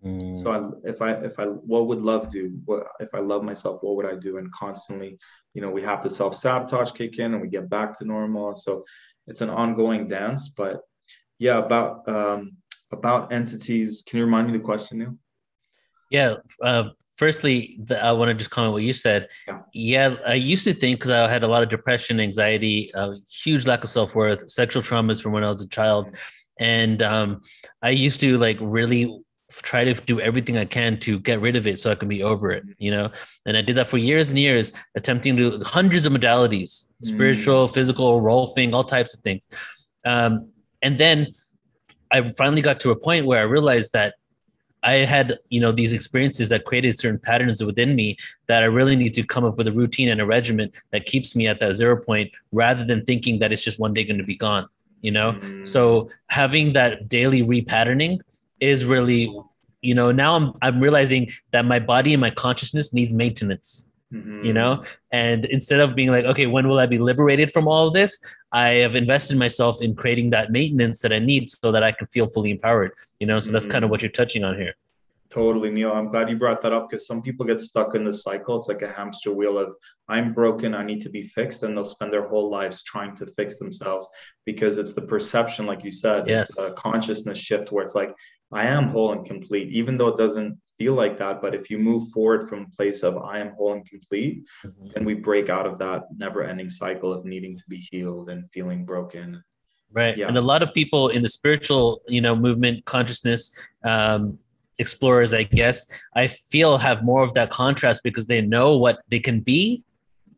Mm. 0.03 0.37
So 0.37 0.51
I, 0.51 0.89
if 0.89 1.01
I 1.01 1.13
if 1.13 1.39
I 1.39 1.45
what 1.45 1.87
would 1.87 2.01
love 2.01 2.31
do? 2.31 2.55
What 2.65 2.83
if 2.99 3.09
I 3.15 3.19
love 3.19 3.43
myself? 3.43 3.79
What 3.81 3.95
would 3.95 4.05
I 4.05 4.15
do? 4.15 4.37
And 4.37 4.51
constantly, 4.51 5.17
you 5.55 5.61
know, 5.61 5.71
we 5.71 5.81
have 5.81 6.03
the 6.03 6.09
self 6.09 6.35
sabotage 6.35 6.91
kick 6.91 7.17
in, 7.17 7.33
and 7.33 7.41
we 7.41 7.47
get 7.47 7.69
back 7.69 7.97
to 7.97 8.05
normal. 8.05 8.53
So 8.53 8.85
it's 9.25 9.41
an 9.41 9.49
ongoing 9.49 10.07
dance. 10.07 10.49
But 10.49 10.81
yeah, 11.39 11.57
about 11.57 12.07
um, 12.07 12.57
about 12.97 13.31
entities. 13.31 14.03
Can 14.05 14.19
you 14.19 14.25
remind 14.25 14.47
me 14.47 14.53
the 14.53 14.63
question, 14.63 14.99
Neil? 14.99 15.15
Yeah. 16.09 16.35
Uh, 16.61 16.89
firstly, 17.15 17.77
the, 17.83 18.03
I 18.03 18.11
want 18.11 18.29
to 18.29 18.33
just 18.33 18.51
comment 18.51 18.73
what 18.73 18.83
you 18.83 18.93
said. 18.93 19.27
Yeah. 19.47 19.59
yeah 19.73 20.15
I 20.25 20.35
used 20.35 20.63
to 20.65 20.73
think 20.73 20.99
because 20.99 21.11
I 21.11 21.29
had 21.29 21.43
a 21.43 21.47
lot 21.47 21.63
of 21.63 21.69
depression, 21.69 22.19
anxiety, 22.19 22.91
a 22.93 23.15
huge 23.43 23.65
lack 23.65 23.83
of 23.83 23.89
self 23.89 24.15
worth, 24.15 24.49
sexual 24.49 24.81
traumas 24.81 25.21
from 25.21 25.31
when 25.31 25.43
I 25.43 25.49
was 25.49 25.61
a 25.61 25.67
child, 25.67 26.15
and 26.59 27.01
um, 27.03 27.41
I 27.81 27.89
used 27.89 28.19
to 28.21 28.37
like 28.37 28.57
really 28.61 29.21
try 29.51 29.83
to 29.83 29.93
do 29.93 30.19
everything 30.19 30.57
I 30.57 30.65
can 30.65 30.99
to 31.01 31.19
get 31.19 31.39
rid 31.39 31.55
of 31.55 31.67
it 31.67 31.79
so 31.79 31.91
I 31.91 31.95
can 31.95 32.09
be 32.09 32.23
over 32.23 32.51
it, 32.51 32.63
you 32.77 32.91
know? 32.91 33.11
And 33.45 33.55
I 33.55 33.61
did 33.61 33.77
that 33.77 33.87
for 33.87 33.97
years 33.97 34.29
and 34.29 34.39
years, 34.39 34.71
attempting 34.95 35.37
to 35.37 35.59
do 35.59 35.63
hundreds 35.63 36.05
of 36.05 36.13
modalities, 36.13 36.85
mm. 37.03 37.07
spiritual, 37.07 37.67
physical, 37.67 38.21
role 38.21 38.47
thing, 38.47 38.73
all 38.73 38.83
types 38.83 39.13
of 39.13 39.21
things. 39.21 39.47
Um, 40.05 40.49
and 40.81 40.97
then 40.97 41.33
I 42.15 42.31
finally 42.31 42.61
got 42.61 42.79
to 42.81 42.91
a 42.91 42.95
point 42.95 43.25
where 43.25 43.39
I 43.39 43.43
realized 43.43 43.91
that 43.93 44.15
I 44.83 44.97
had, 44.97 45.39
you 45.49 45.59
know, 45.59 45.71
these 45.71 45.93
experiences 45.93 46.47
that 46.49 46.63
created 46.63 46.97
certain 46.97 47.19
patterns 47.19 47.61
within 47.63 47.95
me 47.95 48.17
that 48.47 48.61
I 48.63 48.67
really 48.67 48.95
need 48.95 49.13
to 49.15 49.23
come 49.23 49.43
up 49.43 49.57
with 49.57 49.67
a 49.67 49.71
routine 49.71 50.09
and 50.09 50.21
a 50.21 50.25
regimen 50.25 50.71
that 50.91 51.05
keeps 51.05 51.35
me 51.35 51.47
at 51.47 51.59
that 51.59 51.73
zero 51.73 51.97
point 51.97 52.31
rather 52.51 52.85
than 52.85 53.03
thinking 53.03 53.39
that 53.39 53.51
it's 53.51 53.63
just 53.63 53.79
one 53.79 53.93
day 53.93 54.03
going 54.05 54.19
to 54.19 54.23
be 54.23 54.37
gone, 54.37 54.67
you 55.01 55.11
know? 55.11 55.33
Mm. 55.33 55.67
So 55.67 56.09
having 56.27 56.73
that 56.73 57.09
daily 57.09 57.41
repatterning 57.41 58.19
is 58.59 58.85
really, 58.85 59.35
you 59.81 59.95
know, 59.95 60.11
now 60.11 60.35
I'm 60.35 60.53
I'm 60.61 60.79
realizing 60.79 61.29
that 61.51 61.65
my 61.65 61.79
body 61.79 62.13
and 62.13 62.21
my 62.21 62.29
consciousness 62.29 62.93
needs 62.93 63.11
maintenance. 63.11 63.87
Mm-hmm. 64.15 64.45
You 64.45 64.53
know, 64.53 64.81
and 65.11 65.43
instead 65.45 65.81
of 65.81 65.93
being 65.93 66.09
like, 66.09 66.23
okay, 66.25 66.45
when 66.45 66.69
will 66.69 66.79
I 66.79 66.85
be 66.85 66.99
liberated 66.99 67.51
from 67.51 67.67
all 67.67 67.87
of 67.87 67.93
this? 67.93 68.19
I 68.51 68.69
have 68.75 68.95
invested 68.95 69.37
myself 69.37 69.81
in 69.81 69.93
creating 69.93 70.29
that 70.29 70.51
maintenance 70.51 71.01
that 71.01 71.11
I 71.11 71.19
need 71.19 71.49
so 71.49 71.71
that 71.71 71.83
I 71.83 71.91
can 71.91 72.07
feel 72.07 72.27
fully 72.29 72.51
empowered. 72.51 72.91
You 73.19 73.27
know, 73.27 73.39
so 73.39 73.51
that's 73.51 73.65
mm-hmm. 73.65 73.73
kind 73.73 73.85
of 73.85 73.91
what 73.91 74.01
you're 74.01 74.11
touching 74.11 74.43
on 74.43 74.55
here. 74.55 74.75
Totally, 75.29 75.69
Neil. 75.69 75.91
I'm 75.91 76.09
glad 76.09 76.29
you 76.29 76.37
brought 76.37 76.61
that 76.61 76.71
up 76.71 76.89
because 76.89 77.07
some 77.07 77.21
people 77.21 77.45
get 77.45 77.59
stuck 77.59 77.95
in 77.95 78.03
the 78.03 78.13
cycle. 78.13 78.57
It's 78.57 78.69
like 78.69 78.83
a 78.83 78.91
hamster 78.91 79.33
wheel 79.33 79.57
of 79.57 79.75
I'm 80.07 80.33
broken, 80.33 80.75
I 80.75 80.83
need 80.83 81.01
to 81.01 81.09
be 81.09 81.23
fixed, 81.23 81.63
and 81.63 81.75
they'll 81.75 81.83
spend 81.83 82.13
their 82.13 82.27
whole 82.27 82.49
lives 82.49 82.83
trying 82.83 83.15
to 83.17 83.25
fix 83.25 83.57
themselves 83.57 84.07
because 84.45 84.77
it's 84.77 84.93
the 84.93 85.01
perception, 85.01 85.65
like 85.65 85.83
you 85.83 85.91
said, 85.91 86.27
yes. 86.27 86.49
it's 86.49 86.59
a 86.59 86.71
consciousness 86.73 87.39
shift 87.39 87.71
where 87.71 87.83
it's 87.83 87.95
like 87.95 88.13
I 88.53 88.65
am 88.65 88.87
whole 88.87 89.13
and 89.13 89.25
complete, 89.25 89.69
even 89.73 89.97
though 89.97 90.09
it 90.09 90.17
doesn't 90.17 90.57
feel 90.77 90.93
like 90.93 91.17
that. 91.17 91.41
But 91.41 91.55
if 91.55 91.69
you 91.69 91.79
move 91.79 92.09
forward 92.09 92.47
from 92.47 92.61
a 92.63 92.75
place 92.75 93.03
of 93.03 93.17
I 93.17 93.39
am 93.39 93.53
whole 93.55 93.73
and 93.73 93.85
complete, 93.85 94.45
mm-hmm. 94.63 94.87
then 94.93 95.05
we 95.05 95.13
break 95.13 95.49
out 95.49 95.65
of 95.65 95.77
that 95.79 96.03
never-ending 96.17 96.69
cycle 96.69 97.13
of 97.13 97.25
needing 97.25 97.55
to 97.55 97.63
be 97.67 97.77
healed 97.77 98.29
and 98.29 98.49
feeling 98.51 98.85
broken. 98.85 99.43
Right. 99.91 100.17
Yeah. 100.17 100.27
And 100.27 100.37
a 100.37 100.41
lot 100.41 100.61
of 100.61 100.73
people 100.73 101.09
in 101.09 101.21
the 101.21 101.29
spiritual, 101.29 102.01
you 102.07 102.19
know, 102.19 102.35
movement 102.35 102.83
consciousness, 102.85 103.57
um, 103.83 104.37
explorers, 104.77 105.33
I 105.33 105.43
guess, 105.43 105.87
I 106.15 106.27
feel 106.27 106.77
have 106.77 107.03
more 107.03 107.23
of 107.23 107.33
that 107.35 107.49
contrast 107.49 108.03
because 108.03 108.27
they 108.27 108.41
know 108.41 108.75
what 108.77 108.99
they 109.09 109.21
can 109.21 109.39
be, 109.39 109.85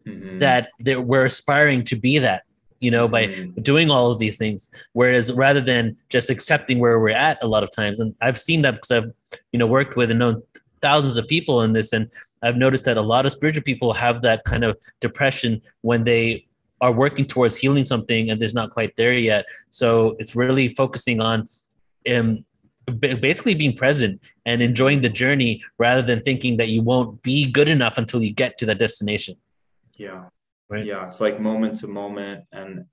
mm-hmm. 0.06 0.38
that 0.40 0.70
we're 0.80 1.26
aspiring 1.26 1.84
to 1.86 1.96
be 1.96 2.20
that, 2.20 2.44
you 2.80 2.92
know, 2.92 3.08
mm-hmm. 3.08 3.52
by 3.52 3.62
doing 3.62 3.90
all 3.90 4.12
of 4.12 4.20
these 4.20 4.38
things. 4.38 4.72
Whereas 4.94 5.32
rather 5.34 5.62
than 5.62 5.98
just 6.10 6.30
accepting 6.30 6.80
where 6.80 7.00
we're 7.00 7.10
at 7.10 7.38
a 7.42 7.48
lot 7.48 7.64
of 7.64 7.72
times, 7.72 8.00
and 8.00 8.16
I've 8.22 8.40
seen 8.40 8.62
that 8.64 8.76
because 8.76 8.92
I've, 8.92 9.12
you 9.52 9.60
know, 9.60 9.68
worked 9.68 9.96
with 9.96 10.12
and 10.12 10.20
known 10.20 10.44
thousands 10.82 11.18
of 11.18 11.28
people 11.28 11.64
in 11.64 11.74
this, 11.74 11.94
and 11.94 12.10
I've 12.44 12.58
noticed 12.58 12.86
that 12.86 12.98
a 12.98 13.02
lot 13.02 13.26
of 13.26 13.32
spiritual 13.32 13.64
people 13.64 13.94
have 13.94 14.22
that 14.22 14.44
kind 14.44 14.64
of 14.64 14.78
depression 15.00 15.62
when 15.82 16.04
they 16.04 16.46
are 16.82 16.92
working 16.92 17.26
towards 17.26 17.58
healing 17.58 17.86
something 17.86 18.30
and 18.30 18.40
there's 18.40 18.54
not 18.54 18.72
quite 18.72 18.96
there 18.98 19.14
yet. 19.14 19.46
So 19.70 20.16
it's 20.20 20.36
really 20.36 20.70
focusing 20.70 21.20
on 21.20 21.50
um, 22.12 22.46
basically 23.00 23.56
being 23.56 23.76
present 23.76 24.22
and 24.46 24.62
enjoying 24.62 25.02
the 25.02 25.10
journey 25.10 25.64
rather 25.78 26.02
than 26.02 26.22
thinking 26.22 26.58
that 26.58 26.70
you 26.70 26.82
won't 26.82 27.22
be 27.24 27.52
good 27.52 27.68
enough 27.68 27.98
until 27.98 28.24
you 28.24 28.32
get 28.32 28.58
to 28.60 28.66
that 28.68 28.78
destination. 28.78 29.36
Yeah. 29.96 30.26
Right. 30.70 30.86
Yeah. 30.86 31.08
It's 31.08 31.22
like 31.22 31.40
moment 31.40 31.80
to 31.80 31.88
moment. 31.88 32.44
And 32.52 32.86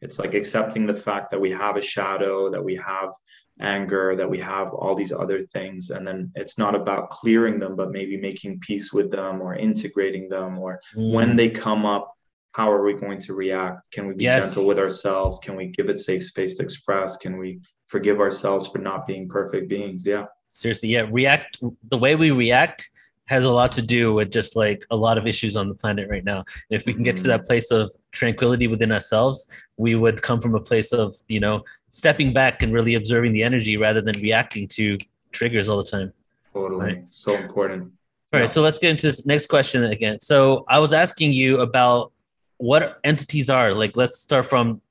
it's 0.00 0.18
like 0.18 0.34
accepting 0.34 0.86
the 0.86 0.94
fact 0.94 1.30
that 1.30 1.40
we 1.40 1.50
have 1.50 1.76
a 1.76 1.82
shadow, 1.82 2.50
that 2.50 2.64
we 2.64 2.74
have 2.76 3.12
anger, 3.60 4.16
that 4.16 4.28
we 4.28 4.38
have 4.38 4.70
all 4.70 4.94
these 4.94 5.12
other 5.12 5.42
things. 5.42 5.90
And 5.90 6.06
then 6.06 6.32
it's 6.34 6.58
not 6.58 6.74
about 6.74 7.10
clearing 7.10 7.58
them, 7.58 7.76
but 7.76 7.92
maybe 7.92 8.16
making 8.16 8.60
peace 8.60 8.92
with 8.92 9.10
them 9.10 9.42
or 9.42 9.54
integrating 9.54 10.28
them 10.28 10.58
or 10.58 10.80
mm. 10.96 11.12
when 11.12 11.36
they 11.36 11.50
come 11.50 11.84
up, 11.84 12.10
how 12.52 12.70
are 12.72 12.82
we 12.82 12.94
going 12.94 13.20
to 13.20 13.34
react? 13.34 13.90
Can 13.92 14.08
we 14.08 14.14
be 14.14 14.24
yes. 14.24 14.46
gentle 14.46 14.66
with 14.66 14.78
ourselves? 14.78 15.38
Can 15.38 15.54
we 15.54 15.66
give 15.66 15.88
it 15.88 15.98
safe 15.98 16.24
space 16.24 16.56
to 16.56 16.64
express? 16.64 17.16
Can 17.16 17.38
we 17.38 17.60
forgive 17.86 18.18
ourselves 18.18 18.66
for 18.66 18.78
not 18.78 19.06
being 19.06 19.28
perfect 19.28 19.68
beings? 19.68 20.04
Yeah. 20.04 20.24
Seriously, 20.48 20.88
yeah. 20.88 21.06
React 21.08 21.58
the 21.90 21.98
way 21.98 22.16
we 22.16 22.32
react 22.32 22.88
has 23.30 23.44
a 23.44 23.50
lot 23.50 23.70
to 23.70 23.80
do 23.80 24.12
with 24.12 24.32
just 24.32 24.56
like 24.56 24.84
a 24.90 24.96
lot 24.96 25.16
of 25.16 25.24
issues 25.24 25.56
on 25.56 25.68
the 25.68 25.74
planet 25.74 26.10
right 26.10 26.24
now. 26.24 26.44
If 26.68 26.84
we 26.84 26.92
can 26.92 27.04
get 27.04 27.16
to 27.18 27.28
that 27.28 27.40
mm-hmm. 27.40 27.46
place 27.46 27.70
of 27.70 27.94
tranquility 28.10 28.66
within 28.66 28.90
ourselves, 28.90 29.46
we 29.76 29.94
would 29.94 30.20
come 30.20 30.40
from 30.40 30.56
a 30.56 30.60
place 30.60 30.92
of, 30.92 31.14
you 31.28 31.38
know, 31.38 31.62
stepping 31.90 32.32
back 32.32 32.62
and 32.62 32.72
really 32.72 32.96
observing 32.96 33.32
the 33.32 33.44
energy 33.44 33.76
rather 33.76 34.00
than 34.00 34.20
reacting 34.20 34.66
to 34.68 34.98
triggers 35.30 35.68
all 35.68 35.76
the 35.76 35.84
time. 35.84 36.12
Totally. 36.52 36.94
Right? 36.94 37.04
So 37.08 37.36
important. 37.36 37.92
All 38.32 38.40
right, 38.40 38.50
so 38.50 38.62
let's 38.62 38.80
get 38.80 38.90
into 38.90 39.06
this 39.06 39.24
next 39.24 39.46
question 39.46 39.84
again. 39.84 40.18
So 40.20 40.64
I 40.68 40.80
was 40.80 40.92
asking 40.92 41.32
you 41.32 41.60
about 41.60 42.12
what 42.58 42.98
entities 43.04 43.48
are 43.48 43.72
like 43.72 43.96
let's 43.96 44.18
start 44.18 44.46
from 44.46 44.82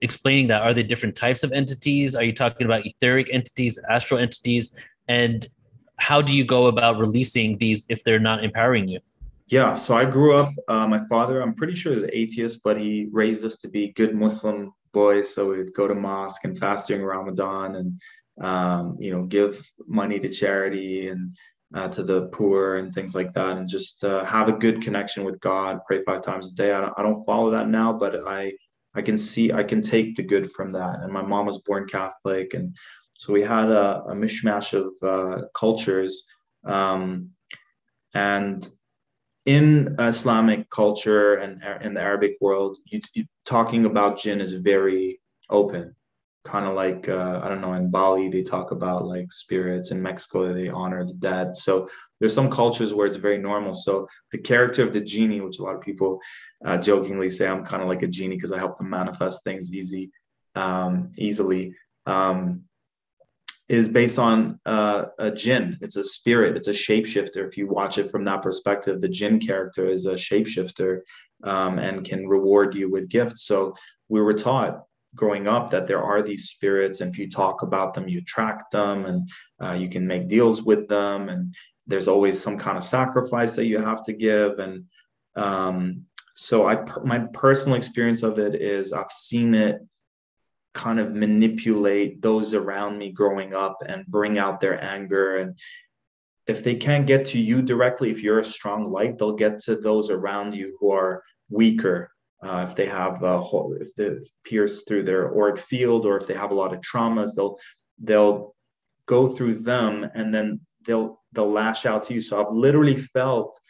explaining 0.00 0.46
that 0.48 0.62
are 0.62 0.72
they 0.72 0.82
different 0.82 1.14
types 1.14 1.42
of 1.42 1.52
entities 1.52 2.16
are 2.16 2.24
you 2.24 2.32
talking 2.32 2.64
about 2.64 2.86
etheric 2.86 3.28
entities 3.30 3.78
astral 3.90 4.18
entities 4.18 4.74
and 5.08 5.46
how 5.98 6.22
do 6.22 6.34
you 6.34 6.44
go 6.44 6.66
about 6.66 6.98
releasing 6.98 7.58
these 7.58 7.86
if 7.88 8.02
they're 8.04 8.18
not 8.18 8.44
empowering 8.44 8.88
you 8.88 9.00
yeah 9.48 9.74
so 9.74 9.96
i 9.96 10.04
grew 10.04 10.36
up 10.36 10.52
uh, 10.68 10.86
my 10.86 11.04
father 11.06 11.40
i'm 11.40 11.54
pretty 11.54 11.74
sure 11.74 11.92
is 11.92 12.06
atheist 12.12 12.60
but 12.62 12.80
he 12.80 13.08
raised 13.12 13.44
us 13.44 13.56
to 13.56 13.68
be 13.68 13.92
good 13.92 14.14
muslim 14.14 14.72
boys 14.92 15.32
so 15.34 15.50
we'd 15.50 15.74
go 15.74 15.86
to 15.86 15.94
mosque 15.94 16.44
and 16.44 16.58
fast 16.58 16.88
during 16.88 17.04
ramadan 17.04 17.76
and 17.76 18.00
um, 18.40 18.96
you 19.00 19.10
know 19.10 19.24
give 19.24 19.68
money 19.86 20.20
to 20.20 20.28
charity 20.28 21.08
and 21.08 21.36
uh, 21.74 21.88
to 21.88 22.02
the 22.02 22.28
poor 22.28 22.76
and 22.76 22.94
things 22.94 23.14
like 23.14 23.32
that, 23.34 23.56
and 23.56 23.68
just 23.68 24.04
uh, 24.04 24.24
have 24.24 24.48
a 24.48 24.52
good 24.52 24.80
connection 24.80 25.24
with 25.24 25.40
God. 25.40 25.80
Pray 25.86 26.02
five 26.02 26.22
times 26.22 26.48
a 26.48 26.54
day. 26.54 26.72
I 26.72 26.90
I 26.96 27.02
don't 27.02 27.24
follow 27.24 27.50
that 27.50 27.68
now, 27.68 27.92
but 27.92 28.26
I 28.26 28.52
I 28.94 29.02
can 29.02 29.18
see 29.18 29.52
I 29.52 29.64
can 29.64 29.82
take 29.82 30.16
the 30.16 30.22
good 30.22 30.50
from 30.50 30.70
that. 30.70 31.00
And 31.00 31.12
my 31.12 31.22
mom 31.22 31.46
was 31.46 31.58
born 31.58 31.86
Catholic, 31.86 32.54
and 32.54 32.74
so 33.18 33.32
we 33.32 33.42
had 33.42 33.68
a, 33.68 34.04
a 34.04 34.14
mishmash 34.14 34.74
of 34.74 34.92
uh, 35.02 35.42
cultures. 35.52 36.24
Um, 36.64 37.30
and 38.14 38.66
in 39.44 39.96
Islamic 39.98 40.70
culture 40.70 41.34
and 41.34 41.60
in 41.82 41.94
the 41.94 42.00
Arabic 42.00 42.36
world, 42.40 42.78
you, 42.86 43.00
you, 43.14 43.24
talking 43.44 43.86
about 43.86 44.20
jinn 44.20 44.40
is 44.40 44.52
very 44.52 45.20
open. 45.50 45.96
Kind 46.44 46.66
of 46.66 46.76
like 46.76 47.08
uh, 47.08 47.40
I 47.42 47.48
don't 47.48 47.60
know 47.60 47.72
in 47.72 47.90
Bali 47.90 48.28
they 48.28 48.42
talk 48.42 48.70
about 48.70 49.04
like 49.04 49.32
spirits. 49.32 49.90
In 49.90 50.00
Mexico 50.00 50.54
they 50.54 50.68
honor 50.68 51.04
the 51.04 51.14
dead. 51.14 51.56
So 51.56 51.88
there's 52.20 52.34
some 52.34 52.48
cultures 52.48 52.94
where 52.94 53.06
it's 53.06 53.16
very 53.16 53.38
normal. 53.38 53.74
So 53.74 54.06
the 54.30 54.38
character 54.38 54.84
of 54.84 54.92
the 54.92 55.00
genie 55.00 55.40
which 55.40 55.58
a 55.58 55.64
lot 55.64 55.74
of 55.74 55.82
people 55.82 56.20
uh, 56.64 56.78
jokingly 56.78 57.30
say 57.30 57.48
I'm 57.48 57.64
kind 57.64 57.82
of 57.82 57.88
like 57.88 58.02
a 58.02 58.06
genie 58.06 58.36
because 58.36 58.52
I 58.52 58.58
help 58.58 58.78
them 58.78 58.90
manifest 58.90 59.42
things 59.42 59.72
easy 59.72 60.12
um, 60.54 61.10
easily 61.16 61.74
um, 62.06 62.67
is 63.68 63.88
based 63.88 64.18
on 64.18 64.58
uh, 64.64 65.06
a 65.18 65.30
jinn 65.30 65.76
it's 65.80 65.96
a 65.96 66.04
spirit. 66.04 66.56
It's 66.56 66.68
a 66.68 66.72
shapeshifter. 66.72 67.46
If 67.46 67.56
you 67.56 67.66
watch 67.66 67.98
it 67.98 68.10
from 68.10 68.24
that 68.24 68.42
perspective 68.42 69.00
the 69.00 69.08
jinn 69.08 69.40
character 69.40 69.86
is 69.86 70.06
a 70.06 70.14
shapeshifter 70.14 71.00
um, 71.44 71.78
and 71.78 72.04
can 72.04 72.26
reward 72.26 72.74
you 72.74 72.90
with 72.90 73.08
gifts. 73.10 73.44
So 73.44 73.74
we 74.08 74.20
were 74.20 74.34
taught 74.34 74.82
growing 75.14 75.48
up 75.48 75.70
that 75.70 75.86
there 75.86 76.02
are 76.02 76.22
these 76.22 76.48
spirits 76.48 77.00
and 77.00 77.10
if 77.10 77.18
you 77.18 77.28
talk 77.28 77.62
about 77.62 77.94
them 77.94 78.08
you 78.08 78.18
attract 78.18 78.70
them 78.70 79.06
and 79.06 79.28
uh, 79.62 79.72
you 79.72 79.88
can 79.88 80.06
make 80.06 80.28
deals 80.28 80.62
with 80.62 80.86
them 80.88 81.28
and 81.28 81.54
there's 81.86 82.08
always 82.08 82.40
some 82.40 82.58
kind 82.58 82.76
of 82.76 82.84
sacrifice 82.84 83.56
that 83.56 83.64
you 83.64 83.80
have 83.80 84.04
to 84.04 84.12
give 84.12 84.58
and 84.58 84.84
um, 85.34 86.04
so 86.34 86.68
i 86.68 86.76
my 87.04 87.20
personal 87.32 87.76
experience 87.76 88.22
of 88.22 88.38
it 88.38 88.54
is 88.54 88.92
i've 88.92 89.10
seen 89.10 89.54
it 89.54 89.80
kind 90.84 91.00
of 91.00 91.12
manipulate 91.12 92.22
those 92.22 92.54
around 92.54 92.96
me 92.96 93.10
growing 93.10 93.54
up 93.54 93.76
and 93.86 94.06
bring 94.06 94.38
out 94.38 94.60
their 94.60 94.82
anger 94.82 95.36
and 95.36 95.58
if 96.46 96.64
they 96.64 96.74
can't 96.74 97.06
get 97.06 97.26
to 97.26 97.38
you 97.38 97.60
directly 97.60 98.10
if 98.10 98.22
you're 98.22 98.38
a 98.38 98.54
strong 98.56 98.84
light 98.96 99.18
they'll 99.18 99.42
get 99.46 99.58
to 99.58 99.74
those 99.76 100.08
around 100.08 100.54
you 100.54 100.76
who 100.78 100.90
are 100.90 101.22
weaker 101.50 102.10
uh, 102.42 102.64
if 102.68 102.76
they 102.76 102.86
have 102.86 103.22
a 103.22 103.40
whole, 103.40 103.76
if 103.80 103.94
they 103.96 104.10
pierce 104.44 104.84
through 104.84 105.02
their 105.02 105.34
auric 105.36 105.58
field 105.58 106.06
or 106.06 106.16
if 106.16 106.26
they 106.26 106.34
have 106.34 106.52
a 106.52 106.54
lot 106.54 106.72
of 106.72 106.80
traumas, 106.80 107.34
they'll 107.34 107.58
they'll 107.98 108.54
go 109.06 109.26
through 109.26 109.54
them 109.54 110.08
and 110.14 110.32
then 110.32 110.60
they'll 110.86 111.20
they'll 111.32 111.50
lash 111.50 111.84
out 111.84 112.04
to 112.04 112.14
you. 112.14 112.20
So 112.20 112.40
I've 112.40 112.52
literally 112.52 112.96
felt 112.96 113.60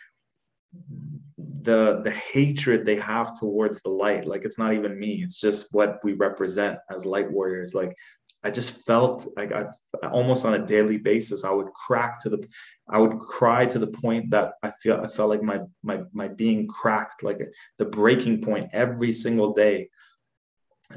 the 1.63 2.01
the 2.05 2.11
hatred 2.11 2.85
they 2.85 2.97
have 2.97 3.39
towards 3.39 3.81
the 3.83 3.91
light. 3.91 4.27
Like 4.27 4.45
it's 4.45 4.59
not 4.59 4.75
even 4.75 4.99
me. 4.99 5.23
It's 5.23 5.41
just 5.41 5.69
what 5.73 5.99
we 6.05 6.13
represent 6.13 6.79
as 6.91 7.07
light 7.07 7.31
warriors. 7.31 7.75
Like 7.75 7.97
I 8.45 8.51
just 8.51 8.87
felt 8.87 9.27
like 9.37 9.53
I 9.53 9.67
almost 10.09 10.45
on 10.45 10.55
a 10.55 10.67
daily 10.67 10.99
basis 10.99 11.45
I 11.45 11.51
would 11.51 11.73
crack 11.73 12.21
to 12.21 12.31
the 12.31 12.47
I 12.89 12.99
would 12.99 13.19
cry 13.19 13.67
to 13.67 13.79
the 13.79 13.89
point 13.89 14.31
that 14.31 14.53
I 14.63 14.71
feel 14.81 15.01
I 15.03 15.09
felt 15.09 15.31
like 15.31 15.43
my 15.43 15.61
my 15.83 16.03
my 16.13 16.29
being 16.29 16.69
cracked 16.69 17.23
like 17.23 17.41
the 17.79 17.85
breaking 17.85 18.43
point 18.43 18.71
every 18.73 19.13
single 19.13 19.53
day. 19.53 19.91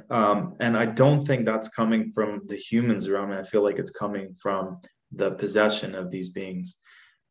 Um, 0.10 0.56
and 0.62 0.78
I 0.78 0.86
don't 0.86 1.22
think 1.22 1.46
that's 1.46 1.68
coming 1.68 2.12
from 2.12 2.42
the 2.48 2.56
humans 2.56 3.08
around 3.08 3.32
me. 3.32 3.38
I 3.38 3.44
feel 3.44 3.62
like 3.64 3.78
it's 3.78 3.92
coming 3.92 4.36
from 4.36 4.80
the 5.12 5.32
possession 5.32 5.96
of 5.96 6.10
these 6.10 6.30
beings, 6.30 6.78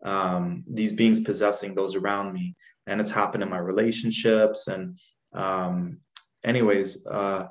um, 0.04 0.62
these 0.68 0.92
beings 0.92 1.20
possessing 1.20 1.74
those 1.74 1.96
around 1.96 2.34
me, 2.34 2.54
and 2.86 3.00
it's 3.00 3.10
happened 3.10 3.42
in 3.42 3.50
my 3.50 3.58
relationships. 3.58 4.68
And 4.68 4.98
um, 5.32 5.98
anyways, 6.44 7.06
uh, 7.06 7.46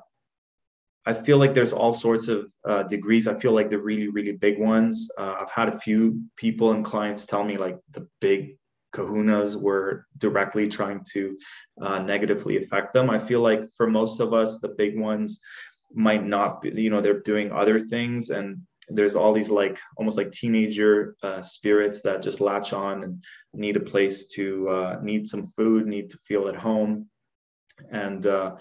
I 1.06 1.14
feel 1.14 1.38
like 1.38 1.54
there's 1.54 1.72
all 1.72 1.92
sorts 1.92 2.28
of 2.28 2.52
uh, 2.68 2.82
degrees. 2.84 3.26
I 3.26 3.38
feel 3.38 3.52
like 3.52 3.70
the 3.70 3.78
really, 3.78 4.08
really 4.08 4.32
big 4.32 4.58
ones. 4.58 5.10
Uh, 5.18 5.36
I've 5.40 5.50
had 5.50 5.68
a 5.68 5.78
few 5.78 6.22
people 6.36 6.72
and 6.72 6.84
clients 6.84 7.26
tell 7.26 7.42
me 7.42 7.56
like 7.56 7.78
the 7.90 8.06
big 8.20 8.58
kahunas 8.94 9.60
were 9.60 10.06
directly 10.18 10.68
trying 10.68 11.02
to 11.12 11.38
uh, 11.80 12.00
negatively 12.00 12.58
affect 12.58 12.92
them. 12.92 13.08
I 13.08 13.18
feel 13.18 13.40
like 13.40 13.64
for 13.76 13.88
most 13.88 14.20
of 14.20 14.34
us, 14.34 14.58
the 14.58 14.68
big 14.68 14.98
ones 14.98 15.40
might 15.92 16.24
not 16.24 16.62
be, 16.62 16.70
you 16.70 16.90
know, 16.90 17.00
they're 17.00 17.20
doing 17.20 17.50
other 17.50 17.80
things. 17.80 18.30
And 18.30 18.62
there's 18.90 19.16
all 19.16 19.32
these 19.32 19.50
like 19.50 19.78
almost 19.96 20.16
like 20.16 20.32
teenager 20.32 21.16
uh, 21.22 21.42
spirits 21.42 22.00
that 22.02 22.22
just 22.22 22.40
latch 22.40 22.72
on 22.72 23.04
and 23.04 23.24
need 23.54 23.76
a 23.76 23.80
place 23.80 24.28
to 24.28 24.68
uh, 24.68 24.98
need 25.02 25.26
some 25.26 25.44
food, 25.44 25.86
need 25.86 26.10
to 26.10 26.18
feel 26.18 26.48
at 26.48 26.56
home. 26.56 27.08
And, 27.90 28.26
uh, 28.26 28.56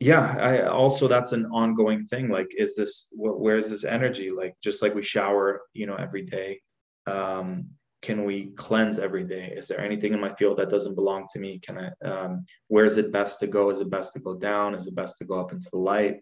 yeah 0.00 0.36
i 0.40 0.62
also 0.62 1.06
that's 1.06 1.30
an 1.30 1.46
ongoing 1.52 2.04
thing 2.06 2.28
like 2.28 2.48
is 2.58 2.74
this 2.74 3.06
where 3.14 3.56
is 3.56 3.70
this 3.70 3.84
energy? 3.84 4.30
Like 4.30 4.56
just 4.60 4.82
like 4.82 4.96
we 4.96 5.02
shower 5.02 5.62
you 5.74 5.86
know 5.86 5.94
every 5.94 6.22
day 6.22 6.60
um, 7.06 7.68
can 8.02 8.24
we 8.24 8.46
cleanse 8.56 8.98
every 8.98 9.24
day? 9.24 9.52
Is 9.56 9.68
there 9.68 9.80
anything 9.80 10.12
in 10.12 10.20
my 10.20 10.34
field 10.34 10.58
that 10.58 10.70
doesn't 10.70 10.96
belong 10.96 11.26
to 11.32 11.38
me? 11.38 11.60
Can 11.60 11.78
i 11.78 12.06
um, 12.06 12.44
where 12.66 12.84
is 12.84 12.98
it 12.98 13.12
best 13.12 13.38
to 13.40 13.46
go? 13.46 13.70
Is 13.70 13.80
it 13.80 13.90
best 13.90 14.12
to 14.14 14.20
go 14.20 14.34
down? 14.34 14.74
Is 14.74 14.86
it 14.88 14.96
best 14.96 15.18
to 15.18 15.24
go 15.24 15.40
up 15.40 15.52
into 15.52 15.68
the 15.72 15.78
light? 15.78 16.16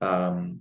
Um, 0.00 0.60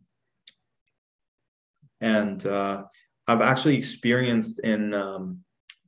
and 2.14 2.46
uh, 2.46 2.84
i've 3.28 3.42
actually 3.42 3.76
experienced 3.76 4.60
in 4.60 4.94
um, 4.94 5.40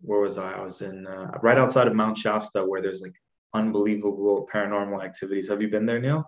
where 0.02 0.20
was 0.20 0.38
i? 0.38 0.52
I 0.60 0.62
was 0.62 0.82
in 0.82 1.08
uh, 1.08 1.32
right 1.42 1.58
outside 1.58 1.88
of 1.88 1.96
mount 1.96 2.18
shasta 2.18 2.60
where 2.64 2.82
there's 2.82 3.02
like 3.02 3.18
unbelievable 3.54 4.48
paranormal 4.54 5.04
activities. 5.04 5.50
Have 5.50 5.62
you 5.62 5.70
been 5.70 5.86
there 5.86 6.00
neil? 6.00 6.22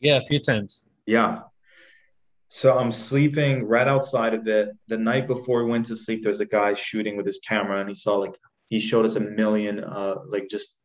Yeah 0.00 0.16
a 0.16 0.24
few 0.30 0.40
times. 0.40 0.86
Yeah. 1.06 1.40
So 2.48 2.78
I'm 2.78 2.92
sleeping 2.92 3.64
right 3.64 3.88
outside 3.88 4.34
of 4.34 4.46
it. 4.46 4.68
The 4.88 4.96
night 4.96 5.26
before 5.26 5.64
we 5.64 5.70
went 5.70 5.86
to 5.86 5.96
sleep, 5.96 6.22
there's 6.22 6.40
a 6.40 6.46
guy 6.46 6.74
shooting 6.74 7.16
with 7.16 7.26
his 7.26 7.40
camera, 7.40 7.80
and 7.80 7.88
he 7.88 7.94
saw 7.94 8.16
like 8.16 8.36
he 8.68 8.78
showed 8.78 9.04
us 9.04 9.16
a 9.16 9.20
million, 9.20 9.82
uh, 9.82 10.16
like 10.28 10.48
just 10.48 10.78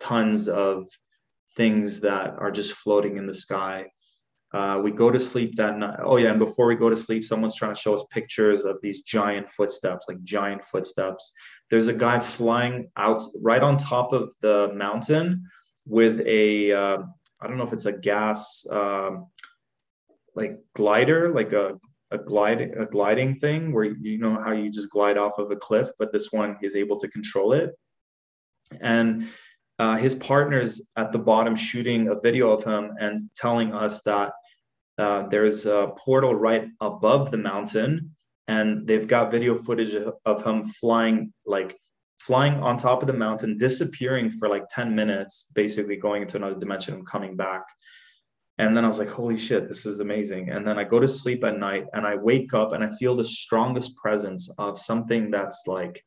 tons 0.00 0.48
of 0.48 0.88
things 1.56 2.00
that 2.00 2.34
are 2.38 2.50
just 2.50 2.74
floating 2.74 3.16
in 3.16 3.26
the 3.26 3.34
sky. 3.34 3.86
Uh, 4.52 4.80
we 4.82 4.90
go 4.90 5.10
to 5.10 5.20
sleep 5.20 5.56
that 5.56 5.76
night. 5.76 5.98
Oh 6.02 6.16
yeah, 6.16 6.30
and 6.30 6.38
before 6.38 6.66
we 6.66 6.74
go 6.74 6.88
to 6.88 6.96
sleep, 6.96 7.24
someone's 7.24 7.56
trying 7.56 7.74
to 7.74 7.80
show 7.80 7.94
us 7.94 8.04
pictures 8.10 8.64
of 8.64 8.78
these 8.82 9.02
giant 9.02 9.48
footsteps, 9.48 10.06
like 10.08 10.22
giant 10.22 10.64
footsteps. 10.64 11.32
There's 11.70 11.88
a 11.88 11.92
guy 11.92 12.18
flying 12.18 12.90
out 12.96 13.22
right 13.40 13.62
on 13.62 13.76
top 13.76 14.12
of 14.12 14.32
the 14.40 14.72
mountain 14.74 15.44
with 15.86 16.22
a 16.26 16.72
uh, 16.72 16.98
I 17.40 17.46
don't 17.46 17.58
know 17.58 17.66
if 17.66 17.74
it's 17.74 17.86
a 17.86 17.92
gas. 17.92 18.66
Um, 18.70 19.26
like 20.38 20.58
glider, 20.74 21.34
like 21.34 21.52
a 21.52 21.78
a 22.10 22.16
gliding 22.16 22.74
a 22.78 22.86
gliding 22.86 23.38
thing 23.38 23.72
where 23.72 23.84
you 23.84 24.18
know 24.18 24.40
how 24.42 24.52
you 24.52 24.70
just 24.70 24.90
glide 24.90 25.18
off 25.18 25.38
of 25.38 25.50
a 25.50 25.56
cliff, 25.56 25.88
but 25.98 26.12
this 26.12 26.32
one 26.32 26.56
is 26.62 26.74
able 26.74 26.98
to 27.00 27.08
control 27.08 27.52
it. 27.52 27.74
And 28.80 29.28
uh, 29.78 29.96
his 29.96 30.14
partner's 30.16 30.82
at 30.96 31.12
the 31.12 31.18
bottom 31.18 31.54
shooting 31.54 32.08
a 32.08 32.18
video 32.20 32.50
of 32.50 32.64
him 32.64 32.92
and 32.98 33.18
telling 33.36 33.72
us 33.72 34.02
that 34.02 34.32
uh, 34.98 35.28
there's 35.28 35.66
a 35.66 35.92
portal 35.96 36.34
right 36.34 36.68
above 36.80 37.30
the 37.30 37.38
mountain, 37.38 38.16
and 38.48 38.86
they've 38.86 39.06
got 39.06 39.30
video 39.30 39.54
footage 39.54 39.94
of, 40.24 40.44
him 40.44 40.64
flying 40.64 41.32
like 41.46 41.78
flying 42.18 42.54
on 42.54 42.76
top 42.76 43.00
of 43.00 43.06
the 43.06 43.12
mountain, 43.12 43.56
disappearing 43.56 44.30
for 44.30 44.48
like 44.48 44.64
10 44.70 44.94
minutes, 44.94 45.52
basically 45.54 45.96
going 45.96 46.22
into 46.22 46.36
another 46.36 46.58
dimension 46.58 46.94
and 46.94 47.06
coming 47.06 47.36
back. 47.36 47.62
And 48.58 48.76
then 48.76 48.82
I 48.82 48.88
was 48.88 48.98
like, 48.98 49.08
holy 49.08 49.36
shit, 49.36 49.68
this 49.68 49.86
is 49.86 50.00
amazing. 50.00 50.50
And 50.50 50.66
then 50.66 50.80
I 50.80 50.84
go 50.84 50.98
to 50.98 51.06
sleep 51.06 51.44
at 51.44 51.58
night 51.58 51.86
and 51.92 52.04
I 52.04 52.16
wake 52.16 52.54
up 52.54 52.72
and 52.72 52.82
I 52.82 52.92
feel 52.96 53.14
the 53.14 53.24
strongest 53.24 53.96
presence 53.96 54.50
of 54.58 54.80
something 54.80 55.30
that's 55.30 55.64
like 55.68 56.04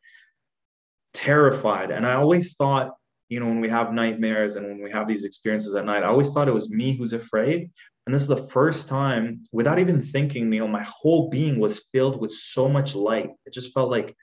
terrified. 1.13 1.91
And 1.91 2.05
I 2.05 2.15
always 2.15 2.55
thought, 2.55 2.91
you 3.31 3.39
know, 3.39 3.47
when 3.47 3.61
we 3.61 3.69
have 3.69 3.93
nightmares 3.93 4.57
and 4.57 4.67
when 4.67 4.83
we 4.83 4.91
have 4.91 5.07
these 5.07 5.23
experiences 5.23 5.73
at 5.73 5.85
night, 5.85 6.03
I 6.03 6.07
always 6.07 6.31
thought 6.31 6.49
it 6.49 6.53
was 6.53 6.69
me 6.69 6.97
who's 6.97 7.13
afraid. 7.13 7.71
And 8.05 8.13
this 8.13 8.21
is 8.23 8.27
the 8.27 8.35
first 8.35 8.89
time, 8.89 9.43
without 9.53 9.79
even 9.79 10.01
thinking, 10.01 10.49
Neil, 10.49 10.67
my 10.67 10.83
whole 10.83 11.29
being 11.29 11.57
was 11.57 11.85
filled 11.93 12.19
with 12.19 12.33
so 12.33 12.67
much 12.67 12.93
light. 12.93 13.29
It 13.45 13.53
just 13.53 13.73
felt 13.73 13.89
like 13.89 14.17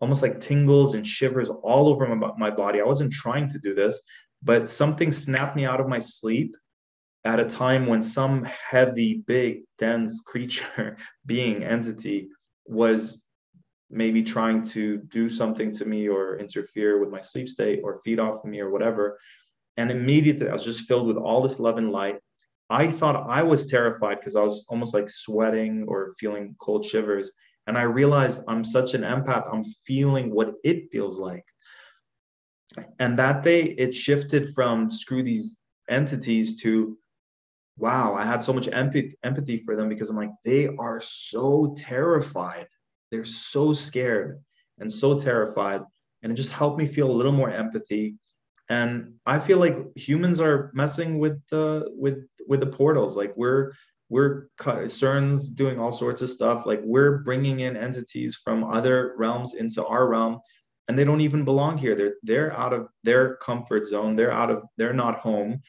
almost 0.00 0.22
like 0.22 0.40
tingles 0.40 0.94
and 0.94 1.06
shivers 1.06 1.50
all 1.50 1.86
over 1.86 2.06
my, 2.16 2.30
my 2.38 2.50
body. 2.50 2.80
I 2.80 2.84
wasn't 2.84 3.12
trying 3.12 3.50
to 3.50 3.58
do 3.58 3.74
this, 3.74 4.02
but 4.42 4.70
something 4.70 5.12
snapped 5.12 5.54
me 5.54 5.66
out 5.66 5.80
of 5.80 5.88
my 5.88 5.98
sleep 5.98 6.56
at 7.26 7.40
a 7.40 7.44
time 7.44 7.84
when 7.84 8.02
some 8.02 8.44
heavy, 8.44 9.22
big, 9.26 9.64
dense 9.78 10.22
creature, 10.22 10.96
being, 11.26 11.62
entity 11.62 12.28
was 12.64 13.23
maybe 13.94 14.22
trying 14.22 14.62
to 14.62 14.98
do 14.98 15.28
something 15.28 15.72
to 15.72 15.84
me 15.84 16.08
or 16.08 16.36
interfere 16.36 16.98
with 16.98 17.10
my 17.10 17.20
sleep 17.20 17.48
state 17.48 17.80
or 17.84 17.98
feed 18.00 18.18
off 18.18 18.44
of 18.44 18.50
me 18.50 18.60
or 18.60 18.70
whatever. 18.70 19.18
And 19.76 19.90
immediately 19.90 20.48
I 20.48 20.52
was 20.52 20.64
just 20.64 20.86
filled 20.86 21.06
with 21.06 21.16
all 21.16 21.42
this 21.42 21.60
love 21.60 21.78
and 21.78 21.92
light. 21.92 22.18
I 22.70 22.88
thought 22.88 23.28
I 23.28 23.42
was 23.42 23.66
terrified 23.66 24.18
because 24.18 24.36
I 24.36 24.42
was 24.42 24.66
almost 24.68 24.94
like 24.94 25.08
sweating 25.08 25.84
or 25.86 26.12
feeling 26.18 26.56
cold 26.58 26.84
shivers. 26.84 27.30
And 27.66 27.78
I 27.78 27.82
realized 27.82 28.42
I'm 28.48 28.64
such 28.64 28.94
an 28.94 29.02
empath, 29.02 29.52
I'm 29.52 29.64
feeling 29.86 30.34
what 30.34 30.54
it 30.64 30.90
feels 30.90 31.18
like. 31.18 31.44
And 32.98 33.18
that 33.18 33.42
day 33.42 33.62
it 33.62 33.94
shifted 33.94 34.48
from 34.54 34.90
screw 34.90 35.22
these 35.22 35.58
entities 35.88 36.60
to 36.62 36.98
wow, 37.76 38.14
I 38.14 38.24
had 38.24 38.42
so 38.42 38.52
much 38.52 38.68
empathy, 38.68 39.16
empathy 39.22 39.58
for 39.58 39.76
them 39.76 39.88
because 39.88 40.10
I'm 40.10 40.16
like, 40.16 40.30
they 40.44 40.68
are 40.78 41.00
so 41.00 41.74
terrified. 41.76 42.66
They're 43.14 43.24
so 43.24 43.72
scared 43.72 44.42
and 44.80 44.92
so 44.92 45.16
terrified. 45.16 45.82
And 46.22 46.32
it 46.32 46.34
just 46.34 46.50
helped 46.50 46.78
me 46.78 46.86
feel 46.86 47.08
a 47.08 47.12
little 47.12 47.30
more 47.30 47.48
empathy. 47.48 48.16
And 48.68 49.14
I 49.24 49.38
feel 49.38 49.58
like 49.58 49.76
humans 49.94 50.40
are 50.40 50.72
messing 50.74 51.20
with 51.20 51.40
the 51.48 51.86
with 51.90 52.26
with 52.48 52.58
the 52.58 52.66
portals. 52.66 53.16
Like 53.16 53.32
we're 53.36 53.70
we're 54.08 54.48
CERN's 54.58 55.48
doing 55.48 55.78
all 55.78 55.92
sorts 55.92 56.22
of 56.22 56.28
stuff. 56.28 56.66
Like 56.66 56.80
we're 56.82 57.18
bringing 57.18 57.60
in 57.60 57.76
entities 57.76 58.34
from 58.42 58.64
other 58.64 59.14
realms 59.16 59.54
into 59.54 59.86
our 59.86 60.08
realm, 60.08 60.40
and 60.88 60.98
they 60.98 61.04
don't 61.04 61.20
even 61.20 61.44
belong 61.44 61.78
here. 61.78 61.94
They're 61.94 62.16
they're 62.24 62.52
out 62.52 62.72
of 62.72 62.88
their 63.04 63.36
comfort 63.36 63.86
zone. 63.86 64.16
They're 64.16 64.32
out 64.32 64.50
of 64.50 64.64
they're 64.76 64.92
not 64.92 65.20
home, 65.20 65.60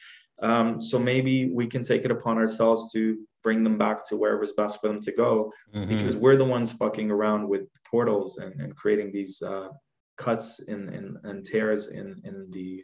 um, 0.42 0.82
so 0.82 0.98
maybe 0.98 1.48
we 1.52 1.68
can 1.68 1.84
take 1.84 2.04
it 2.04 2.10
upon 2.10 2.38
ourselves 2.38 2.92
to 2.94 3.18
bring 3.46 3.62
them 3.62 3.78
back 3.78 4.04
to 4.04 4.16
wherever's 4.16 4.54
best 4.54 4.80
for 4.80 4.88
them 4.88 5.00
to 5.00 5.12
go 5.12 5.52
mm-hmm. 5.72 5.88
because 5.88 6.16
we're 6.16 6.36
the 6.36 6.44
ones 6.44 6.72
fucking 6.72 7.12
around 7.12 7.48
with 7.48 7.62
portals 7.88 8.38
and, 8.38 8.60
and 8.60 8.74
creating 8.74 9.12
these 9.12 9.40
uh, 9.40 9.68
cuts 10.16 10.58
in, 10.58 10.88
in, 10.88 11.16
and 11.22 11.46
tears 11.46 11.86
in, 11.90 12.16
in 12.24 12.48
the 12.50 12.82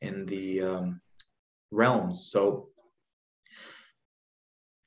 in 0.00 0.26
the 0.26 0.60
um, 0.60 1.00
realms. 1.70 2.26
So 2.32 2.66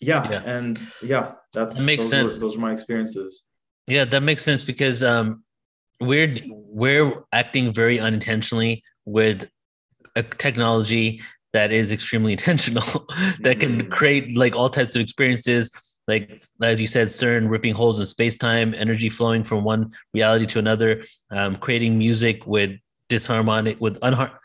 yeah, 0.01 0.29
yeah, 0.29 0.41
and 0.45 0.77
yeah, 1.01 1.35
that's 1.53 1.77
that 1.77 1.85
makes 1.85 2.03
those 2.03 2.11
sense. 2.11 2.33
Were, 2.33 2.39
those 2.41 2.57
are 2.57 2.59
my 2.59 2.73
experiences. 2.73 3.43
Yeah, 3.87 4.03
that 4.03 4.19
makes 4.19 4.43
sense 4.43 4.65
because 4.65 5.01
um, 5.01 5.45
we're 6.01 6.35
we're 6.45 7.23
acting 7.31 7.71
very 7.71 8.01
unintentionally 8.01 8.83
with 9.05 9.49
a 10.17 10.23
technology 10.23 11.21
that 11.55 11.71
is 11.71 11.91
extremely 11.91 12.33
intentional 12.37 13.07
that 13.39 13.59
can 13.59 13.73
mm-hmm. 13.79 13.89
create 13.89 14.37
like 14.37 14.55
all 14.55 14.69
types 14.69 14.93
of 14.95 15.01
experiences 15.01 15.71
like 16.07 16.39
as 16.61 16.79
you 16.79 16.85
said 16.85 17.07
CERN 17.07 17.49
ripping 17.49 17.73
holes 17.73 17.99
in 17.99 18.05
space-time 18.05 18.75
energy 18.75 19.09
flowing 19.09 19.43
from 19.43 19.63
one 19.63 19.91
reality 20.13 20.45
to 20.45 20.59
another 20.59 21.01
um, 21.31 21.55
creating 21.55 21.97
music 21.97 22.45
with 22.45 22.71
disharmonic 23.09 23.79
with 23.79 23.95
unhar- 24.01 24.37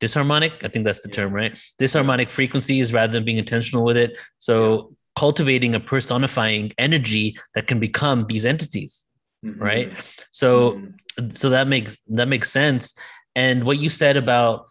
disharmonic 0.00 0.52
i 0.64 0.68
think 0.68 0.84
that's 0.84 1.00
the 1.00 1.08
yeah. 1.08 1.16
term 1.16 1.32
right 1.32 1.52
disharmonic 1.80 2.30
frequencies 2.30 2.92
rather 2.92 3.12
than 3.12 3.24
being 3.24 3.38
intentional 3.38 3.84
with 3.84 3.96
it 3.96 4.16
so 4.38 4.54
yeah. 4.56 4.82
cultivating 5.18 5.74
a 5.74 5.80
personifying 5.80 6.72
energy 6.78 7.36
that 7.54 7.66
can 7.66 7.78
become 7.78 8.26
these 8.26 8.46
entities 8.46 9.06
mm-hmm. 9.44 9.62
right 9.62 9.92
so 10.30 10.72
mm-hmm. 10.72 11.30
so 11.30 11.50
that 11.50 11.68
makes 11.68 11.98
that 12.08 12.28
makes 12.28 12.50
sense 12.50 12.94
and 13.36 13.64
what 13.64 13.78
you 13.78 13.88
said 13.88 14.16
about 14.16 14.66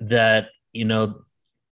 that 0.00 0.48
you 0.78 0.84
know, 0.84 1.22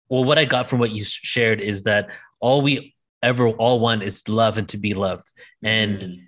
well, 0.09 0.23
what 0.23 0.39
I 0.39 0.45
got 0.45 0.69
from 0.69 0.79
what 0.79 0.91
you 0.91 1.03
shared 1.03 1.59
is 1.59 1.83
that 1.83 2.09
all 2.39 2.61
we 2.61 2.95
ever 3.21 3.47
all 3.47 3.79
want 3.79 4.03
is 4.03 4.27
love 4.27 4.57
and 4.57 4.67
to 4.69 4.77
be 4.77 4.93
loved. 4.93 5.31
And 5.63 5.99
mm-hmm. 5.99 6.21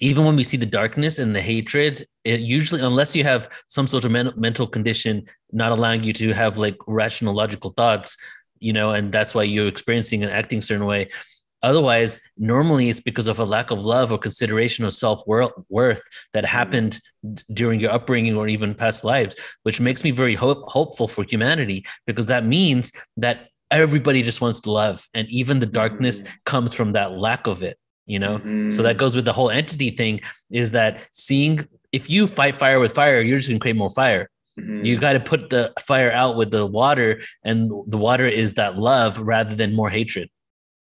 even 0.00 0.24
when 0.24 0.36
we 0.36 0.44
see 0.44 0.58
the 0.58 0.66
darkness 0.66 1.18
and 1.18 1.34
the 1.34 1.40
hatred, 1.40 2.06
it 2.24 2.40
usually, 2.40 2.82
unless 2.82 3.16
you 3.16 3.24
have 3.24 3.48
some 3.68 3.86
sort 3.88 4.04
of 4.04 4.10
men- 4.10 4.32
mental 4.36 4.66
condition 4.66 5.26
not 5.50 5.72
allowing 5.72 6.04
you 6.04 6.12
to 6.14 6.32
have 6.32 6.58
like 6.58 6.76
rational, 6.86 7.34
logical 7.34 7.70
thoughts, 7.70 8.16
you 8.58 8.72
know, 8.72 8.92
and 8.92 9.12
that's 9.12 9.34
why 9.34 9.42
you're 9.42 9.68
experiencing 9.68 10.22
and 10.22 10.32
acting 10.32 10.58
a 10.58 10.62
certain 10.62 10.86
way. 10.86 11.10
Otherwise, 11.64 12.20
normally 12.36 12.90
it's 12.90 13.00
because 13.00 13.26
of 13.26 13.40
a 13.40 13.44
lack 13.44 13.70
of 13.70 13.80
love 13.80 14.12
or 14.12 14.18
consideration 14.18 14.84
of 14.84 14.92
self 14.92 15.26
worth 15.26 16.02
that 16.34 16.44
mm-hmm. 16.44 16.44
happened 16.44 17.00
during 17.54 17.80
your 17.80 17.90
upbringing 17.90 18.36
or 18.36 18.46
even 18.46 18.74
past 18.74 19.02
lives, 19.02 19.34
which 19.62 19.80
makes 19.80 20.04
me 20.04 20.10
very 20.10 20.34
hope- 20.34 20.68
hopeful 20.68 21.08
for 21.08 21.24
humanity 21.24 21.84
because 22.06 22.26
that 22.26 22.44
means 22.44 22.92
that 23.16 23.48
everybody 23.70 24.22
just 24.22 24.42
wants 24.42 24.60
to 24.60 24.70
love. 24.70 25.08
And 25.14 25.26
even 25.30 25.58
the 25.58 25.66
darkness 25.66 26.20
mm-hmm. 26.20 26.34
comes 26.44 26.74
from 26.74 26.92
that 26.92 27.12
lack 27.12 27.46
of 27.46 27.62
it, 27.62 27.78
you 28.04 28.18
know? 28.18 28.38
Mm-hmm. 28.38 28.68
So 28.68 28.82
that 28.82 28.90
mm-hmm. 28.90 28.98
goes 28.98 29.16
with 29.16 29.24
the 29.24 29.32
whole 29.32 29.50
entity 29.50 29.90
thing 29.90 30.20
is 30.50 30.72
that 30.72 31.08
seeing, 31.14 31.66
if 31.92 32.10
you 32.10 32.26
fight 32.26 32.56
fire 32.56 32.78
with 32.78 32.94
fire, 32.94 33.22
you're 33.22 33.38
just 33.38 33.48
going 33.48 33.58
to 33.58 33.62
create 33.62 33.76
more 33.76 33.88
fire. 33.88 34.28
Mm-hmm. 34.60 34.84
You 34.84 34.98
got 34.98 35.14
to 35.14 35.20
put 35.20 35.48
the 35.48 35.72
fire 35.80 36.12
out 36.12 36.36
with 36.36 36.50
the 36.50 36.66
water, 36.66 37.20
and 37.44 37.70
the 37.88 37.98
water 37.98 38.28
is 38.28 38.54
that 38.54 38.78
love 38.78 39.18
rather 39.18 39.56
than 39.56 39.74
more 39.74 39.90
hatred. 39.90 40.28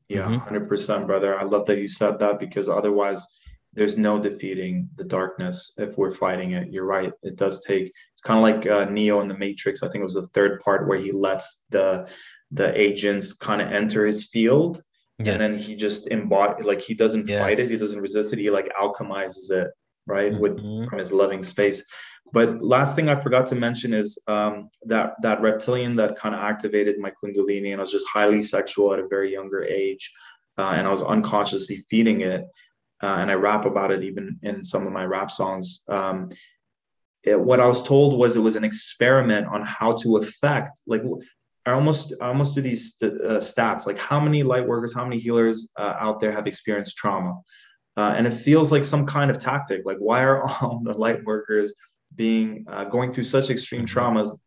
Yeah, 0.09 0.23
mm-hmm. 0.23 0.55
100%, 0.55 1.07
brother. 1.07 1.39
I 1.39 1.43
love 1.43 1.65
that 1.67 1.79
you 1.79 1.87
said 1.87 2.19
that 2.19 2.39
because 2.39 2.69
otherwise, 2.69 3.25
there's 3.73 3.97
no 3.97 4.19
defeating 4.19 4.89
the 4.95 5.03
darkness 5.03 5.73
if 5.77 5.97
we're 5.97 6.11
fighting 6.11 6.51
it. 6.51 6.71
You're 6.71 6.85
right. 6.85 7.11
It 7.23 7.35
does 7.35 7.63
take. 7.65 7.91
It's 8.13 8.21
kind 8.21 8.37
of 8.37 8.43
like 8.43 8.67
uh, 8.67 8.89
Neo 8.91 9.19
in 9.21 9.27
the 9.27 9.37
Matrix. 9.37 9.81
I 9.81 9.87
think 9.87 10.01
it 10.01 10.03
was 10.03 10.13
the 10.13 10.27
third 10.27 10.61
part 10.61 10.87
where 10.87 10.97
he 10.97 11.11
lets 11.11 11.63
the 11.69 12.07
the 12.51 12.79
agents 12.79 13.33
kind 13.33 13.63
of 13.63 13.71
enter 13.71 14.05
his 14.05 14.27
field, 14.27 14.83
yeah. 15.17 15.31
and 15.31 15.41
then 15.41 15.57
he 15.57 15.75
just 15.75 16.07
embody 16.07 16.61
like 16.61 16.81
he 16.81 16.93
doesn't 16.93 17.27
yes. 17.27 17.39
fight 17.39 17.57
it. 17.57 17.71
He 17.71 17.77
doesn't 17.77 17.99
resist 17.99 18.31
it. 18.31 18.37
He 18.37 18.51
like 18.51 18.71
alchemizes 18.79 19.49
it 19.49 19.71
right? 20.07 20.31
Mm-hmm. 20.31 20.41
With 20.41 20.89
from 20.89 20.99
his 20.99 21.11
loving 21.11 21.43
space. 21.43 21.85
But 22.31 22.63
last 22.63 22.95
thing 22.95 23.09
I 23.09 23.15
forgot 23.15 23.45
to 23.47 23.55
mention 23.55 23.93
is 23.93 24.17
um, 24.27 24.69
that 24.85 25.13
that 25.21 25.41
reptilian 25.41 25.95
that 25.97 26.17
kind 26.17 26.33
of 26.33 26.41
activated 26.41 26.97
my 26.97 27.11
kundalini, 27.23 27.71
and 27.71 27.79
I 27.79 27.83
was 27.83 27.91
just 27.91 28.07
highly 28.07 28.41
sexual 28.41 28.93
at 28.93 28.99
a 28.99 29.07
very 29.07 29.31
younger 29.31 29.63
age, 29.63 30.11
uh, 30.57 30.71
and 30.75 30.87
I 30.87 30.91
was 30.91 31.03
unconsciously 31.03 31.83
feeding 31.89 32.21
it. 32.21 32.45
Uh, 33.01 33.17
and 33.17 33.29
I 33.29 33.33
rap 33.33 33.65
about 33.65 33.91
it 33.91 34.01
even 34.03 34.39
in 34.43 34.63
some 34.63 34.87
of 34.87 34.93
my 34.93 35.03
rap 35.03 35.29
songs. 35.29 35.83
Um, 35.89 36.29
it, 37.23 37.37
what 37.39 37.59
I 37.59 37.67
was 37.67 37.83
told 37.83 38.17
was 38.17 38.35
it 38.35 38.39
was 38.39 38.55
an 38.55 38.63
experiment 38.63 39.47
on 39.47 39.61
how 39.61 39.91
to 40.03 40.17
affect, 40.17 40.81
like 40.87 41.03
I 41.65 41.71
almost 41.71 42.13
I 42.21 42.27
almost 42.27 42.55
do 42.55 42.61
these 42.61 42.95
uh, 43.01 43.39
stats, 43.39 43.85
like 43.85 43.97
how 43.97 44.19
many 44.19 44.43
light 44.43 44.67
workers, 44.67 44.93
how 44.93 45.03
many 45.03 45.19
healers 45.19 45.69
uh, 45.77 45.95
out 45.99 46.19
there 46.19 46.31
have 46.31 46.47
experienced 46.47 46.97
trauma, 46.97 47.39
uh, 47.97 48.13
and 48.17 48.25
it 48.25 48.33
feels 48.33 48.71
like 48.71 48.83
some 48.83 49.05
kind 49.05 49.29
of 49.29 49.39
tactic. 49.39 49.81
Like 49.85 49.97
why 49.97 50.21
are 50.23 50.43
all 50.47 50.81
the 50.83 50.93
light 50.93 51.23
workers 51.23 51.73
being 52.15 52.65
uh, 52.67 52.85
going 52.85 53.11
through 53.11 53.25
such 53.25 53.49
extreme 53.49 53.85
mm-hmm. 53.85 53.99
traumas? 53.99 54.37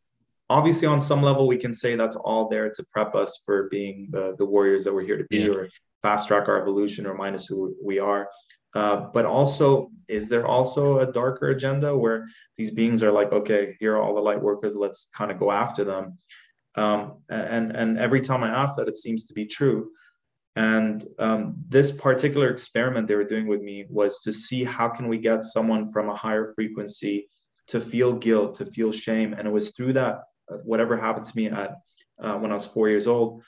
Obviously, 0.48 0.86
on 0.86 1.00
some 1.00 1.22
level, 1.22 1.48
we 1.48 1.56
can 1.56 1.72
say 1.72 1.96
that's 1.96 2.14
all 2.14 2.48
there 2.48 2.70
to 2.70 2.84
prep 2.92 3.16
us 3.16 3.42
for 3.44 3.68
being 3.68 4.08
the 4.12 4.36
the 4.38 4.44
warriors 4.44 4.84
that 4.84 4.94
we're 4.94 5.04
here 5.04 5.18
to 5.18 5.26
be, 5.28 5.38
yeah. 5.38 5.48
or 5.48 5.68
fast 6.02 6.28
track 6.28 6.46
our 6.48 6.60
evolution, 6.60 7.04
or 7.04 7.14
minus 7.14 7.46
who 7.46 7.74
we 7.82 7.98
are. 7.98 8.28
Uh, 8.76 9.08
but 9.12 9.24
also, 9.24 9.90
is 10.06 10.28
there 10.28 10.46
also 10.46 11.00
a 11.00 11.10
darker 11.10 11.48
agenda 11.48 11.96
where 11.96 12.28
these 12.58 12.70
beings 12.70 13.02
are 13.02 13.10
like, 13.10 13.32
okay, 13.32 13.74
here 13.80 13.96
are 13.96 14.02
all 14.02 14.14
the 14.14 14.20
light 14.20 14.40
workers, 14.40 14.76
let's 14.76 15.08
kind 15.16 15.30
of 15.30 15.38
go 15.38 15.50
after 15.50 15.82
them? 15.82 16.18
Um, 16.74 17.22
and, 17.30 17.74
and 17.74 17.98
every 17.98 18.20
time 18.20 18.44
I 18.44 18.48
ask 18.48 18.76
that, 18.76 18.86
it 18.86 18.98
seems 18.98 19.24
to 19.26 19.32
be 19.32 19.46
true. 19.46 19.90
And 20.56 21.04
um, 21.18 21.54
this 21.68 21.92
particular 21.92 22.48
experiment 22.48 23.06
they 23.06 23.14
were 23.14 23.24
doing 23.24 23.46
with 23.46 23.62
me 23.62 23.86
was 23.88 24.20
to 24.22 24.32
see 24.32 24.64
how 24.64 24.88
can 24.88 25.06
we 25.06 25.18
get 25.18 25.44
someone 25.44 25.86
from 25.88 26.08
a 26.08 26.16
higher 26.16 26.52
frequency 26.54 27.28
to 27.68 27.80
feel 27.80 28.14
guilt, 28.14 28.56
to 28.56 28.66
feel 28.66 28.90
shame. 28.90 29.34
And 29.34 29.46
it 29.46 29.50
was 29.50 29.70
through 29.70 29.92
that, 29.94 30.20
uh, 30.50 30.58
whatever 30.64 30.96
happened 30.96 31.26
to 31.26 31.36
me 31.36 31.46
at 31.46 31.76
uh, 32.20 32.38
when 32.38 32.50
I 32.50 32.54
was 32.54 32.66
four 32.66 32.88
years 32.88 33.06
old, 33.06 33.42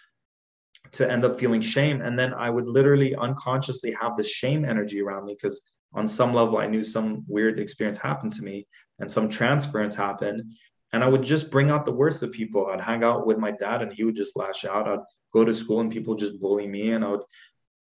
to 0.93 1.11
end 1.11 1.25
up 1.25 1.39
feeling 1.39 1.63
shame. 1.63 2.03
And 2.03 2.19
then 2.19 2.35
I 2.35 2.51
would 2.51 2.67
literally 2.67 3.15
unconsciously 3.15 3.97
have 4.01 4.17
the 4.17 4.23
shame 4.23 4.65
energy 4.65 5.01
around 5.01 5.25
me 5.25 5.35
because 5.35 5.63
on 5.95 6.07
some 6.07 6.35
level 6.35 6.59
I 6.59 6.67
knew 6.67 6.85
some 6.85 7.25
weird 7.29 7.59
experience 7.59 7.99
happened 7.99 8.33
to 8.33 8.43
me 8.43 8.67
and 8.99 9.11
some 9.11 9.29
transference 9.29 9.95
happened 9.95 10.53
and 10.93 11.05
I 11.05 11.09
would 11.09 11.23
just 11.23 11.51
bring 11.51 11.71
out 11.71 11.85
the 11.85 11.93
worst 11.93 12.23
of 12.23 12.33
people. 12.33 12.67
I'd 12.67 12.81
hang 12.81 13.03
out 13.03 13.27
with 13.27 13.39
my 13.39 13.51
dad, 13.51 13.83
and 13.83 13.93
he 13.93 14.05
would 14.05 14.17
just 14.17 14.37
lash 14.37 14.65
out. 14.65 14.89
I'd 14.89 15.01
go 15.33 15.45
to 15.45 15.55
school, 15.55 15.81
and 15.81 15.93
people 15.93 16.15
just 16.15 16.41
bully 16.41 16.67
me, 16.67 16.93
and 16.93 17.05
I 17.05 17.09
would. 17.11 17.23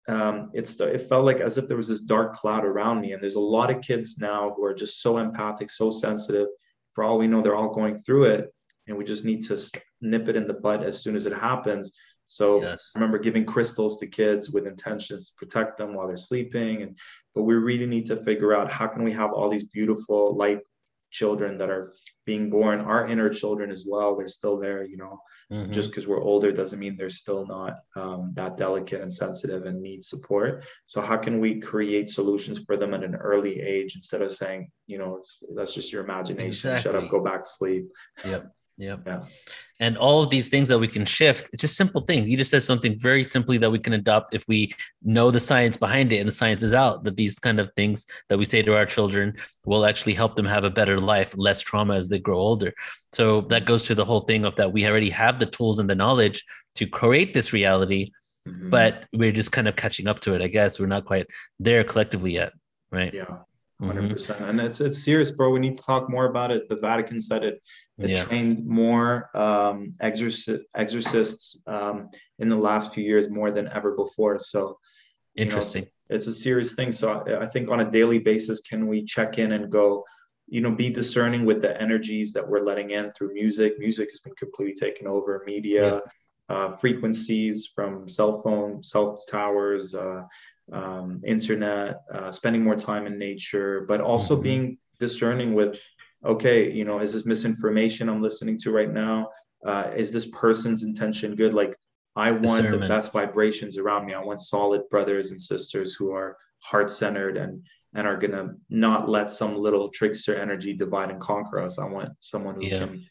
Um, 0.07 0.51
it's 0.53 0.79
it 0.81 1.03
felt 1.03 1.25
like 1.25 1.41
as 1.41 1.57
if 1.57 1.67
there 1.67 1.79
was 1.79 1.89
this 1.89 2.03
dark 2.03 2.37
cloud 2.37 2.65
around 2.65 3.01
me, 3.01 3.13
and 3.13 3.23
there's 3.23 3.37
a 3.37 3.41
lot 3.41 3.71
of 3.71 3.83
kids 3.83 4.19
now 4.19 4.53
who 4.55 4.65
are 4.65 4.75
just 4.75 5.01
so 5.01 5.19
empathic, 5.19 5.71
so 5.71 5.91
sensitive. 5.91 6.49
For 6.93 7.03
all 7.03 7.19
we 7.19 7.27
know, 7.27 7.41
they're 7.41 7.57
all 7.57 7.73
going 7.73 7.97
through 7.97 8.25
it, 8.25 8.55
and 8.87 8.97
we 8.97 9.05
just 9.05 9.25
need 9.25 9.43
to 9.45 9.59
nip 10.01 10.29
it 10.29 10.37
in 10.37 10.47
the 10.47 10.55
bud 10.55 10.83
as 10.83 11.03
soon 11.03 11.17
as 11.17 11.27
it 11.27 11.33
happens. 11.33 11.97
So 12.27 12.63
yes. 12.63 12.93
I 12.95 12.99
remember 12.99 13.19
giving 13.19 13.45
crystals 13.45 13.99
to 13.99 14.07
kids 14.07 14.51
with 14.51 14.67
intentions 14.67 15.29
to 15.29 15.35
protect 15.37 15.77
them 15.79 15.95
while 15.95 16.07
they're 16.07 16.17
sleeping, 16.17 16.83
and 16.83 16.99
but 17.35 17.43
we 17.43 17.55
really 17.55 17.87
need 17.87 18.07
to 18.07 18.17
figure 18.17 18.55
out 18.55 18.71
how 18.71 18.87
can 18.87 19.05
we 19.05 19.13
have 19.13 19.33
all 19.33 19.49
these 19.49 19.65
beautiful 19.65 20.37
light 20.37 20.61
children 21.15 21.57
that 21.59 21.71
are 21.71 21.95
being 22.27 22.51
born 22.51 22.81
our 22.81 23.07
inner 23.07 23.31
children 23.31 23.71
as 23.71 23.85
well 23.89 24.17
they're 24.17 24.37
still 24.41 24.59
there 24.59 24.85
you 24.85 24.97
know. 24.97 25.19
Mm-hmm. 25.53 25.73
just 25.73 25.91
because 25.91 26.09
we're 26.09 26.23
older 26.23 26.51
doesn't 26.51 26.79
mean 26.79 26.97
they're 26.97 27.11
still 27.11 27.47
not 27.47 27.75
um, 27.97 28.33
that 28.35 28.57
delicate 28.57 29.03
and 29.03 29.13
sensitive 29.13 29.67
and 29.67 29.83
need 29.83 30.03
support. 30.03 30.65
So 30.87 31.03
how 31.03 31.19
can 31.19 31.39
we 31.39 31.61
create 31.61 32.09
solutions 32.09 32.65
for 32.67 32.79
them 32.79 32.95
at 32.95 33.05
an 33.05 33.15
early 33.15 33.61
age 33.61 33.95
instead 33.95 34.23
of 34.23 34.33
saying 34.33 34.71
you 34.87 34.99
know 34.99 35.23
that's 35.55 35.75
just 35.75 35.93
your 35.93 36.03
imagination. 36.03 36.47
Exactly. 36.73 36.83
shut 36.83 36.97
up. 36.97 37.11
Go 37.11 37.23
back 37.23 37.43
to 37.43 37.49
sleep. 37.49 37.85
Yep 38.25 38.51
Yep. 38.77 39.01
Yeah. 39.07 39.25
And 39.81 39.97
all 39.97 40.23
of 40.23 40.31
these 40.31 40.49
things 40.49 40.69
that 40.69 40.79
we 40.79 40.89
can 40.89 41.05
shift, 41.05 41.49
it's 41.53 41.61
just 41.61 41.77
simple 41.77 42.01
things. 42.01 42.29
You 42.29 42.37
just 42.37 42.51
said 42.51 42.63
something 42.63 42.99
very 42.99 43.23
simply 43.23 43.59
that 43.59 43.71
we 43.71 43.79
can 43.79 43.93
adopt 43.93 44.35
if 44.35 44.45
we 44.49 44.73
know 45.03 45.31
the 45.31 45.41
science 45.41 45.77
behind 45.77 46.13
it 46.13 46.19
and 46.19 46.29
the 46.29 46.33
science 46.33 46.63
is 46.63 46.75
out 46.75 47.05
that 47.05 47.17
these 47.17 47.39
kind 47.39 47.61
of 47.61 47.71
things 47.77 48.07
that 48.29 48.39
we 48.39 48.45
say 48.45 48.63
to 48.63 48.75
our 48.75 48.87
children 48.87 49.35
will 49.65 49.85
actually 49.85 50.15
help 50.15 50.37
them 50.37 50.47
have 50.47 50.65
a 50.65 50.71
better 50.71 50.99
life, 51.01 51.35
less 51.37 51.61
trauma 51.61 51.95
as 51.95 52.09
they 52.09 52.19
grow 52.19 52.39
older. 52.39 52.73
So 53.13 53.43
that 53.43 53.65
goes 53.65 53.85
to 53.87 53.95
the 53.95 54.05
whole 54.05 54.23
thing 54.23 54.45
of 54.45 54.57
that 54.57 54.73
we 54.73 54.87
already 54.87 55.11
have 55.11 55.39
the 55.39 55.47
tools 55.47 55.79
and 55.79 55.91
the 55.91 55.95
knowledge 55.95 56.45
to 56.77 56.87
create 56.87 57.35
this 57.35 57.53
reality, 57.53 58.11
mm-hmm. 58.49 58.71
but 58.71 59.07
we're 59.13 59.33
just 59.33 59.53
kind 59.53 59.69
of 59.69 59.77
catching 59.77 60.09
up 60.09 60.21
to 60.21 60.35
it. 60.35 60.43
I 60.43 60.49
guess 60.49 60.81
we're 60.81 60.87
not 60.87 61.05
quite 61.05 61.27
there 61.61 61.85
collectively 61.85 62.33
yet. 62.33 62.53
Right. 62.91 63.13
Yeah. 63.13 63.39
100 63.79 64.03
mm-hmm. 64.03 64.13
percent 64.13 64.41
and 64.41 64.61
it's 64.61 64.81
it's 64.81 65.03
serious 65.03 65.33
bro 65.33 65.51
we 65.51 65.59
need 65.59 65.77
to 65.77 65.83
talk 65.83 66.09
more 66.09 66.27
about 66.27 66.53
it 66.53 66.69
the 66.69 66.77
vatican 66.77 67.21
said 67.21 67.43
it 67.43 67.61
it 67.99 68.11
yeah. 68.11 68.25
trained 68.25 68.67
more 68.67 69.31
um, 69.37 69.93
exorcist, 70.01 70.63
exorcists 70.75 71.59
um, 71.67 72.11
in 72.39 72.49
the 72.49 72.57
last 72.57 72.93
few 72.93 73.05
years 73.05 73.31
more 73.31 73.51
than 73.53 73.69
ever 73.69 73.95
before. 73.95 74.39
So, 74.39 74.79
interesting. 75.37 75.85
Know, 75.85 76.17
it's, 76.17 76.27
it's, 76.27 76.37
a 76.39 76.41
serious 76.41 76.75
thing. 76.75 76.91
So, 76.91 77.23
I, 77.27 77.43
I 77.43 77.47
think 77.47 77.71
on 77.71 77.81
a 77.81 77.91
daily 77.91 78.19
basis, 78.19 78.61
can 78.61 78.89
we 78.89 79.05
check 79.05 79.39
in 79.39 79.53
and 79.53 79.71
go, 79.71 80.05
you 80.49 80.61
know, 80.61 80.75
be 80.75 80.91
discerning 80.91 81.45
with 81.45 81.63
the 81.63 81.81
energies 81.81 82.33
that 82.33 82.47
we're 82.47 82.65
letting 82.65 82.91
in 82.91 83.13
through 83.13 83.33
music? 83.33 83.79
Music 83.79 84.11
has 84.11 84.21
been 84.21 84.35
completely 84.35 84.75
taken 84.75 85.07
over, 85.07 85.45
media, 85.47 85.95
yeah. 85.95 86.01
uh, 86.49 86.71
frequencies 86.71 87.71
from 87.73 88.09
cell 88.09 88.43
phone, 88.43 88.83
cell 88.83 89.17
towers, 89.31 89.95
uh, 89.95 90.23
um, 90.73 91.21
internet, 91.25 92.01
uh, 92.13 92.33
spending 92.33 92.65
more 92.65 92.77
time 92.77 93.07
in 93.07 93.19
nature, 93.19 93.85
but 93.87 94.01
also 94.01 94.35
mm-hmm. 94.35 94.43
being 94.43 94.79
discerning 94.99 95.55
with 95.55 95.77
okay, 96.25 96.71
you 96.71 96.85
know, 96.85 97.01
is 97.01 97.13
this 97.13 97.27
misinformation 97.27 98.09
I'm 98.09 98.23
listening 98.23 98.59
to 98.59 98.71
right 98.71 98.93
now? 98.93 99.31
Uh, 99.65 99.91
is 99.95 100.11
this 100.11 100.27
person's 100.27 100.83
intention 100.83 101.35
good? 101.35 101.55
Like, 101.55 101.77
I 102.17 102.31
want 102.31 102.71
the 102.71 102.79
best 102.79 103.13
vibrations 103.13 103.77
around 103.79 104.07
me. 104.07 104.15
I 104.15 104.23
want 104.23 104.41
solid 104.41 104.89
brothers 104.89 105.31
and 105.31 105.41
sisters 105.41 105.95
who 105.95 106.13
are 106.13 106.37
heart 106.61 106.91
centered 106.91 107.37
and 107.37 107.63
and 107.97 108.07
are 108.07 108.17
gonna 108.17 108.55
not 108.69 109.09
let 109.09 109.31
some 109.31 109.57
little 109.57 109.89
trickster 109.89 110.37
energy 110.37 110.75
divide 110.75 111.11
and 111.11 111.21
conquer 111.21 111.61
us. 111.61 111.79
I 111.79 111.87
want 111.87 112.11
someone 112.21 112.57
who 112.57 112.67
yeah. 112.67 112.81
can, 112.81 113.05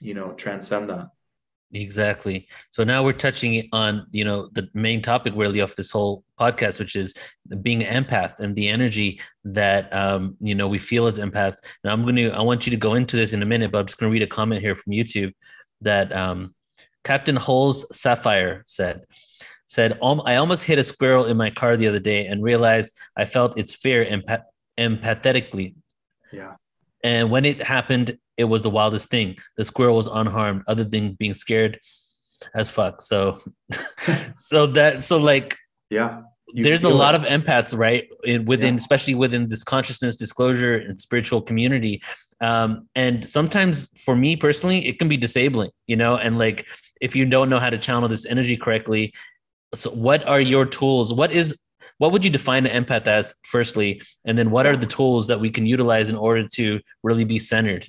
you 0.00 0.14
know, 0.14 0.32
transcend 0.32 0.90
that. 0.90 1.08
Exactly. 1.74 2.46
So 2.70 2.84
now 2.84 3.02
we're 3.02 3.14
touching 3.14 3.68
on, 3.72 4.06
you 4.12 4.24
know, 4.24 4.48
the 4.52 4.68
main 4.74 5.02
topic 5.02 5.32
really 5.34 5.58
of 5.58 5.74
this 5.74 5.90
whole 5.90 6.22
podcast, 6.38 6.78
which 6.78 6.94
is 6.94 7.12
being 7.62 7.82
an 7.82 8.04
empath 8.04 8.38
and 8.38 8.54
the 8.54 8.68
energy 8.68 9.20
that, 9.44 9.92
um, 9.92 10.36
you 10.40 10.54
know, 10.54 10.68
we 10.68 10.78
feel 10.78 11.06
as 11.06 11.18
empaths. 11.18 11.58
And 11.82 11.92
I'm 11.92 12.02
going 12.02 12.14
to, 12.14 12.30
I 12.30 12.42
want 12.42 12.64
you 12.64 12.70
to 12.70 12.76
go 12.76 12.94
into 12.94 13.16
this 13.16 13.32
in 13.32 13.42
a 13.42 13.46
minute, 13.46 13.72
but 13.72 13.78
I'm 13.78 13.86
just 13.86 13.98
going 13.98 14.08
to 14.08 14.12
read 14.12 14.22
a 14.22 14.28
comment 14.28 14.60
here 14.60 14.76
from 14.76 14.92
YouTube 14.92 15.32
that 15.80 16.14
um, 16.14 16.54
Captain 17.02 17.34
Holes 17.34 17.84
Sapphire 17.90 18.62
said, 18.68 19.02
said, 19.66 19.98
I 20.00 20.36
almost 20.36 20.62
hit 20.62 20.78
a 20.78 20.84
squirrel 20.84 21.24
in 21.24 21.36
my 21.36 21.50
car 21.50 21.76
the 21.76 21.88
other 21.88 21.98
day 21.98 22.26
and 22.26 22.40
realized 22.40 22.96
I 23.16 23.24
felt 23.24 23.58
its 23.58 23.74
fear 23.74 24.04
empath- 24.04 24.44
empathetically. 24.78 25.74
Yeah. 26.32 26.52
And 27.02 27.32
when 27.32 27.44
it 27.44 27.62
happened, 27.66 28.16
it 28.36 28.44
was 28.44 28.62
the 28.62 28.70
wildest 28.70 29.08
thing. 29.08 29.36
The 29.56 29.64
squirrel 29.64 29.96
was 29.96 30.06
unharmed, 30.06 30.62
other 30.66 30.84
than 30.84 31.14
being 31.14 31.34
scared 31.34 31.80
as 32.54 32.70
fuck. 32.70 33.02
So, 33.02 33.38
so 34.38 34.66
that 34.68 35.04
so 35.04 35.18
like 35.18 35.56
yeah, 35.90 36.22
there's 36.54 36.84
a 36.84 36.88
lot 36.88 37.14
of 37.14 37.22
empaths 37.22 37.76
right 37.76 38.08
in, 38.22 38.44
within, 38.44 38.74
yeah. 38.74 38.78
especially 38.78 39.14
within 39.14 39.48
this 39.48 39.64
consciousness 39.64 40.16
disclosure 40.16 40.76
and 40.76 41.00
spiritual 41.00 41.42
community. 41.42 42.02
Um, 42.40 42.88
and 42.94 43.24
sometimes 43.26 43.88
for 44.04 44.14
me 44.14 44.36
personally, 44.36 44.86
it 44.86 44.98
can 44.98 45.08
be 45.08 45.16
disabling, 45.16 45.70
you 45.86 45.96
know. 45.96 46.16
And 46.16 46.38
like 46.38 46.66
if 47.00 47.16
you 47.16 47.24
don't 47.24 47.48
know 47.48 47.58
how 47.58 47.70
to 47.70 47.78
channel 47.78 48.08
this 48.08 48.26
energy 48.26 48.56
correctly, 48.56 49.12
so 49.74 49.90
what 49.90 50.26
are 50.26 50.40
your 50.40 50.66
tools? 50.66 51.12
What 51.12 51.32
is 51.32 51.58
what 51.98 52.12
would 52.12 52.24
you 52.24 52.30
define 52.30 52.66
an 52.66 52.84
empath 52.84 53.06
as 53.06 53.34
firstly 53.44 54.02
and 54.24 54.38
then 54.38 54.50
what 54.50 54.66
are 54.66 54.76
the 54.76 54.86
tools 54.86 55.26
that 55.28 55.38
we 55.38 55.50
can 55.50 55.66
utilize 55.66 56.08
in 56.08 56.16
order 56.16 56.46
to 56.48 56.80
really 57.02 57.24
be 57.24 57.38
centered 57.38 57.86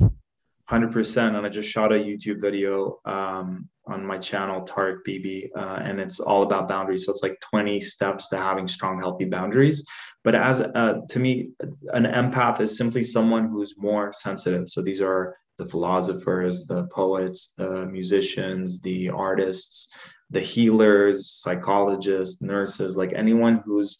100% 0.69 1.37
and 1.37 1.45
i 1.45 1.49
just 1.49 1.69
shot 1.69 1.91
a 1.91 1.95
youtube 1.95 2.41
video 2.41 2.99
um, 3.05 3.69
on 3.87 4.05
my 4.05 4.17
channel 4.17 4.61
Tarek 4.61 4.99
bb 5.07 5.49
uh, 5.55 5.79
and 5.81 5.99
it's 5.99 6.19
all 6.19 6.43
about 6.43 6.67
boundaries. 6.67 7.05
So 7.05 7.11
it's 7.11 7.23
like 7.23 7.39
20 7.51 7.81
steps 7.81 8.29
to 8.29 8.37
having 8.37 8.67
strong 8.67 8.99
healthy 8.99 9.25
boundaries. 9.25 9.85
But 10.23 10.33
as 10.33 10.61
uh, 10.61 11.01
to 11.09 11.19
me 11.19 11.49
an 11.93 12.05
empath 12.05 12.59
is 12.59 12.77
simply 12.77 13.03
someone 13.03 13.47
who's 13.47 13.75
more 13.77 14.11
sensitive. 14.11 14.69
So 14.69 14.81
these 14.81 15.01
are 15.01 15.35
the 15.57 15.65
philosophers 15.65 16.65
the 16.65 16.85
poets 16.87 17.53
the 17.57 17.85
musicians 17.85 18.81
the 18.81 19.09
artists 19.09 19.89
the 20.29 20.41
healers 20.41 21.31
psychologists 21.31 22.41
nurses 22.41 22.97
like 22.97 23.13
anyone 23.13 23.61
who's 23.65 23.97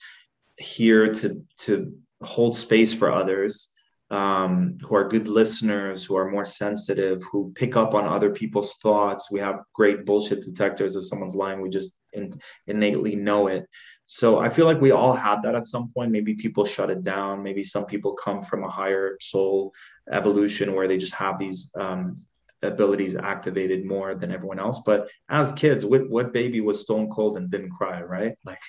here 0.58 1.14
to 1.14 1.42
to 1.58 1.94
hold 2.22 2.56
space 2.56 2.94
for 2.94 3.12
others 3.12 3.72
um, 4.16 4.78
who 4.82 4.96
are 4.96 5.10
good 5.10 5.28
listeners, 5.28 6.06
who 6.06 6.16
are 6.16 6.32
more 6.32 6.46
sensitive, 6.46 7.22
who 7.30 7.52
pick 7.54 7.76
up 7.76 7.94
on 7.94 8.06
other 8.06 8.30
people's 8.30 8.76
thoughts. 8.76 9.30
We 9.30 9.42
have 9.42 9.66
great 9.74 10.06
bullshit 10.06 10.42
detectors. 10.42 10.96
If 10.96 11.04
someone's 11.04 11.36
lying, 11.36 11.60
we 11.62 11.70
just 11.70 11.98
in, 12.14 12.32
innately 12.66 13.18
know 13.18 13.48
it. 13.48 13.68
So 14.06 14.40
I 14.40 14.50
feel 14.50 14.68
like 14.68 14.80
we 14.80 14.92
all 14.92 15.14
had 15.14 15.42
that 15.44 15.56
at 15.56 15.68
some 15.68 15.92
point. 15.92 16.12
Maybe 16.12 16.34
people 16.36 16.64
shut 16.64 16.90
it 16.90 17.04
down. 17.04 17.44
Maybe 17.44 17.62
some 17.62 17.86
people 17.86 18.14
come 18.14 18.40
from 18.40 18.64
a 18.64 18.70
higher 18.70 19.18
soul 19.20 19.74
evolution 20.10 20.76
where 20.76 20.88
they 20.88 20.98
just 20.98 21.16
have 21.16 21.38
these 21.38 21.70
um, 21.78 22.14
abilities 22.62 23.16
activated 23.16 23.86
more 23.86 24.16
than 24.16 24.32
everyone 24.32 24.60
else. 24.60 24.82
But 24.86 25.10
as 25.30 25.52
kids, 25.52 25.86
what, 25.86 26.10
what 26.10 26.34
baby 26.34 26.62
was 26.62 26.82
stone 26.82 27.10
cold 27.10 27.38
and 27.38 27.50
didn't 27.50 27.72
cry, 27.72 28.02
right? 28.02 28.34
Like 28.46 28.60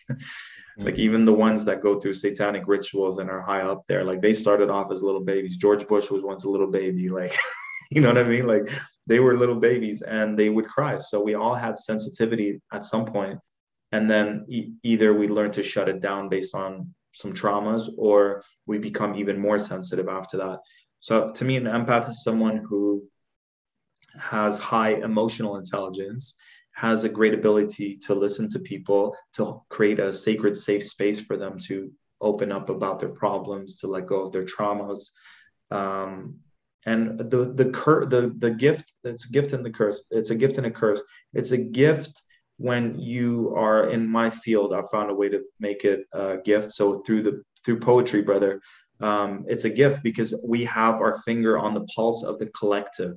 like 0.79 0.95
mm-hmm. 0.95 1.03
even 1.03 1.25
the 1.25 1.33
ones 1.33 1.65
that 1.65 1.83
go 1.83 1.99
through 1.99 2.13
satanic 2.13 2.65
rituals 2.67 3.19
and 3.19 3.31
are 3.31 3.43
high 3.43 3.63
up 3.63 3.87
there 3.87 4.05
like 4.05 4.21
they 4.21 4.35
started 4.35 4.71
off 4.71 4.91
as 4.93 5.03
little 5.03 5.21
babies 5.21 5.57
george 5.57 5.87
bush 5.87 6.11
was 6.11 6.23
once 6.23 6.45
a 6.45 6.51
little 6.51 6.71
baby 6.71 7.09
like 7.21 7.35
you 7.91 8.01
know 8.01 8.09
what 8.09 8.19
i 8.19 8.25
mean 8.25 8.47
like 8.47 8.69
they 9.07 9.21
were 9.21 9.39
little 9.39 9.61
babies 9.61 10.03
and 10.03 10.39
they 10.39 10.49
would 10.49 10.67
cry 10.67 10.99
so 10.99 11.23
we 11.23 11.35
all 11.35 11.55
had 11.55 11.79
sensitivity 11.79 12.61
at 12.73 12.85
some 12.85 13.05
point 13.05 13.39
and 13.93 14.11
then 14.11 14.45
e- 14.49 14.73
either 14.83 15.15
we 15.15 15.29
learn 15.29 15.51
to 15.51 15.63
shut 15.63 15.89
it 15.89 16.01
down 16.01 16.29
based 16.29 16.55
on 16.55 16.93
some 17.13 17.33
traumas 17.33 17.89
or 17.97 18.43
we 18.67 18.79
become 18.79 19.15
even 19.15 19.39
more 19.39 19.59
sensitive 19.59 20.09
after 20.09 20.37
that 20.37 20.59
so 21.01 21.31
to 21.33 21.45
me 21.45 21.57
an 21.57 21.65
empath 21.65 22.09
is 22.09 22.23
someone 22.23 22.59
who 22.69 23.03
has 24.19 24.59
high 24.59 24.95
emotional 24.95 25.57
intelligence 25.57 26.35
has 26.77 27.05
a 27.05 27.09
great 27.09 27.33
ability 27.33 27.97
to 27.97 28.15
listen 28.15 28.51
to 28.51 28.59
people, 28.59 29.17
to 29.33 29.63
create 29.71 29.99
a 29.99 30.13
sacred, 30.13 30.55
safe 30.55 30.85
space 30.85 31.19
for 31.21 31.39
them 31.39 31.59
to 31.59 31.91
open 32.21 32.53
up 32.53 32.69
about 32.69 32.99
their 32.99 33.09
problems, 33.09 33.79
to 33.79 33.87
let 33.87 34.07
go 34.07 34.23
of 34.23 34.33
their 34.33 34.45
traumas. 34.45 35.09
Um, 35.71 36.41
and 36.85 37.19
the 37.19 37.53
the 37.53 37.71
cur- 37.71 38.07
the 38.07 38.33
the 38.39 38.51
gift 38.51 38.93
it's 39.05 39.25
a 39.25 39.33
gift 39.33 39.53
and 39.55 39.65
the 39.65 39.71
curse. 39.71 40.05
It's 40.11 40.31
a 40.31 40.35
gift 40.37 40.59
and 40.59 40.67
a 40.67 40.71
curse. 40.71 41.03
It's 41.33 41.51
a 41.51 41.59
gift 41.59 42.23
when 42.59 42.99
you 42.99 43.55
are 43.57 43.89
in 43.89 44.07
my 44.07 44.31
field. 44.31 44.73
I 44.73 44.83
found 44.93 45.11
a 45.11 45.15
way 45.15 45.29
to 45.31 45.43
make 45.59 45.85
it 45.85 46.01
a 46.13 46.39
gift. 46.45 46.73
So 46.73 46.99
through 47.01 47.23
the 47.23 47.43
through 47.65 47.81
poetry, 47.81 48.23
brother, 48.23 48.61
um, 49.01 49.45
it's 49.49 49.65
a 49.65 49.71
gift 49.71 50.03
because 50.03 50.35
we 50.45 50.65
have 50.67 50.97
our 50.97 51.21
finger 51.23 51.59
on 51.59 51.75
the 51.75 51.87
pulse 51.95 52.23
of 52.23 52.39
the 52.39 52.47
collective. 52.47 53.17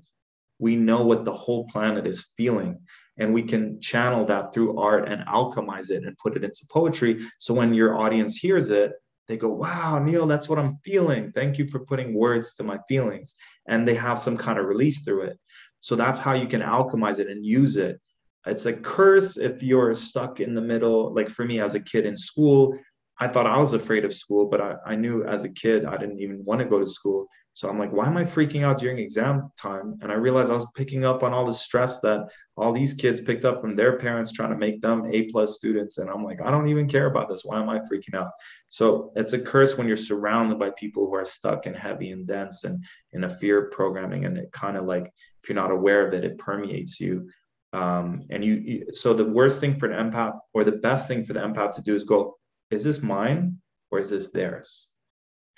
We 0.59 0.75
know 0.75 1.03
what 1.03 1.25
the 1.25 1.33
whole 1.33 1.67
planet 1.67 2.05
is 2.05 2.29
feeling 2.37 2.81
and 3.17 3.33
we 3.33 3.43
can 3.43 3.81
channel 3.81 4.25
that 4.25 4.53
through 4.53 4.79
art 4.79 5.09
and 5.09 5.25
alchemize 5.25 5.91
it 5.91 6.03
and 6.05 6.17
put 6.17 6.37
it 6.37 6.43
into 6.43 6.65
poetry. 6.69 7.19
So 7.37 7.53
when 7.53 7.73
your 7.73 7.97
audience 7.97 8.37
hears 8.37 8.69
it 8.69 8.93
they 9.29 9.37
go 9.37 9.47
wow 9.47 9.99
neil 9.99 10.25
that's 10.25 10.49
what 10.49 10.59
i'm 10.59 10.75
feeling. 10.83 11.31
Thank 11.31 11.57
you 11.57 11.67
for 11.67 11.79
putting 11.79 12.13
words 12.13 12.55
to 12.55 12.63
my 12.63 12.79
feelings. 12.89 13.35
And 13.67 13.87
they 13.87 13.95
have 13.95 14.19
some 14.19 14.35
kind 14.35 14.59
of 14.59 14.65
release 14.65 15.03
through 15.03 15.21
it. 15.25 15.39
So 15.79 15.95
that's 15.95 16.19
how 16.19 16.33
you 16.33 16.47
can 16.47 16.61
alchemize 16.61 17.19
it 17.19 17.29
and 17.29 17.45
use 17.45 17.77
it. 17.77 18.01
It's 18.45 18.65
a 18.65 18.73
curse 18.73 19.37
if 19.37 19.61
you're 19.61 19.93
stuck 19.93 20.39
in 20.39 20.55
the 20.55 20.61
middle. 20.61 21.13
Like 21.13 21.29
for 21.29 21.45
me 21.45 21.61
as 21.61 21.75
a 21.75 21.79
kid 21.79 22.05
in 22.05 22.17
school 22.17 22.77
i 23.19 23.27
thought 23.27 23.47
i 23.47 23.57
was 23.57 23.73
afraid 23.73 24.05
of 24.05 24.13
school 24.13 24.47
but 24.47 24.61
i, 24.61 24.75
I 24.85 24.95
knew 24.95 25.23
as 25.23 25.43
a 25.43 25.49
kid 25.49 25.85
i 25.85 25.97
didn't 25.97 26.19
even 26.19 26.43
want 26.43 26.61
to 26.61 26.67
go 26.67 26.79
to 26.79 26.87
school 26.87 27.27
so 27.59 27.67
I'm 27.67 27.77
like, 27.77 27.91
why 27.91 28.07
am 28.07 28.15
I 28.15 28.23
freaking 28.23 28.63
out 28.63 28.77
during 28.77 28.99
exam 28.99 29.51
time? 29.59 29.99
And 30.01 30.13
I 30.13 30.15
realized 30.15 30.49
I 30.49 30.53
was 30.53 30.67
picking 30.75 31.03
up 31.03 31.23
on 31.23 31.33
all 31.33 31.45
the 31.45 31.51
stress 31.51 31.99
that 31.99 32.29
all 32.55 32.71
these 32.71 32.93
kids 32.93 33.19
picked 33.19 33.43
up 33.43 33.59
from 33.59 33.75
their 33.75 33.97
parents 33.97 34.31
trying 34.31 34.51
to 34.51 34.57
make 34.57 34.81
them 34.81 35.05
A 35.11 35.23
plus 35.23 35.55
students. 35.55 35.97
And 35.97 36.09
I'm 36.09 36.23
like, 36.23 36.41
I 36.41 36.51
don't 36.51 36.69
even 36.69 36.87
care 36.87 37.07
about 37.07 37.27
this. 37.27 37.43
Why 37.43 37.59
am 37.61 37.67
I 37.67 37.79
freaking 37.79 38.13
out? 38.13 38.31
So 38.69 39.11
it's 39.17 39.33
a 39.33 39.39
curse 39.41 39.77
when 39.77 39.89
you're 39.89 39.97
surrounded 39.97 40.57
by 40.57 40.69
people 40.69 41.05
who 41.05 41.15
are 41.15 41.25
stuck 41.25 41.65
and 41.65 41.75
heavy 41.75 42.11
and 42.11 42.25
dense 42.25 42.63
and 42.63 42.81
in 43.11 43.25
a 43.25 43.29
fear 43.29 43.69
programming. 43.73 44.23
And 44.23 44.37
it 44.37 44.53
kind 44.53 44.77
of 44.77 44.85
like, 44.85 45.11
if 45.43 45.49
you're 45.49 45.55
not 45.57 45.71
aware 45.71 46.07
of 46.07 46.13
it, 46.13 46.23
it 46.23 46.37
permeates 46.37 47.01
you. 47.01 47.29
Um, 47.73 48.23
and 48.29 48.43
you, 48.43 48.53
you, 48.53 48.93
so 48.93 49.13
the 49.13 49.25
worst 49.25 49.59
thing 49.59 49.75
for 49.75 49.91
an 49.91 50.11
empath 50.11 50.39
or 50.53 50.63
the 50.63 50.71
best 50.71 51.09
thing 51.09 51.25
for 51.25 51.33
the 51.33 51.41
empath 51.41 51.75
to 51.75 51.81
do 51.81 51.93
is 51.93 52.05
go, 52.05 52.37
is 52.71 52.83
this 52.83 53.01
mine 53.01 53.57
or 53.91 53.99
is 53.99 54.09
this 54.09 54.31
theirs? 54.31 54.89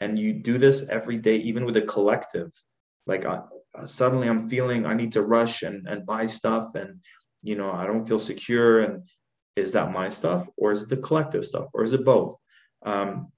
and 0.02 0.18
you 0.18 0.34
do 0.34 0.58
this 0.58 0.90
every 0.90 1.18
day 1.18 1.36
even 1.36 1.64
with 1.64 1.78
a 1.78 1.82
collective. 1.84 2.52
Like 3.06 3.24
uh, 3.24 3.42
suddenly 3.86 4.28
i'm 4.28 4.48
feeling 4.50 4.86
i 4.86 4.94
need 4.94 5.14
to 5.14 5.22
rush 5.22 5.64
and, 5.64 5.88
and 5.88 6.06
buy 6.06 6.26
stuff 6.26 6.76
and 6.76 7.00
you 7.42 7.56
know 7.56 7.72
i 7.72 7.88
don't 7.88 8.06
feel 8.06 8.20
secure 8.20 8.82
and 8.82 9.02
is 9.56 9.72
that 9.72 9.92
my 9.92 10.10
stuff 10.10 10.48
or 10.58 10.72
is 10.72 10.84
it 10.84 10.90
the 10.90 10.98
collective 10.98 11.46
stuff 11.46 11.68
or 11.74 11.84
is 11.84 11.94
it 11.94 12.06
both? 12.06 12.38
Um, 12.86 13.32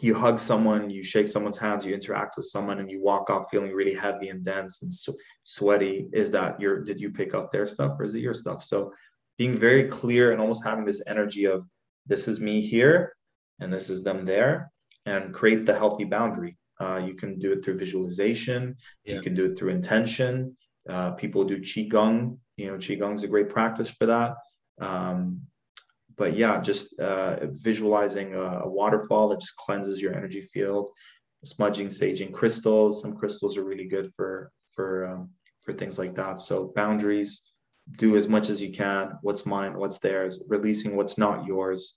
you 0.00 0.14
hug 0.14 0.38
someone 0.38 0.90
you 0.90 1.04
shake 1.04 1.28
someone's 1.28 1.58
hands 1.58 1.86
you 1.86 1.94
interact 1.94 2.36
with 2.36 2.46
someone 2.46 2.78
and 2.80 2.90
you 2.90 3.00
walk 3.02 3.30
off 3.30 3.46
feeling 3.50 3.72
really 3.72 3.94
heavy 3.94 4.28
and 4.28 4.44
dense 4.44 4.82
and 4.82 4.92
su- 4.92 5.16
sweaty. 5.44 6.08
Is 6.12 6.30
that 6.32 6.60
your 6.60 6.82
did 6.82 7.00
you 7.00 7.10
pick 7.10 7.34
up 7.34 7.52
their 7.52 7.66
stuff 7.66 7.92
or 7.98 8.04
is 8.04 8.14
it 8.14 8.20
your 8.20 8.34
stuff? 8.34 8.62
So 8.62 8.92
being 9.38 9.54
very 9.54 9.84
clear 9.84 10.32
and 10.32 10.40
almost 10.40 10.64
having 10.64 10.84
this 10.84 11.02
energy 11.06 11.44
of 11.44 11.64
this 12.06 12.28
is 12.28 12.40
me 12.40 12.60
here 12.60 13.14
and 13.60 13.72
this 13.72 13.90
is 13.90 14.02
them 14.02 14.24
there 14.24 14.70
and 15.06 15.32
create 15.32 15.66
the 15.66 15.76
healthy 15.76 16.04
boundary. 16.04 16.56
Uh, 16.80 16.96
you 17.04 17.14
can 17.14 17.38
do 17.38 17.52
it 17.52 17.64
through 17.64 17.78
visualization. 17.78 18.76
Yeah. 19.04 19.16
You 19.16 19.20
can 19.20 19.34
do 19.34 19.44
it 19.46 19.56
through 19.56 19.70
intention. 19.70 20.56
Uh, 20.88 21.12
people 21.12 21.44
do 21.44 21.58
qigong. 21.58 22.38
You 22.56 22.72
know, 22.72 22.76
qigong 22.76 23.14
is 23.14 23.22
a 23.22 23.28
great 23.28 23.48
practice 23.48 23.88
for 23.88 24.06
that. 24.06 24.34
Um, 24.80 25.42
but 26.16 26.36
yeah, 26.36 26.60
just 26.60 26.98
uh, 26.98 27.46
visualizing 27.52 28.34
a, 28.34 28.60
a, 28.60 28.68
waterfall 28.68 29.28
that 29.28 29.40
just 29.40 29.56
cleanses 29.56 30.00
your 30.02 30.14
energy 30.14 30.42
field. 30.42 30.90
Smudging, 31.44 31.88
saging 31.88 32.32
crystals. 32.32 33.00
Some 33.00 33.16
crystals 33.16 33.56
are 33.56 33.64
really 33.64 33.86
good 33.86 34.12
for 34.14 34.50
for 34.74 35.06
um, 35.06 35.30
for 35.62 35.72
things 35.72 35.98
like 35.98 36.14
that. 36.14 36.40
So 36.40 36.72
boundaries. 36.74 37.42
Do 37.98 38.16
as 38.16 38.28
much 38.28 38.48
as 38.48 38.62
you 38.62 38.72
can. 38.72 39.18
What's 39.22 39.44
mine? 39.44 39.76
What's 39.76 39.98
theirs? 39.98 40.44
Releasing 40.48 40.96
what's 40.96 41.18
not 41.18 41.46
yours, 41.46 41.94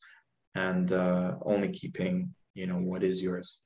and 0.56 0.92
uh, 0.92 1.36
only 1.44 1.70
keeping 1.70 2.34
you 2.56 2.66
know 2.66 2.78
what 2.78 3.04
is 3.04 3.22
yours 3.22 3.60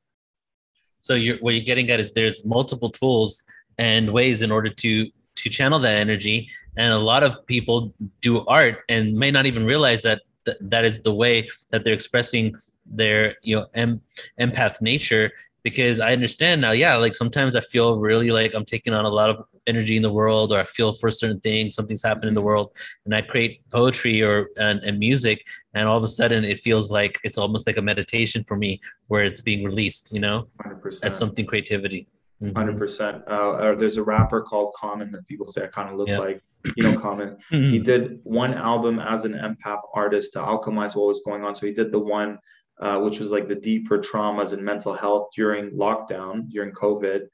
so 0.99 1.13
you're 1.13 1.37
what 1.37 1.53
you're 1.53 1.63
getting 1.63 1.89
at 1.91 1.99
is 1.99 2.11
there's 2.11 2.43
multiple 2.43 2.89
tools 2.89 3.43
and 3.77 4.11
ways 4.11 4.41
in 4.41 4.51
order 4.51 4.69
to 4.69 5.09
to 5.35 5.49
channel 5.49 5.79
that 5.79 5.95
energy 5.97 6.49
and 6.75 6.91
a 6.91 6.97
lot 6.97 7.23
of 7.23 7.45
people 7.45 7.93
do 8.19 8.45
art 8.47 8.79
and 8.89 9.13
may 9.13 9.31
not 9.31 9.45
even 9.45 9.63
realize 9.63 10.01
that 10.01 10.21
th- 10.43 10.57
that 10.59 10.83
is 10.83 11.01
the 11.03 11.13
way 11.13 11.49
that 11.69 11.83
they're 11.83 11.93
expressing 11.93 12.53
their 12.85 13.35
you 13.43 13.55
know 13.55 13.67
em- 13.75 14.01
empath 14.39 14.81
nature 14.81 15.31
because 15.63 15.99
I 15.99 16.13
understand 16.13 16.61
now, 16.61 16.71
yeah, 16.71 16.95
like 16.95 17.15
sometimes 17.15 17.55
I 17.55 17.61
feel 17.61 17.97
really 17.97 18.31
like 18.31 18.53
I'm 18.53 18.65
taking 18.65 18.93
on 18.93 19.05
a 19.05 19.09
lot 19.09 19.29
of 19.29 19.43
energy 19.69 19.95
in 19.95 20.01
the 20.01 20.11
world 20.11 20.51
or 20.51 20.59
I 20.59 20.65
feel 20.65 20.91
for 20.93 21.07
a 21.07 21.11
certain 21.11 21.39
thing, 21.39 21.71
something's 21.71 22.03
happened 22.03 22.29
in 22.29 22.35
the 22.35 22.41
world, 22.41 22.71
and 23.05 23.15
I 23.15 23.21
create 23.21 23.61
poetry 23.71 24.21
or 24.21 24.49
and, 24.57 24.79
and 24.87 24.99
music, 24.99 25.45
and 25.73 25.87
all 25.87 25.97
of 25.97 26.03
a 26.03 26.13
sudden 26.19 26.43
it 26.43 26.61
feels 26.63 26.91
like 26.91 27.19
it's 27.23 27.37
almost 27.37 27.67
like 27.67 27.77
a 27.77 27.81
meditation 27.81 28.43
for 28.43 28.57
me 28.57 28.81
where 29.07 29.23
it's 29.23 29.41
being 29.41 29.63
released, 29.63 30.11
you 30.11 30.19
know, 30.19 30.47
100%. 30.65 31.05
as 31.05 31.17
something 31.17 31.45
creativity. 31.45 32.07
100 32.39 32.71
mm-hmm. 32.71 32.79
percent 32.79 33.21
uh, 33.27 33.75
there's 33.75 33.97
a 33.97 34.03
rapper 34.03 34.41
called 34.41 34.73
common 34.73 35.11
that 35.11 35.27
people 35.27 35.45
say 35.45 35.61
i 35.65 35.67
kind 35.67 35.89
of 35.89 35.97
look 35.97 36.07
yep. 36.07 36.21
like 36.21 36.41
you 36.77 36.83
know 36.83 36.97
common 36.97 37.35
mm-hmm. 37.51 37.69
he 37.69 37.79
did 37.79 38.21
one 38.23 38.53
album 38.53 38.97
as 38.97 39.25
an 39.25 39.33
empath 39.33 39.81
artist 39.93 40.31
to 40.31 40.39
alchemize 40.39 40.95
what 40.95 41.07
was 41.07 41.21
going 41.25 41.43
on 41.43 41.53
so 41.53 41.65
he 41.65 41.73
did 41.73 41.91
the 41.91 41.99
one 41.99 42.39
uh, 42.79 42.97
which 42.99 43.19
was 43.19 43.31
like 43.31 43.47
the 43.47 43.55
deeper 43.55 43.99
traumas 43.99 44.53
and 44.53 44.63
mental 44.63 44.93
health 44.93 45.29
during 45.35 45.71
lockdown, 45.71 46.49
during 46.49 46.71
COVID, 46.71 47.27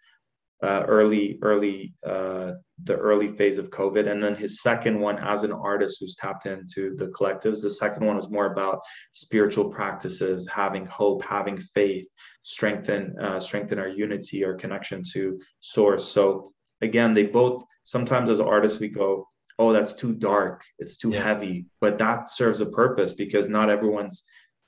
uh, 0.66 0.84
early, 0.88 1.38
early, 1.42 1.94
uh, 2.06 2.54
the 2.84 2.96
early 2.96 3.30
phase 3.38 3.58
of 3.60 3.70
COVID. 3.70 4.10
And 4.12 4.22
then 4.22 4.36
his 4.36 4.62
second 4.62 5.00
one 5.00 5.18
as 5.20 5.44
an 5.44 5.52
artist 5.52 5.98
who's 6.00 6.16
tapped 6.16 6.46
into 6.48 6.96
the 6.96 7.08
collectives. 7.08 7.62
The 7.62 7.70
second 7.70 8.04
one 8.06 8.16
was 8.16 8.32
more 8.32 8.52
about 8.52 8.80
spiritual 9.14 9.72
practices, 9.72 10.50
having 10.62 10.86
hope, 10.88 11.24
having 11.24 11.58
faith, 11.58 12.08
strengthen, 12.44 13.16
uh, 13.20 13.40
strengthen 13.40 13.78
our 13.78 13.88
unity, 13.88 14.44
our 14.44 14.56
connection 14.56 15.04
to 15.14 15.40
source. 15.60 16.06
So 16.08 16.52
again, 16.82 17.14
they 17.14 17.28
both, 17.28 17.64
sometimes 17.84 18.30
as 18.30 18.40
artists, 18.40 18.80
we 18.80 18.88
go, 18.88 19.28
oh, 19.60 19.72
that's 19.72 19.94
too 19.94 20.16
dark. 20.16 20.64
It's 20.80 20.98
too 20.98 21.12
yeah. 21.12 21.24
heavy, 21.24 21.68
but 21.80 22.00
that 22.00 22.30
serves 22.30 22.60
a 22.62 22.66
purpose 22.66 23.12
because 23.14 23.48
not 23.48 23.70
everyone's 23.70 24.24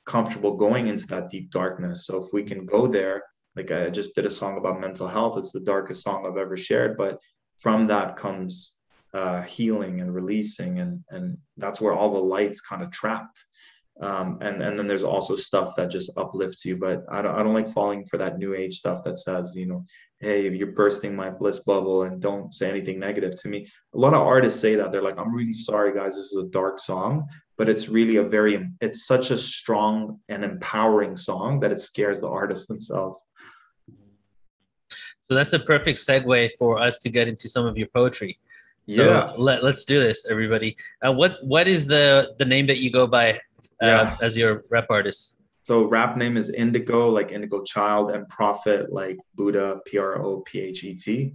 comfortable 0.06 0.56
going 0.56 0.88
into 0.88 1.08
that 1.08 1.30
deep 1.30 1.50
darkness. 1.50 2.06
So 2.06 2.24
if 2.24 2.28
we 2.34 2.44
can 2.44 2.66
go 2.66 2.88
there, 2.88 3.24
like 3.58 3.72
I 3.72 3.90
just 3.90 4.16
did 4.16 4.26
a 4.26 4.30
song 4.30 4.58
about 4.58 4.80
mental 4.80 5.08
health, 5.08 5.38
it's 5.38 5.52
the 5.52 5.60
darkest 5.60 6.04
song 6.04 6.26
I've 6.26 6.38
ever 6.38 6.56
shared, 6.56 6.96
but 6.96 7.20
from 7.58 7.88
that 7.88 8.16
comes 8.16 8.76
uh, 9.14 9.42
healing 9.42 10.00
and 10.00 10.14
releasing, 10.14 10.80
and 10.80 11.04
and 11.10 11.38
that's 11.58 11.82
where 11.82 11.94
all 11.94 12.12
the 12.12 12.20
lights 12.20 12.62
kind 12.62 12.84
of 12.84 12.92
trapped. 12.92 13.46
Um, 14.00 14.38
and 14.42 14.62
and 14.62 14.78
then 14.78 14.86
there's 14.86 15.04
also 15.04 15.36
stuff 15.36 15.76
that 15.76 15.90
just 15.90 16.16
uplifts 16.18 16.64
you. 16.66 16.78
But 16.78 17.04
I 17.10 17.24
don't 17.24 17.36
I 17.36 17.42
don't 17.42 17.56
like 17.56 17.68
falling 17.68 18.06
for 18.06 18.18
that 18.18 18.38
new 18.38 18.54
age 18.54 18.76
stuff 18.76 19.04
that 19.06 19.18
says 19.18 19.56
you 19.56 19.66
know, 19.66 19.86
hey, 20.20 20.48
you're 20.50 20.74
bursting 20.74 21.16
my 21.16 21.32
bliss 21.32 21.60
bubble 21.60 22.04
and 22.04 22.22
don't 22.22 22.54
say 22.54 22.70
anything 22.70 23.00
negative 23.00 23.36
to 23.42 23.50
me. 23.50 23.68
A 23.96 23.98
lot 23.98 24.14
of 24.14 24.22
artists 24.22 24.62
say 24.62 24.76
that 24.76 24.92
they're 24.92 25.02
like, 25.02 25.18
I'm 25.18 25.34
really 25.34 25.54
sorry, 25.54 25.94
guys, 25.96 26.16
this 26.16 26.32
is 26.32 26.44
a 26.44 26.50
dark 26.50 26.78
song, 26.78 27.28
but 27.58 27.70
it's 27.70 27.90
really 27.90 28.18
a 28.18 28.24
very 28.24 28.70
it's 28.82 29.08
such 29.08 29.32
a 29.32 29.38
strong 29.38 30.20
and 30.30 30.44
empowering 30.44 31.16
song 31.16 31.60
that 31.62 31.72
it 31.72 31.82
scares 31.82 32.20
the 32.20 32.30
artists 32.30 32.68
themselves 32.72 33.20
So 35.28 35.36
that's 35.36 35.52
a 35.54 35.60
perfect 35.60 36.00
segue 36.00 36.52
for 36.58 36.80
us 36.82 37.00
to 37.00 37.10
get 37.10 37.28
into 37.28 37.50
some 37.50 37.66
of 37.66 37.78
your 37.78 37.88
poetry. 37.88 38.40
So 38.90 39.06
yeah. 39.06 39.34
Let, 39.38 39.64
let's 39.64 39.84
do 39.84 40.00
this, 40.00 40.26
everybody. 40.30 40.78
Uh, 41.06 41.12
what 41.12 41.44
what 41.44 41.68
is 41.68 41.88
the 41.88 42.30
the 42.40 42.46
name 42.46 42.68
that 42.68 42.78
you 42.78 42.90
go 42.90 43.06
by 43.06 43.34
uh, 43.84 43.86
Yeah. 43.92 44.16
as 44.22 44.38
your 44.38 44.64
rap 44.70 44.88
artist? 44.90 45.40
So 45.64 45.84
rap 45.84 46.16
name 46.16 46.38
is 46.38 46.50
Indigo, 46.50 47.10
like 47.10 47.34
Indigo 47.34 47.62
Child, 47.64 48.12
and 48.12 48.28
Prophet, 48.30 48.94
like 48.94 49.18
Buddha, 49.36 49.80
P 49.86 49.98
R 49.98 50.22
O 50.24 50.40
P 50.48 50.62
H 50.62 50.86
E 50.86 50.96
T. 50.96 51.34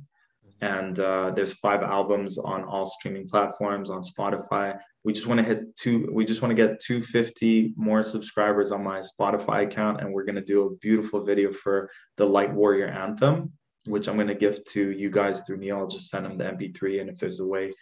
And 0.62 0.98
uh, 0.98 1.32
there's 1.32 1.52
five 1.54 1.82
albums 1.82 2.38
on 2.38 2.62
all 2.64 2.86
streaming 2.86 3.28
platforms 3.28 3.90
on 3.90 4.00
Spotify. 4.00 4.78
We 5.04 5.12
just 5.12 5.26
want 5.26 5.40
to 5.40 5.44
hit 5.44 5.76
two. 5.76 6.08
We 6.10 6.24
just 6.24 6.40
want 6.40 6.52
to 6.52 6.54
get 6.54 6.80
250 6.80 7.74
more 7.76 8.02
subscribers 8.02 8.72
on 8.72 8.82
my 8.82 9.00
Spotify 9.00 9.64
account, 9.64 10.00
and 10.00 10.10
we're 10.14 10.24
gonna 10.24 10.40
do 10.54 10.66
a 10.68 10.70
beautiful 10.76 11.22
video 11.22 11.52
for 11.52 11.90
the 12.16 12.24
Light 12.24 12.54
Warrior 12.54 12.86
anthem, 12.86 13.52
which 13.86 14.08
I'm 14.08 14.16
gonna 14.16 14.34
give 14.34 14.64
to 14.66 14.90
you 14.90 15.10
guys 15.10 15.40
through 15.40 15.58
me. 15.58 15.70
I'll 15.70 15.86
just 15.86 16.10
send 16.10 16.24
them 16.24 16.38
the 16.38 16.44
MP3, 16.44 17.00
and 17.00 17.10
if 17.10 17.18
there's 17.18 17.40
a 17.40 17.46
way 17.46 17.72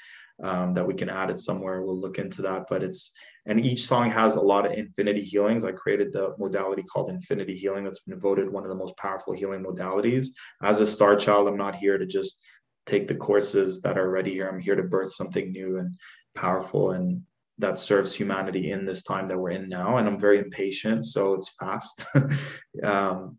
um, 0.43 0.75
that 0.75 0.87
we 0.87 0.95
can 0.95 1.11
add 1.11 1.31
it 1.31 1.41
somewhere, 1.41 1.83
we'll 1.83 1.99
look 1.99 2.19
into 2.19 2.43
that. 2.43 2.67
But 2.69 2.83
it's 2.83 3.13
and 3.47 3.65
each 3.65 3.83
song 3.83 4.11
has 4.11 4.37
a 4.37 4.41
lot 4.41 4.67
of 4.67 4.73
infinity 4.73 5.23
healings. 5.23 5.65
I 5.65 5.73
created 5.73 6.13
the 6.13 6.35
modality 6.39 6.83
called 6.83 7.11
infinity 7.11 7.57
healing 7.57 7.85
that's 7.85 8.01
been 8.01 8.21
voted 8.21 8.51
one 8.51 8.65
of 8.65 8.69
the 8.69 8.77
most 8.77 8.97
powerful 8.97 9.33
healing 9.33 9.65
modalities. 9.65 10.29
As 10.63 10.81
a 10.81 10.87
star 10.87 11.17
child, 11.17 11.49
I'm 11.49 11.57
not 11.57 11.75
here 11.75 11.97
to 11.97 12.07
just 12.07 12.43
take 12.87 13.09
the 13.09 13.15
courses 13.15 13.81
that 13.83 13.99
are 13.99 14.07
already 14.07 14.33
here. 14.33 14.49
I'm 14.49 14.61
here 14.61 14.77
to 14.77 14.83
birth 14.83 15.13
something 15.13 15.53
new 15.53 15.79
and 15.79 15.95
powerful 16.35 16.93
and 16.93 17.23
that 17.61 17.79
serves 17.79 18.15
humanity 18.15 18.71
in 18.73 18.85
this 18.87 19.03
time 19.03 19.27
that 19.27 19.39
we're 19.39 19.51
in 19.51 19.69
now. 19.69 19.99
And 19.99 20.09
I'm 20.09 20.19
very 20.19 20.39
impatient, 20.39 21.07
so 21.07 21.35
it's 21.35 21.51
fast. 21.51 22.05
um, 22.83 23.39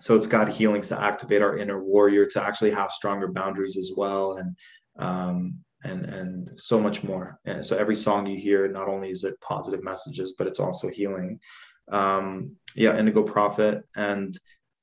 so 0.00 0.16
it's 0.16 0.26
got 0.26 0.48
healings 0.48 0.88
to 0.88 1.00
activate 1.00 1.42
our 1.42 1.56
inner 1.56 1.82
warrior 1.82 2.26
to 2.26 2.42
actually 2.42 2.70
have 2.70 2.90
stronger 2.90 3.28
boundaries 3.28 3.76
as 3.76 3.92
well 3.96 4.36
and 4.36 4.56
um, 4.98 5.54
and 5.84 6.06
and 6.06 6.50
so 6.56 6.80
much 6.80 7.04
more 7.04 7.38
and 7.44 7.64
so 7.64 7.76
every 7.76 7.96
song 7.96 8.26
you 8.26 8.38
hear 8.38 8.68
not 8.68 8.88
only 8.88 9.10
is 9.10 9.24
it 9.24 9.40
positive 9.40 9.82
messages 9.82 10.34
but 10.36 10.46
it's 10.46 10.60
also 10.60 10.88
healing 10.88 11.38
um, 11.92 12.56
yeah 12.74 12.96
indigo 12.98 13.22
prophet 13.22 13.82
and 13.96 14.34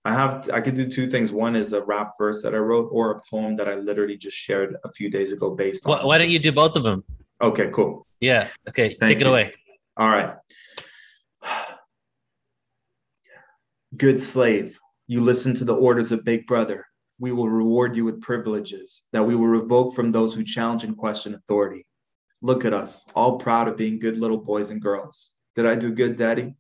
i 0.06 0.14
have 0.14 0.50
i 0.54 0.62
could 0.62 0.76
do 0.76 0.88
two 0.88 1.08
things 1.08 1.32
one 1.34 1.56
is 1.56 1.74
a 1.74 1.84
rap 1.84 2.12
verse 2.18 2.42
that 2.42 2.54
i 2.56 2.58
wrote 2.58 2.90
or 2.92 3.12
a 3.12 3.20
poem 3.30 3.56
that 3.56 3.68
i 3.68 3.76
literally 3.76 4.18
just 4.18 4.38
shared 4.38 4.78
a 4.86 4.92
few 4.92 5.10
days 5.10 5.32
ago 5.34 5.52
based 5.52 5.86
on 5.86 6.06
why 6.06 6.18
don't 6.18 6.30
you 6.30 6.40
do 6.40 6.52
both 6.52 6.76
of 6.76 6.84
them? 6.84 7.04
okay 7.42 7.70
cool 7.74 8.06
Yeah. 8.22 8.48
Okay. 8.68 8.96
Thank 9.00 9.02
take 9.02 9.22
it 9.22 9.28
away. 9.28 9.54
All 9.98 10.10
right. 10.10 10.36
Good 13.98 14.20
slave, 14.20 14.80
you 15.08 15.22
listen 15.22 15.54
to 15.56 15.66
the 15.66 15.76
orders 15.76 16.12
of 16.12 16.26
Big 16.26 16.48
Brother. 16.48 16.86
We 17.20 17.32
will 17.32 17.48
reward 17.48 17.96
you 17.96 18.06
with 18.06 18.22
privileges 18.22 19.04
that 19.14 19.24
we 19.24 19.36
will 19.36 19.48
revoke 19.48 19.94
from 19.94 20.10
those 20.10 20.34
who 20.34 20.44
challenge 20.44 20.84
and 20.84 20.98
question 20.98 21.36
authority. 21.36 21.86
Look 22.42 22.66
at 22.66 22.74
us, 22.74 23.06
all 23.16 23.38
proud 23.38 23.68
of 23.68 23.78
being 23.78 24.00
good 24.00 24.18
little 24.18 24.40
boys 24.40 24.72
and 24.72 24.82
girls. 24.82 25.32
Did 25.56 25.68
I 25.68 25.76
do 25.76 25.94
good, 25.94 26.18
Daddy? 26.18 26.56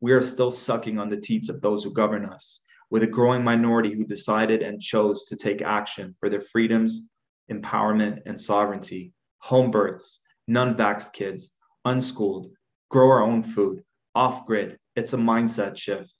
We 0.00 0.12
are 0.12 0.20
still 0.20 0.50
sucking 0.50 0.98
on 0.98 1.08
the 1.08 1.20
teats 1.20 1.48
of 1.48 1.60
those 1.60 1.84
who 1.84 1.92
govern 1.92 2.26
us, 2.26 2.60
with 2.90 3.04
a 3.04 3.06
growing 3.06 3.44
minority 3.44 3.94
who 3.94 4.04
decided 4.04 4.62
and 4.62 4.80
chose 4.80 5.24
to 5.26 5.36
take 5.36 5.62
action 5.62 6.14
for 6.18 6.28
their 6.28 6.42
freedoms, 6.42 7.08
empowerment, 7.50 8.18
and 8.26 8.40
sovereignty. 8.40 9.12
Home 9.42 9.70
births, 9.70 10.20
non 10.48 10.74
vaxxed 10.74 11.12
kids, 11.12 11.52
unschooled, 11.84 12.50
grow 12.90 13.08
our 13.08 13.22
own 13.22 13.44
food, 13.44 13.84
off 14.14 14.44
grid. 14.44 14.76
It's 14.96 15.12
a 15.12 15.18
mindset 15.18 15.78
shift. 15.78 16.14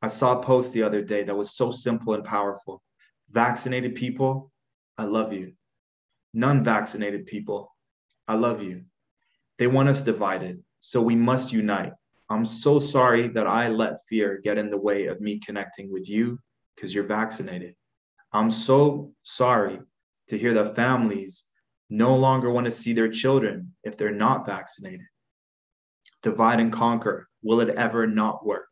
I 0.00 0.08
saw 0.08 0.38
a 0.38 0.42
post 0.42 0.72
the 0.72 0.82
other 0.82 1.02
day 1.02 1.24
that 1.24 1.36
was 1.36 1.56
so 1.56 1.72
simple 1.72 2.14
and 2.14 2.24
powerful. 2.24 2.82
Vaccinated 3.30 3.94
people, 3.94 4.52
I 4.96 5.04
love 5.04 5.32
you. 5.32 5.54
Non 6.32 6.62
vaccinated 6.62 7.26
people, 7.26 7.74
I 8.26 8.34
love 8.34 8.62
you. 8.62 8.84
They 9.58 9.66
want 9.66 9.88
us 9.88 10.02
divided, 10.02 10.62
so 10.78 11.02
we 11.02 11.16
must 11.16 11.52
unite. 11.52 11.92
I'm 12.30 12.44
so 12.44 12.78
sorry 12.78 13.28
that 13.28 13.46
I 13.46 13.68
let 13.68 14.04
fear 14.08 14.40
get 14.42 14.58
in 14.58 14.70
the 14.70 14.78
way 14.78 15.06
of 15.06 15.20
me 15.20 15.40
connecting 15.40 15.90
with 15.90 16.08
you 16.08 16.38
because 16.74 16.94
you're 16.94 17.04
vaccinated. 17.04 17.74
I'm 18.32 18.50
so 18.50 19.12
sorry 19.22 19.80
to 20.28 20.38
hear 20.38 20.54
that 20.54 20.76
families 20.76 21.44
no 21.90 22.14
longer 22.14 22.50
want 22.50 22.66
to 22.66 22.70
see 22.70 22.92
their 22.92 23.08
children 23.08 23.74
if 23.82 23.96
they're 23.96 24.12
not 24.12 24.46
vaccinated. 24.46 25.06
Divide 26.22 26.60
and 26.60 26.72
conquer. 26.72 27.28
Will 27.42 27.60
it 27.60 27.70
ever 27.70 28.06
not 28.06 28.44
work? 28.44 28.68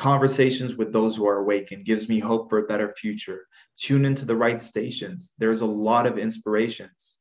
Conversations 0.00 0.76
with 0.76 0.94
those 0.94 1.14
who 1.14 1.28
are 1.28 1.40
awakened 1.40 1.84
gives 1.84 2.08
me 2.08 2.18
hope 2.18 2.48
for 2.48 2.56
a 2.56 2.66
better 2.66 2.88
future. 2.96 3.46
Tune 3.76 4.06
into 4.06 4.24
the 4.24 4.34
right 4.34 4.62
stations. 4.62 5.34
There's 5.36 5.60
a 5.60 5.66
lot 5.66 6.06
of 6.06 6.16
inspirations. 6.16 7.18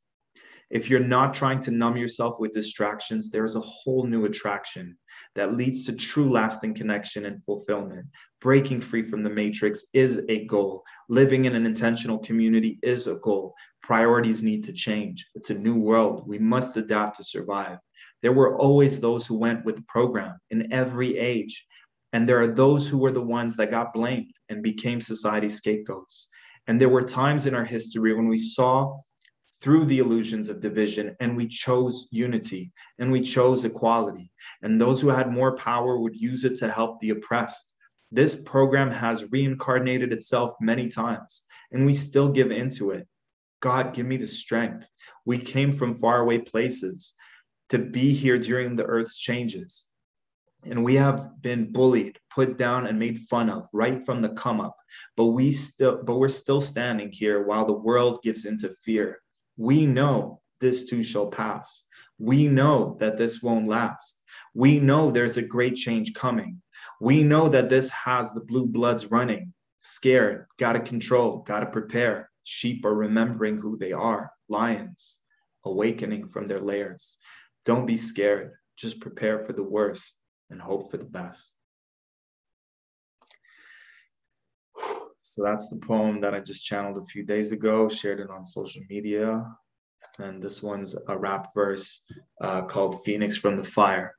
If 0.69 0.89
you're 0.89 1.01
not 1.01 1.34
trying 1.34 1.59
to 1.63 1.71
numb 1.71 1.97
yourself 1.97 2.39
with 2.39 2.53
distractions, 2.53 3.32
there 3.32 3.43
is 3.43 3.57
a 3.57 3.59
whole 3.59 4.05
new 4.05 4.23
attraction 4.23 4.97
that 5.36 5.55
leads 5.55 5.86
to 5.88 5.93
true 5.93 6.32
lasting 6.32 6.73
connection 6.73 7.25
and 7.25 7.43
fulfillment. 7.43 8.05
Breaking 8.39 8.80
free 8.80 9.03
from 9.03 9.23
the 9.23 9.30
matrix 9.30 9.88
is 9.93 10.25
a 10.30 10.45
goal. 10.45 10.86
Living 11.09 11.43
in 11.43 11.55
an 11.55 11.65
intentional 11.65 12.19
community 12.19 12.80
is 12.82 13.07
a 13.07 13.15
goal. 13.15 13.55
Priorities 13.84 14.41
need 14.41 14.63
to 14.63 14.71
change. 14.71 15.27
It's 15.36 15.49
a 15.49 15.59
new 15.59 15.77
world. 15.77 16.25
We 16.25 16.39
must 16.39 16.77
adapt 16.77 17.17
to 17.17 17.25
survive. 17.25 17.80
There 18.21 18.34
were 18.34 18.57
always 18.57 19.01
those 19.01 19.25
who 19.25 19.38
went 19.38 19.65
with 19.65 19.75
the 19.75 19.86
program 19.89 20.39
in 20.49 20.71
every 20.71 21.17
age. 21.17 21.65
And 22.14 22.28
there 22.28 22.41
are 22.41 22.47
those 22.47 22.88
who 22.88 22.97
were 22.97 23.12
the 23.12 23.22
ones 23.22 23.55
that 23.57 23.72
got 23.72 23.93
blamed 23.93 24.34
and 24.49 24.64
became 24.64 24.99
society's 24.99 25.57
scapegoats. 25.57 26.30
And 26.68 26.80
there 26.80 26.89
were 26.89 27.03
times 27.03 27.47
in 27.47 27.55
our 27.55 27.66
history 27.66 28.14
when 28.14 28.28
we 28.28 28.38
saw 28.38 28.99
through 29.62 29.86
the 29.86 29.99
illusions 29.99 30.49
of 30.49 30.62
division 30.62 31.16
and 31.20 31.36
we 31.36 31.47
chose 31.47 32.07
unity 32.12 32.72
and 32.97 33.12
we 33.12 33.22
chose 33.22 33.66
equality. 33.66 34.32
And 34.62 34.80
those 34.80 35.01
who 35.01 35.10
had 35.10 35.32
more 35.32 35.55
power 35.55 35.99
would 35.99 36.16
use 36.16 36.45
it 36.45 36.55
to 36.57 36.72
help 36.72 36.99
the 36.99 37.10
oppressed. 37.10 37.76
This 38.12 38.36
program 38.36 38.89
has 38.89 39.30
reincarnated 39.32 40.14
itself 40.14 40.53
many 40.62 40.88
times 40.88 41.43
and 41.72 41.86
we 41.86 41.93
still 41.93 42.30
give 42.30 42.51
into 42.51 42.91
it. 42.91 43.07
God, 43.60 43.93
give 43.93 44.05
me 44.05 44.18
the 44.18 44.28
strength. 44.28 44.89
We 45.26 45.38
came 45.38 45.72
from 45.72 45.93
faraway 45.93 46.39
places 46.39 47.14
to 47.70 47.78
be 47.78 48.14
here 48.14 48.39
during 48.39 48.76
the 48.76 48.86
earth's 48.86 49.18
changes. 49.18 49.88
And 50.66 50.84
we 50.84 50.95
have 50.95 51.41
been 51.41 51.72
bullied, 51.72 52.20
put 52.30 52.57
down, 52.57 52.88
and 52.88 52.99
made 52.99 53.20
fun 53.20 53.49
of 53.49 53.68
right 53.74 54.03
from 54.03 54.22
the 54.22 54.30
come 54.30 54.60
up. 54.60 54.76
But 55.16 55.28
we 55.28 55.51
still, 55.51 56.03
but 56.03 56.18
we're 56.18 56.28
still 56.28 56.60
standing 56.60 57.12
here 57.12 57.45
while 57.45 57.66
the 57.66 57.74
world 57.74 58.22
gives 58.24 58.45
into 58.45 58.70
fear. 58.70 59.20
We 59.55 59.86
know 59.86 60.41
this 60.60 60.89
too 60.89 61.03
shall 61.03 61.28
pass. 61.28 61.86
We 62.18 62.49
know 62.49 62.97
that 62.99 63.18
this 63.18 63.41
won't 63.41 63.68
last. 63.68 64.22
We 64.53 64.80
know 64.80 65.10
there's 65.10 65.38
a 65.38 65.41
great 65.41 65.76
change 65.76 66.14
coming. 66.14 66.62
We 66.99 67.24
know 67.24 67.47
that 67.47 67.70
this 67.70 67.89
has 67.89 68.34
the 68.34 68.41
blue 68.43 68.66
bloods 68.66 69.10
running, 69.10 69.53
scared, 69.82 70.45
gotta 70.57 70.82
control, 70.82 71.39
gotta 71.39 71.68
prepare. 71.68 72.30
Sheep 72.43 72.84
are 72.84 72.93
remembering 72.93 73.57
who 73.57 73.78
they 73.78 73.93
are, 73.93 74.32
lions, 74.49 75.20
awakening 75.64 76.28
from 76.28 76.47
their 76.47 76.60
lairs. 76.60 77.18
Don't 77.64 77.86
be 77.86 77.95
scared, 77.95 78.53
just 78.76 78.99
prepare 78.99 79.43
for 79.43 79.53
the 79.53 79.64
worst 79.64 80.18
and 80.50 80.62
hope 80.62 80.91
for 80.91 80.97
the 80.97 81.04
best. 81.04 81.58
So 85.22 85.43
that's 85.43 85.70
the 85.70 85.78
poem 85.78 86.22
that 86.22 86.34
I 86.34 86.39
just 86.39 86.66
channeled 86.66 86.97
a 86.97 87.06
few 87.06 87.24
days 87.24 87.52
ago, 87.52 87.88
shared 87.88 88.20
it 88.20 88.32
on 88.32 88.43
social 88.43 88.82
media. 88.89 89.45
And 90.18 90.41
this 90.41 90.64
one's 90.64 90.95
a 91.08 91.18
rap 91.20 91.47
verse 91.54 92.04
uh, 92.41 92.64
called 92.64 93.04
Phoenix 93.04 93.38
from 93.38 93.58
the 93.58 93.64
Fire. 93.64 94.16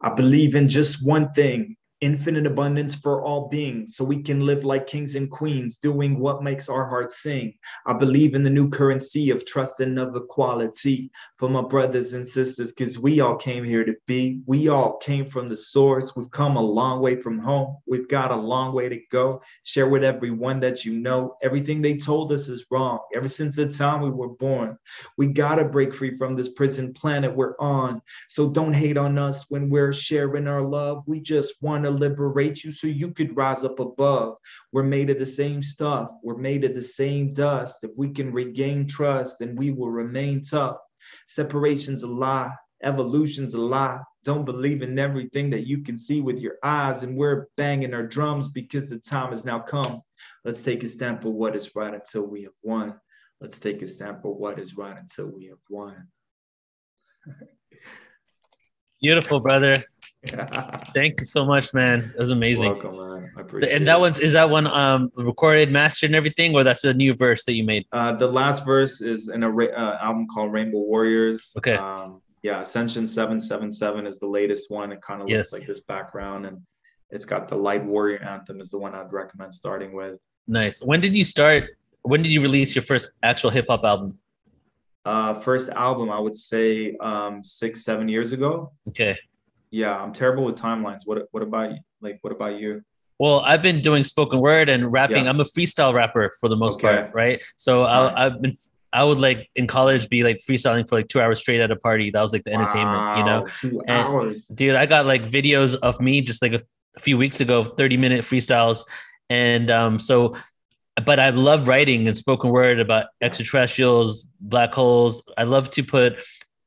I 0.00 0.12
believe 0.12 0.56
in 0.56 0.66
just 0.66 1.06
one 1.06 1.30
thing 1.30 1.76
infinite 2.02 2.46
abundance 2.46 2.94
for 2.94 3.24
all 3.24 3.48
beings, 3.48 3.96
so 3.96 4.04
we 4.04 4.20
can 4.20 4.40
live 4.40 4.64
like 4.64 4.86
kings 4.86 5.14
and 5.14 5.30
queens, 5.30 5.78
doing 5.78 6.18
what 6.18 6.42
makes 6.42 6.68
our 6.68 6.86
hearts 6.86 7.22
sing. 7.22 7.54
I 7.86 7.94
believe 7.94 8.34
in 8.34 8.42
the 8.42 8.50
new 8.50 8.68
currency 8.68 9.30
of 9.30 9.46
trust 9.46 9.80
and 9.80 9.98
of 9.98 10.14
equality 10.14 11.10
for 11.36 11.48
my 11.48 11.62
brothers 11.62 12.12
and 12.12 12.26
sisters, 12.26 12.72
because 12.72 12.98
we 12.98 13.20
all 13.20 13.36
came 13.36 13.64
here 13.64 13.84
to 13.84 13.94
be. 14.06 14.42
We 14.46 14.68
all 14.68 14.98
came 14.98 15.24
from 15.24 15.48
the 15.48 15.56
source. 15.56 16.16
We've 16.16 16.30
come 16.30 16.56
a 16.56 16.60
long 16.60 17.00
way 17.00 17.16
from 17.16 17.38
home. 17.38 17.78
We've 17.86 18.08
got 18.08 18.32
a 18.32 18.36
long 18.36 18.74
way 18.74 18.88
to 18.88 19.00
go. 19.10 19.40
Share 19.62 19.88
with 19.88 20.04
everyone 20.04 20.60
that 20.60 20.84
you 20.84 20.98
know. 20.98 21.36
Everything 21.42 21.80
they 21.80 21.96
told 21.96 22.32
us 22.32 22.48
is 22.48 22.66
wrong. 22.70 22.98
Ever 23.14 23.28
since 23.28 23.56
the 23.56 23.68
time 23.68 24.00
we 24.00 24.10
were 24.10 24.28
born, 24.28 24.76
we 25.16 25.28
got 25.28 25.54
to 25.56 25.64
break 25.64 25.94
free 25.94 26.16
from 26.16 26.34
this 26.34 26.48
prison 26.48 26.92
planet 26.92 27.34
we're 27.34 27.56
on. 27.58 28.02
So 28.28 28.50
don't 28.50 28.72
hate 28.72 28.98
on 28.98 29.18
us 29.18 29.48
when 29.48 29.70
we're 29.70 29.92
sharing 29.92 30.48
our 30.48 30.62
love. 30.62 31.04
We 31.06 31.20
just 31.20 31.62
want 31.62 31.84
to 31.84 31.91
liberate 31.92 32.64
you 32.64 32.72
so 32.72 32.86
you 32.86 33.12
could 33.12 33.36
rise 33.36 33.64
up 33.64 33.78
above. 33.80 34.36
We're 34.72 34.82
made 34.82 35.10
of 35.10 35.18
the 35.18 35.26
same 35.26 35.62
stuff. 35.62 36.10
We're 36.22 36.36
made 36.36 36.64
of 36.64 36.74
the 36.74 36.82
same 36.82 37.32
dust. 37.32 37.84
If 37.84 37.90
we 37.96 38.10
can 38.10 38.32
regain 38.32 38.86
trust, 38.86 39.38
then 39.38 39.56
we 39.56 39.70
will 39.70 39.90
remain 39.90 40.42
tough. 40.42 40.78
Separation's 41.28 42.02
a 42.02 42.08
lie. 42.08 42.52
Evolution's 42.82 43.54
a 43.54 43.60
lie. 43.60 44.00
Don't 44.24 44.44
believe 44.44 44.82
in 44.82 44.98
everything 44.98 45.50
that 45.50 45.66
you 45.66 45.82
can 45.82 45.96
see 45.96 46.20
with 46.20 46.40
your 46.40 46.56
eyes. 46.62 47.02
And 47.02 47.16
we're 47.16 47.46
banging 47.56 47.94
our 47.94 48.06
drums 48.06 48.48
because 48.48 48.90
the 48.90 48.98
time 48.98 49.30
has 49.30 49.44
now 49.44 49.60
come. 49.60 50.02
Let's 50.44 50.62
take 50.62 50.82
a 50.82 50.88
stand 50.88 51.22
for 51.22 51.30
what 51.30 51.54
is 51.56 51.74
right 51.74 51.94
until 51.94 52.26
we 52.26 52.42
have 52.42 52.52
won. 52.62 52.98
Let's 53.40 53.58
take 53.58 53.82
a 53.82 53.88
stand 53.88 54.22
for 54.22 54.34
what 54.34 54.58
is 54.58 54.76
right 54.76 54.96
until 54.96 55.26
we 55.26 55.46
have 55.46 55.58
won. 55.68 56.08
Beautiful, 59.00 59.40
brother. 59.40 59.74
Thank 60.94 61.18
you 61.18 61.26
so 61.26 61.44
much, 61.44 61.74
man. 61.74 62.00
That 62.00 62.18
was 62.18 62.30
amazing. 62.30 62.70
Welcome, 62.70 62.96
man. 62.96 63.32
I 63.36 63.40
appreciate 63.40 63.74
and 63.74 63.88
that 63.88 63.96
it. 63.98 64.00
one's 64.00 64.20
is 64.20 64.32
that 64.32 64.48
one 64.48 64.68
um 64.68 65.10
recorded, 65.16 65.72
mastered, 65.72 66.10
and 66.10 66.14
everything, 66.16 66.54
or 66.54 66.62
that's 66.62 66.84
a 66.84 66.94
new 66.94 67.14
verse 67.14 67.44
that 67.44 67.54
you 67.54 67.64
made? 67.64 67.86
Uh, 67.90 68.12
the 68.12 68.28
last 68.28 68.64
verse 68.64 69.00
is 69.00 69.28
in 69.28 69.42
a 69.42 69.50
ra- 69.50 69.66
uh, 69.76 69.98
album 70.00 70.28
called 70.28 70.52
Rainbow 70.52 70.78
Warriors. 70.78 71.52
Okay. 71.58 71.74
Um, 71.74 72.22
yeah, 72.44 72.60
Ascension 72.60 73.06
Seven 73.06 73.40
Seven 73.40 73.72
Seven 73.72 74.06
is 74.06 74.20
the 74.20 74.28
latest 74.28 74.70
one. 74.70 74.92
It 74.92 75.00
kind 75.02 75.22
of 75.22 75.28
Yes. 75.28 75.52
looks 75.52 75.62
like 75.62 75.66
this 75.68 75.80
background, 75.80 76.46
and 76.46 76.58
it's 77.10 77.24
got 77.24 77.48
the 77.48 77.56
Light 77.56 77.84
Warrior 77.84 78.22
anthem 78.22 78.60
is 78.60 78.70
the 78.70 78.78
one 78.78 78.94
I'd 78.94 79.12
recommend 79.12 79.52
starting 79.52 79.92
with. 79.92 80.18
Nice. 80.46 80.82
When 80.82 81.00
did 81.00 81.16
you 81.16 81.24
start? 81.24 81.64
When 82.02 82.22
did 82.22 82.30
you 82.30 82.42
release 82.42 82.76
your 82.76 82.82
first 82.84 83.10
actual 83.24 83.50
hip 83.50 83.66
hop 83.68 83.82
album? 83.84 84.18
Uh, 85.04 85.34
first 85.34 85.68
album, 85.70 86.10
I 86.10 86.18
would 86.20 86.36
say 86.36 86.96
um, 87.00 87.42
six 87.42 87.84
seven 87.84 88.08
years 88.08 88.32
ago. 88.32 88.72
Okay. 88.88 89.18
Yeah, 89.72 89.96
I'm 90.00 90.12
terrible 90.12 90.44
with 90.44 90.54
timelines. 90.56 91.00
What 91.04 91.26
what 91.32 91.42
about? 91.42 91.72
Like, 92.00 92.18
what 92.20 92.32
about 92.32 92.60
you? 92.60 92.82
Well, 93.18 93.40
I've 93.40 93.62
been 93.62 93.80
doing 93.80 94.04
spoken 94.04 94.40
word 94.40 94.68
and 94.68 94.92
rapping. 94.92 95.24
Yeah. 95.24 95.30
I'm 95.30 95.40
a 95.40 95.44
freestyle 95.44 95.94
rapper 95.94 96.30
for 96.40 96.48
the 96.48 96.56
most 96.56 96.76
Okay. 96.76 96.88
part, 97.02 97.14
right? 97.14 97.42
So 97.56 97.82
Nice. 97.84 98.12
I, 98.16 98.26
I've 98.26 98.42
been, 98.42 98.54
I 98.92 99.04
would 99.04 99.18
like 99.18 99.48
in 99.54 99.66
college 99.66 100.08
be 100.08 100.24
like 100.24 100.38
freestyling 100.38 100.88
for 100.88 100.96
like 100.96 101.08
two 101.08 101.20
hours 101.20 101.38
straight 101.38 101.60
at 101.60 101.70
a 101.70 101.76
party. 101.76 102.10
That 102.10 102.20
was 102.20 102.32
like 102.32 102.44
the 102.44 102.52
entertainment, 102.52 103.18
you 103.18 103.24
know? 103.24 103.46
Two 103.54 103.80
And- 103.86 103.90
hours. 103.90 104.46
Dude, 104.48 104.74
I 104.74 104.86
got 104.86 105.06
like 105.06 105.30
videos 105.30 105.76
of 105.76 106.00
me 106.00 106.20
just 106.20 106.42
like 106.42 106.52
a, 106.52 106.62
a 106.96 107.00
few 107.00 107.16
weeks 107.16 107.40
ago, 107.40 107.64
30 107.64 107.96
minute 107.96 108.24
freestyles. 108.24 108.84
And 109.30 109.70
um, 109.70 109.98
so, 110.00 110.34
but 111.06 111.18
I 111.20 111.30
love 111.30 111.68
writing 111.68 112.08
and 112.08 112.16
spoken 112.16 112.50
word 112.50 112.80
about 112.80 113.06
extraterrestrials, 113.20 114.26
black 114.40 114.74
holes. 114.74 115.22
I 115.38 115.44
love 115.44 115.70
to 115.72 115.82
put 115.84 116.22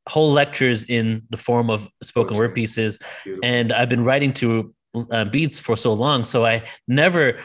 whole 0.07 0.31
lectures 0.31 0.85
in 0.85 1.23
the 1.31 1.37
form 1.37 1.69
of 1.69 1.87
spoken 2.03 2.37
word 2.37 2.53
pieces 2.53 2.99
Beautiful. 3.23 3.45
and 3.49 3.73
I've 3.73 3.89
been 3.89 4.03
writing 4.03 4.33
to 4.33 4.73
uh, 5.11 5.25
beats 5.25 5.59
for 5.59 5.75
so 5.75 5.93
long. 5.93 6.23
So 6.23 6.45
I 6.45 6.63
never, 6.87 7.39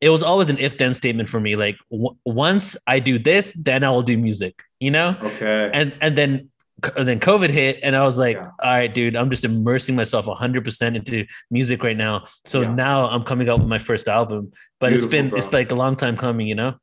it 0.00 0.10
was 0.10 0.22
always 0.22 0.50
an 0.50 0.58
if 0.58 0.76
then 0.78 0.92
statement 0.94 1.28
for 1.28 1.40
me. 1.40 1.56
Like 1.56 1.76
w- 1.90 2.14
once 2.26 2.76
I 2.86 2.98
do 3.00 3.18
this, 3.18 3.52
then 3.52 3.82
I 3.84 3.90
will 3.90 4.02
do 4.02 4.16
music, 4.18 4.62
you 4.80 4.90
know? 4.90 5.16
okay. 5.22 5.70
And, 5.72 5.94
and 6.00 6.16
then, 6.16 6.50
and 6.96 7.08
then 7.08 7.20
COVID 7.20 7.50
hit 7.50 7.80
and 7.82 7.96
I 7.96 8.02
was 8.04 8.18
like, 8.18 8.36
Yeah. 8.36 8.48
all 8.62 8.70
right, 8.72 8.92
dude, 8.92 9.16
I'm 9.16 9.30
just 9.30 9.44
immersing 9.44 9.96
myself 9.96 10.26
100% 10.26 10.96
into 10.96 11.24
music 11.50 11.82
right 11.82 11.96
now. 11.96 12.26
So 12.44 12.60
Yeah. 12.60 12.74
now 12.74 13.08
I'm 13.08 13.24
coming 13.24 13.48
out 13.48 13.60
with 13.60 13.68
my 13.68 13.78
first 13.78 14.08
album, 14.08 14.52
but 14.78 14.92
it's 14.92 15.06
been, 15.06 15.30
bro. 15.30 15.38
it's 15.38 15.52
like 15.52 15.70
a 15.72 15.74
long 15.74 15.96
time 15.96 16.16
coming, 16.16 16.46
you 16.46 16.54
know? 16.54 16.74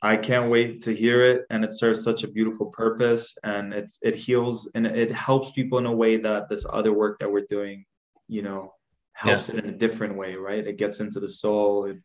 I 0.00 0.16
can't 0.16 0.50
wait 0.50 0.80
to 0.84 0.94
hear 0.94 1.24
it, 1.24 1.44
and 1.50 1.64
it 1.64 1.72
serves 1.72 2.04
such 2.04 2.22
a 2.22 2.28
beautiful 2.28 2.66
purpose, 2.66 3.36
and 3.42 3.74
it's 3.74 3.98
it 4.02 4.14
heals 4.14 4.70
and 4.74 4.86
it 4.86 5.10
helps 5.12 5.50
people 5.50 5.78
in 5.78 5.86
a 5.86 5.92
way 5.92 6.16
that 6.18 6.48
this 6.48 6.64
other 6.72 6.92
work 6.92 7.18
that 7.18 7.30
we're 7.32 7.46
doing, 7.48 7.84
you 8.28 8.42
know, 8.42 8.74
helps 9.12 9.48
it 9.48 9.56
in 9.56 9.68
a 9.68 9.76
different 9.76 10.16
way, 10.16 10.36
right? 10.36 10.64
It 10.64 10.76
gets 10.78 11.00
into 11.00 11.18
the 11.18 11.28
soul, 11.28 11.86
it 11.86 11.96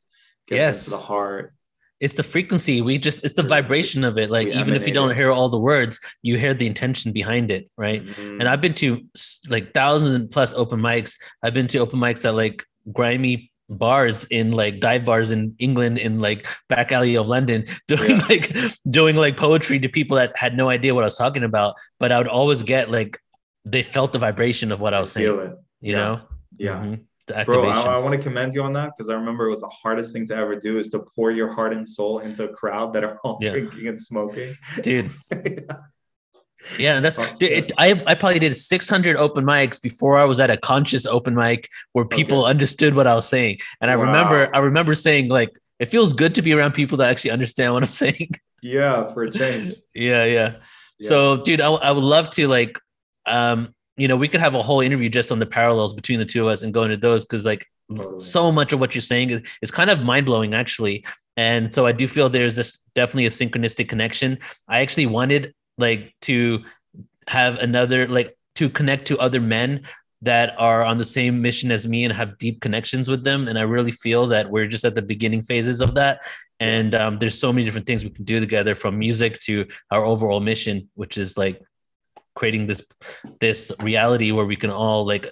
gets 0.47 0.59
Yes. 0.59 0.87
into 0.87 0.97
the 0.97 1.03
heart. 1.03 1.53
It's 1.99 2.15
the 2.15 2.23
frequency. 2.23 2.81
We 2.81 2.97
just, 2.97 3.23
it's 3.23 3.35
the 3.35 3.43
vibration 3.43 4.03
of 4.03 4.17
it. 4.17 4.29
Like, 4.29 4.47
We 4.47 4.55
even 4.55 4.73
if 4.73 4.85
you 4.87 4.93
don't 4.93 5.11
it. 5.11 5.15
hear 5.15 5.31
all 5.31 5.47
the 5.47 5.59
words, 5.59 6.01
you 6.21 6.37
hear 6.37 6.53
the 6.53 6.67
intention 6.67 7.13
behind 7.13 7.49
it, 7.49 7.69
right? 7.77 8.03
Mhm. 8.05 8.39
And 8.39 8.49
I've 8.49 8.59
been 8.59 8.73
to 8.75 9.05
like 9.47 9.73
thousands 9.73 10.27
plus 10.29 10.51
open 10.53 10.81
mics. 10.81 11.17
I've 11.43 11.53
been 11.53 11.67
to 11.67 11.77
open 11.77 11.99
mics 11.99 12.23
that 12.23 12.33
like 12.33 12.65
grimy 12.91 13.52
bars 13.69 14.25
in 14.25 14.51
like 14.51 14.79
dive 14.79 15.05
bars 15.05 15.31
in 15.31 15.55
England 15.59 15.97
in 15.97 16.19
like 16.19 16.47
back 16.69 16.91
alley 16.91 17.15
of 17.15 17.27
London 17.27 17.65
doing 17.87 18.11
Yeah. 18.19 18.25
like 18.29 18.55
doing 18.89 19.15
like 19.15 19.37
poetry 19.37 19.79
to 19.79 19.89
people 19.89 20.17
that 20.17 20.37
had 20.37 20.55
no 20.55 20.69
idea 20.69 20.93
what 20.93 21.03
I 21.03 21.07
was 21.07 21.15
talking 21.15 21.43
about. 21.43 21.75
But 21.99 22.11
I 22.11 22.17
would 22.17 22.27
always 22.27 22.61
get 22.63 22.91
like 22.91 23.19
they 23.65 23.81
felt 23.83 24.11
the 24.13 24.19
vibration 24.19 24.71
of 24.71 24.79
what 24.81 24.93
I 24.93 24.99
was 24.99 25.11
saying. 25.13 25.25
You 25.25 25.57
Yeah. 25.81 25.95
know? 25.97 26.21
Yeah. 26.57 26.75
Mhm. 26.83 27.45
Bro. 27.45 27.69
I, 27.69 27.79
I 27.83 27.97
want 27.99 28.13
to 28.15 28.21
commend 28.21 28.53
you 28.53 28.61
on 28.63 28.73
that 28.73 28.91
because 28.93 29.09
I 29.09 29.13
remember 29.13 29.47
it 29.47 29.51
was 29.51 29.61
the 29.61 29.69
hardest 29.69 30.11
thing 30.11 30.27
to 30.27 30.35
ever 30.35 30.57
do 30.57 30.77
is 30.77 30.89
to 30.89 30.99
pour 31.15 31.31
your 31.31 31.53
heart 31.53 31.71
and 31.73 31.87
soul 31.87 32.19
into 32.19 32.43
a 32.43 32.53
crowd 32.53 32.91
that 32.93 33.05
are 33.05 33.17
all 33.23 33.37
Yeah. 33.41 33.51
drinking 33.51 33.87
and 33.87 33.99
smoking. 34.01 34.57
Dude. 34.81 35.09
Yeah, 36.79 36.99
that's 37.01 37.17
it, 37.39 37.71
I 37.77 38.01
I 38.07 38.15
probably 38.15 38.39
did 38.39 38.55
600 38.55 39.15
open 39.17 39.43
mics 39.45 39.81
before 39.81 40.17
I 40.17 40.25
was 40.25 40.39
at 40.39 40.49
a 40.49 40.57
conscious 40.57 41.05
open 41.05 41.35
mic 41.35 41.67
where 41.93 42.05
people 42.05 42.41
Okay. 42.41 42.49
understood 42.51 42.95
what 42.95 43.05
I 43.07 43.15
was 43.15 43.27
saying. 43.27 43.59
And 43.81 43.91
I 43.91 43.95
remember 43.95 44.49
I 44.53 44.59
remember 44.59 44.95
saying 44.95 45.27
like 45.29 45.49
it 45.79 45.87
feels 45.89 46.13
good 46.13 46.35
to 46.35 46.41
be 46.41 46.53
around 46.53 46.73
people 46.73 46.97
that 46.99 47.09
actually 47.09 47.31
understand 47.31 47.73
what 47.73 47.83
I'm 47.83 47.89
saying. 48.03 48.31
yeah, 48.61 49.11
for 49.13 49.23
a 49.23 49.31
change. 49.31 49.73
yeah, 49.93 50.23
yeah. 50.25 50.53
Yeah. 50.99 51.07
So, 51.09 51.37
dude, 51.37 51.59
I, 51.59 51.67
I 51.69 51.91
would 51.91 52.03
love 52.03 52.29
to 52.31 52.47
like 52.47 52.79
um 53.25 53.73
you 53.97 54.07
know, 54.07 54.15
we 54.15 54.27
could 54.27 54.39
have 54.39 54.55
a 54.55 54.63
whole 54.63 54.81
interview 54.81 55.07
just 55.09 55.31
on 55.31 55.37
the 55.39 55.45
parallels 55.45 55.93
between 55.93 56.17
the 56.19 56.25
two 56.25 56.41
of 56.47 56.51
us 56.53 56.63
and 56.63 56.73
go 56.73 56.83
into 56.83 56.97
those 56.97 57.25
because 57.25 57.45
like 57.45 57.65
Totally. 57.95 58.19
so 58.19 58.51
much 58.51 58.73
of 58.73 58.79
what 58.79 58.95
you're 58.95 59.01
saying 59.03 59.29
is, 59.29 59.41
is 59.61 59.69
kind 59.69 59.89
of 59.89 59.99
mind 59.99 60.25
blowing 60.25 60.53
actually. 60.55 61.05
And 61.37 61.71
so 61.73 61.85
I 61.85 61.91
do 61.91 62.07
feel 62.07 62.29
there's 62.29 62.55
this 62.55 62.79
definitely 62.95 63.25
a 63.25 63.29
synchronistic 63.29 63.89
connection. 63.89 64.39
I 64.67 64.81
actually 64.81 65.05
wanted 65.07 65.53
like 65.77 66.15
to 66.21 66.63
have 67.27 67.57
another 67.57 68.07
like 68.07 68.37
to 68.55 68.69
connect 68.69 69.07
to 69.07 69.17
other 69.19 69.41
men 69.41 69.83
that 70.21 70.55
are 70.57 70.83
on 70.83 70.97
the 70.97 71.05
same 71.05 71.41
mission 71.41 71.69
as 71.69 71.85
me 71.85 72.05
and 72.05 72.13
have 72.13 72.37
deep 72.37 72.61
connections 72.61 73.09
with 73.09 73.25
them. 73.25 73.49
And 73.49 73.59
I 73.59 73.63
really 73.63 73.91
feel 73.91 74.27
that 74.27 74.49
we're 74.49 74.67
just 74.67 74.85
at 74.85 74.95
the 74.95 75.01
beginning 75.01 75.43
phases 75.43 75.81
of 75.81 75.95
that. 75.95 76.21
And 76.61 76.95
um, 76.95 77.19
there's 77.19 77.37
so 77.37 77.51
many 77.51 77.65
different 77.65 77.85
things 77.85 78.05
we 78.05 78.09
can 78.09 78.23
do 78.23 78.39
together 78.39 78.73
from 78.73 78.97
music 78.97 79.37
to 79.41 79.67
our 79.91 80.05
overall 80.05 80.39
mission, 80.39 80.89
which 80.93 81.17
is 81.17 81.37
like 81.37 81.61
creating 82.35 82.67
this 82.67 82.81
this 83.39 83.71
reality 83.79 84.31
where 84.31 84.45
we 84.45 84.55
can 84.55 84.69
all 84.69 85.05
like 85.05 85.31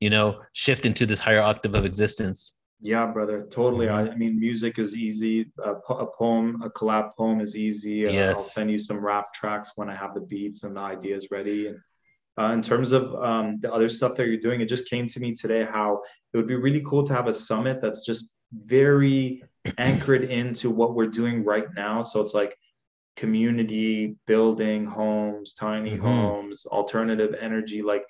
you 0.00 0.10
know 0.10 0.40
shift 0.52 0.86
into 0.86 1.04
this 1.04 1.20
higher 1.20 1.42
octave 1.42 1.74
of 1.74 1.84
existence 1.84 2.52
Yeah, 2.80 3.06
brother, 3.06 3.44
totally. 3.44 3.88
I, 3.88 4.02
I 4.08 4.14
mean, 4.14 4.38
music 4.38 4.78
is 4.78 4.94
easy. 4.94 5.50
A, 5.64 5.72
a 5.72 6.06
poem, 6.06 6.62
a 6.62 6.70
collab 6.70 7.10
poem 7.16 7.40
is 7.40 7.56
easy. 7.56 8.06
Uh, 8.06 8.12
I'll 8.34 8.38
send 8.38 8.70
you 8.70 8.78
some 8.78 9.04
rap 9.04 9.32
tracks 9.34 9.72
when 9.74 9.90
I 9.90 9.96
have 9.96 10.14
the 10.14 10.20
beats 10.20 10.62
and 10.62 10.76
the 10.76 10.80
ideas 10.80 11.28
ready. 11.32 11.66
And 11.68 11.80
uh, 12.38 12.52
in 12.52 12.62
terms 12.62 12.92
of 12.92 13.12
um, 13.16 13.58
the 13.60 13.72
other 13.72 13.88
stuff 13.88 14.14
that 14.16 14.28
you're 14.28 14.36
doing, 14.36 14.60
it 14.60 14.68
just 14.68 14.88
came 14.88 15.08
to 15.08 15.18
me 15.18 15.34
today 15.34 15.64
how 15.64 16.02
it 16.32 16.36
would 16.36 16.46
be 16.46 16.54
really 16.54 16.82
cool 16.86 17.02
to 17.04 17.12
have 17.12 17.26
a 17.26 17.34
summit 17.34 17.80
that's 17.82 18.06
just 18.06 18.30
very 18.52 19.42
anchored 19.78 20.22
into 20.22 20.70
what 20.70 20.94
we're 20.94 21.06
doing 21.08 21.44
right 21.44 21.66
now. 21.74 22.02
So 22.02 22.20
it's 22.20 22.34
like 22.34 22.56
community 23.16 24.14
building 24.28 24.86
homes, 24.86 25.52
tiny 25.54 25.96
Mhm. 25.96 26.00
homes, 26.00 26.64
alternative 26.66 27.34
energy, 27.40 27.82
like 27.82 28.04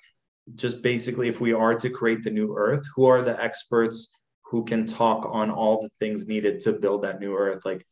just 0.53 0.83
basically 0.83 1.27
if 1.27 1.41
we 1.41 1.53
are 1.53 1.73
to 1.73 1.89
create 1.89 2.23
the 2.23 2.29
new 2.29 2.55
earth 2.55 2.85
who 2.95 3.05
are 3.05 3.23
the 3.23 3.41
experts 3.41 4.15
who 4.49 4.63
can 4.65 4.85
talk 4.87 5.27
on 5.31 5.51
all 5.51 5.81
the 5.83 5.89
things 5.99 6.27
needed 6.27 6.59
to 6.61 6.73
build 6.73 7.03
that 7.03 7.19
new 7.19 7.35
earth 7.35 7.63
like 7.65 7.85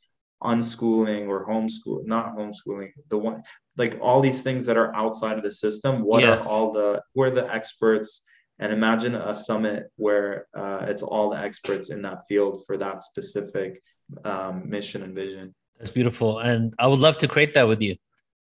unschooling 0.44 1.28
or 1.28 1.48
homeschool 1.48 2.06
not 2.06 2.36
homeschooling 2.36 2.90
the 3.10 3.18
one 3.18 3.42
like 3.76 3.98
all 4.02 4.22
these 4.22 4.42
things 4.42 4.66
that 4.66 4.78
are 4.78 4.94
outside 4.96 5.38
of 5.38 5.44
the 5.44 5.52
system. 5.52 6.02
What 6.04 6.24
Yeah. 6.24 6.32
are 6.36 6.48
all 6.48 6.72
the 6.72 7.02
who 7.14 7.22
are 7.22 7.30
the 7.30 7.52
experts? 7.54 8.24
And 8.60 8.74
imagine 8.74 9.14
a 9.14 9.36
summit 9.36 9.84
where 9.98 10.48
uh, 10.56 10.86
it's 10.88 11.04
all 11.04 11.30
the 11.30 11.38
experts 11.38 11.92
in 11.92 12.02
that 12.02 12.20
field 12.28 12.64
for 12.66 12.76
that 12.78 13.04
specific 13.04 13.84
um, 14.26 14.68
mission 14.68 15.04
and 15.04 15.14
vision. 15.14 15.54
That's 15.78 15.92
beautiful. 15.92 16.40
And 16.40 16.74
i 16.80 16.88
would 16.88 16.98
love 17.00 17.20
to 17.20 17.28
create 17.28 17.54
that 17.54 17.68
with 17.68 17.82
you. 17.84 17.98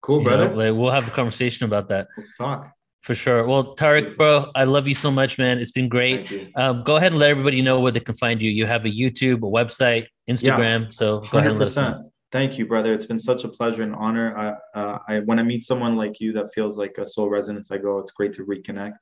Cool 0.02 0.18
you 0.18 0.24
brother. 0.24 0.48
know? 0.50 0.54
like 0.54 0.74
we'll 0.78 0.90
have 0.90 1.08
a 1.08 1.10
conversation 1.12 1.64
about 1.64 1.88
that. 1.88 2.08
Let's 2.18 2.36
talk 2.36 2.70
for 3.02 3.14
sure 3.14 3.46
well 3.46 3.74
tarek 3.76 4.16
bro 4.16 4.50
i 4.54 4.64
love 4.64 4.86
you 4.86 4.94
so 4.94 5.10
much 5.10 5.38
man 5.38 5.58
it's 5.58 5.72
been 5.72 5.88
great 5.88 6.50
um, 6.56 6.82
go 6.84 6.96
ahead 6.96 7.12
and 7.12 7.18
let 7.18 7.30
everybody 7.30 7.60
know 7.60 7.80
where 7.80 7.92
they 7.92 8.00
can 8.00 8.14
find 8.14 8.40
you 8.40 8.50
you 8.50 8.66
have 8.66 8.84
a 8.84 8.88
youtube 8.88 9.38
a 9.38 9.40
website 9.40 10.06
instagram 10.28 10.92
so 10.92 11.20
go 11.30 11.38
ahead 11.38 11.50
and 11.50 11.58
let 11.58 11.68
us 11.68 11.76
know 11.76 11.94
100%. 11.94 12.08
Thank 12.32 12.56
you, 12.56 12.66
brother. 12.66 12.94
It's 12.94 13.04
been 13.04 13.18
such 13.18 13.44
a 13.44 13.48
pleasure 13.48 13.82
and 13.82 13.94
honor. 13.94 14.34
I, 14.74 14.78
uh, 14.78 14.98
I 15.06 15.18
when 15.20 15.38
I 15.38 15.42
meet 15.42 15.62
someone 15.64 15.96
like 15.96 16.18
you 16.18 16.32
that 16.32 16.50
feels 16.54 16.78
like 16.78 16.96
a 16.96 17.04
soul 17.04 17.28
resonance, 17.28 17.70
I 17.70 17.76
go, 17.76 17.98
it's 17.98 18.10
great 18.10 18.32
to 18.32 18.46
reconnect. 18.46 18.96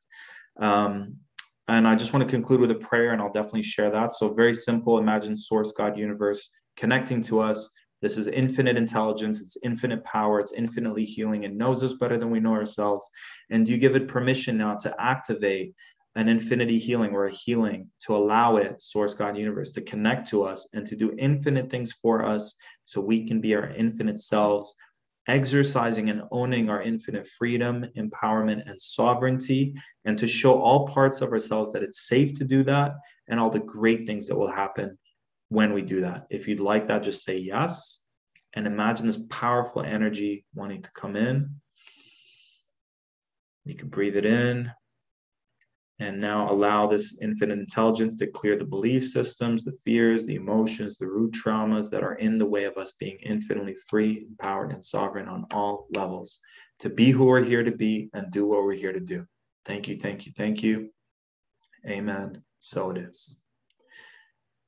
Um, 0.59 1.15
and 1.69 1.87
I 1.87 1.95
just 1.95 2.13
want 2.13 2.29
to 2.29 2.31
conclude 2.31 2.59
with 2.59 2.73
a 2.73 2.75
prayer, 2.75 3.13
and 3.13 3.23
I'll 3.23 3.31
definitely 3.31 3.63
share 3.63 3.89
that. 3.93 4.15
So 4.15 4.35
very 4.35 4.53
simple. 4.53 4.99
Imagine 4.99 5.37
Source, 5.37 5.71
God, 5.71 5.97
Universe 5.97 6.51
connecting 6.77 7.23
to 7.23 7.39
us. 7.39 7.71
This 8.01 8.17
is 8.17 8.29
infinite 8.29 8.77
intelligence. 8.77 9.41
It's 9.41 9.57
infinite 9.63 10.05
power. 10.05 10.41
It's 10.41 10.53
infinitely 10.53 11.05
healing. 11.05 11.45
and 11.45 11.59
knows 11.59 11.85
us 11.85 11.95
better 11.95 12.17
than 12.17 12.31
we 12.31 12.41
know 12.41 12.53
ourselves. 12.53 13.09
And 13.51 13.69
you 13.69 13.79
give 13.79 13.97
it 13.97 14.09
permission 14.09 14.57
now 14.57 14.77
to 14.77 14.95
activate 14.99 15.75
an 16.17 16.29
infinity 16.29 16.79
healing 16.79 17.13
or 17.13 17.27
a 17.27 17.31
healing 17.31 17.89
to 18.01 18.17
allow 18.17 18.57
it, 18.57 18.83
source 18.83 19.15
God 19.15 19.37
universe, 19.37 19.73
to 19.73 19.81
connect 19.81 20.29
to 20.29 20.43
us 20.43 20.69
and 20.73 20.87
to 20.87 20.97
do 20.97 21.15
infinite 21.19 21.71
things 21.71 21.93
for 21.93 22.25
us 22.25 22.57
so 22.85 23.01
we 23.01 23.29
can 23.29 23.41
be 23.41 23.55
our 23.55 23.69
infinite 23.71 24.19
selves 24.19 24.75
exercising 25.29 26.11
and 26.11 26.23
owning 26.33 26.69
our 26.69 26.83
infinite 26.83 27.27
freedom, 27.27 27.85
empowerment, 27.97 28.69
and 28.69 28.81
sovereignty, 28.81 29.75
and 30.05 30.19
to 30.19 30.27
show 30.27 30.61
all 30.61 30.89
parts 30.89 31.21
of 31.21 31.31
ourselves 31.31 31.73
that 31.73 31.83
it's 31.83 32.09
safe 32.09 32.35
to 32.35 32.45
do 32.45 32.65
that 32.65 32.93
and 33.29 33.39
all 33.39 33.51
the 33.51 33.61
great 33.61 34.07
things 34.07 34.27
that 34.27 34.37
will 34.37 34.51
happen 34.51 34.99
when 35.51 35.73
we 35.73 35.83
do 35.83 36.01
that. 36.01 36.27
If 36.31 36.49
you'd 36.49 36.61
like 36.61 36.87
that, 36.87 37.03
just 37.03 37.25
say 37.25 37.37
yes. 37.37 38.01
And 38.55 38.67
imagine 38.67 39.07
this 39.07 39.23
powerful 39.29 39.83
energy 39.83 40.45
wanting 40.55 40.83
to 40.83 40.91
come 40.93 41.15
in. 41.15 41.61
You 43.65 43.75
can 43.75 43.89
breathe 43.89 44.17
it 44.17 44.25
in. 44.25 44.73
And 45.99 46.19
now 46.19 46.51
allow 46.51 46.87
this 46.87 47.19
infinite 47.21 47.59
intelligence 47.59 48.19
to 48.19 48.27
clear 48.27 48.57
the 48.57 48.65
belief 48.65 49.07
systems, 49.07 49.65
the 49.65 49.79
fears, 49.85 50.25
the 50.25 50.37
emotions, 50.37 50.97
the 50.97 51.07
root 51.07 51.33
traumas 51.33 51.91
that 51.91 52.03
are 52.03 52.15
in 52.15 52.39
the 52.39 52.47
way 52.47 52.65
of 52.65 52.79
us 52.79 52.93
being 52.93 53.19
infinitely 53.23 53.77
free, 53.87 54.25
empowered, 54.27 54.73
and 54.73 54.83
sovereign 54.83 55.29
on 55.29 55.45
all 55.53 55.89
levels 55.95 56.41
to 56.79 56.89
be 56.89 57.11
who 57.11 57.27
we're 57.27 57.45
here 57.45 57.63
to 57.63 57.73
be 57.73 58.09
and 58.15 58.31
do 58.31 58.47
what 58.47 58.65
we're 58.65 58.73
here 58.73 58.95
to 58.95 59.01
do. 59.01 59.27
Thank 59.67 59.89
you, 59.89 59.97
thank 59.97 60.25
you, 60.25 60.33
thank 60.35 60.63
you. 60.63 60.91
Amen. 61.87 62.43
So 62.61 62.91
it 62.91 62.99
is. 62.99 63.43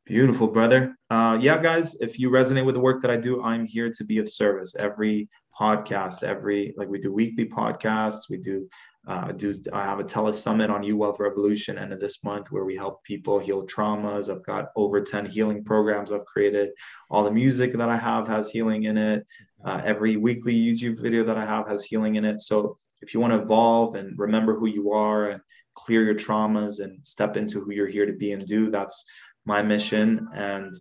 Beautiful, 0.05 0.49
brother. 0.49 0.97
Uh, 1.11 1.39
yeah, 1.41 1.63
guys, 1.63 1.95
if 2.01 2.19
you 2.19 2.29
resonate 2.29 2.65
with 2.65 2.75
the 2.75 2.81
work 2.81 3.03
that 3.03 3.11
I 3.11 3.17
do, 3.17 3.41
I'm 3.41 3.65
here 3.65 3.89
to 3.89 4.05
be 4.05 4.19
of 4.19 4.29
service. 4.29 4.75
Every 4.75 5.29
podcast, 5.57 6.25
every 6.25 6.75
like 6.77 6.89
we 6.89 6.99
do 6.99 7.13
weekly 7.13 7.47
podcasts, 7.47 8.29
we 8.29 8.39
do 8.39 8.69
uh, 9.07 9.31
do 9.31 9.55
I 9.73 9.85
have 9.85 10.01
a 10.01 10.05
tele 10.05 10.33
summit 10.33 10.71
on 10.71 10.83
U 10.83 10.97
Wealth 10.97 11.21
Revolution 11.21 11.79
end 11.79 11.93
of 11.93 12.01
this 12.01 12.25
month 12.25 12.51
where 12.51 12.65
we 12.65 12.75
help 12.75 13.05
people 13.05 13.39
heal 13.39 13.65
traumas. 13.65 14.29
I've 14.29 14.45
got 14.45 14.71
over 14.75 15.01
10 15.01 15.27
healing 15.27 15.63
programs 15.63 16.11
I've 16.11 16.25
created. 16.25 16.71
All 17.09 17.23
the 17.23 17.31
music 17.31 17.73
that 17.75 17.89
I 17.89 17.97
have 17.97 18.27
has 18.27 18.51
healing 18.51 18.85
in 18.85 18.99
it. 18.99 19.25
Uh, 19.65 19.83
every 19.85 20.17
weekly 20.17 20.55
YouTube 20.55 21.01
video 21.01 21.23
that 21.23 21.39
I 21.39 21.47
have 21.47 21.69
has 21.69 21.85
healing 21.85 22.17
in 22.17 22.25
it. 22.25 22.41
So 22.41 22.77
if 23.03 23.15
you 23.15 23.21
want 23.21 23.35
to 23.35 23.41
evolve 23.41 23.95
and 23.95 24.19
remember 24.19 24.59
who 24.59 24.67
you 24.67 24.91
are 24.93 25.29
and 25.29 25.41
clear 25.75 26.03
your 26.03 26.15
traumas 26.15 26.81
and 26.81 26.99
step 27.07 27.37
into 27.37 27.61
who 27.61 27.73
you're 27.73 27.87
here 27.87 28.07
to 28.07 28.13
be 28.13 28.33
and 28.33 28.45
do, 28.47 28.69
that's 28.71 29.05
my 29.45 29.63
mission. 29.63 30.29
And 30.35 30.75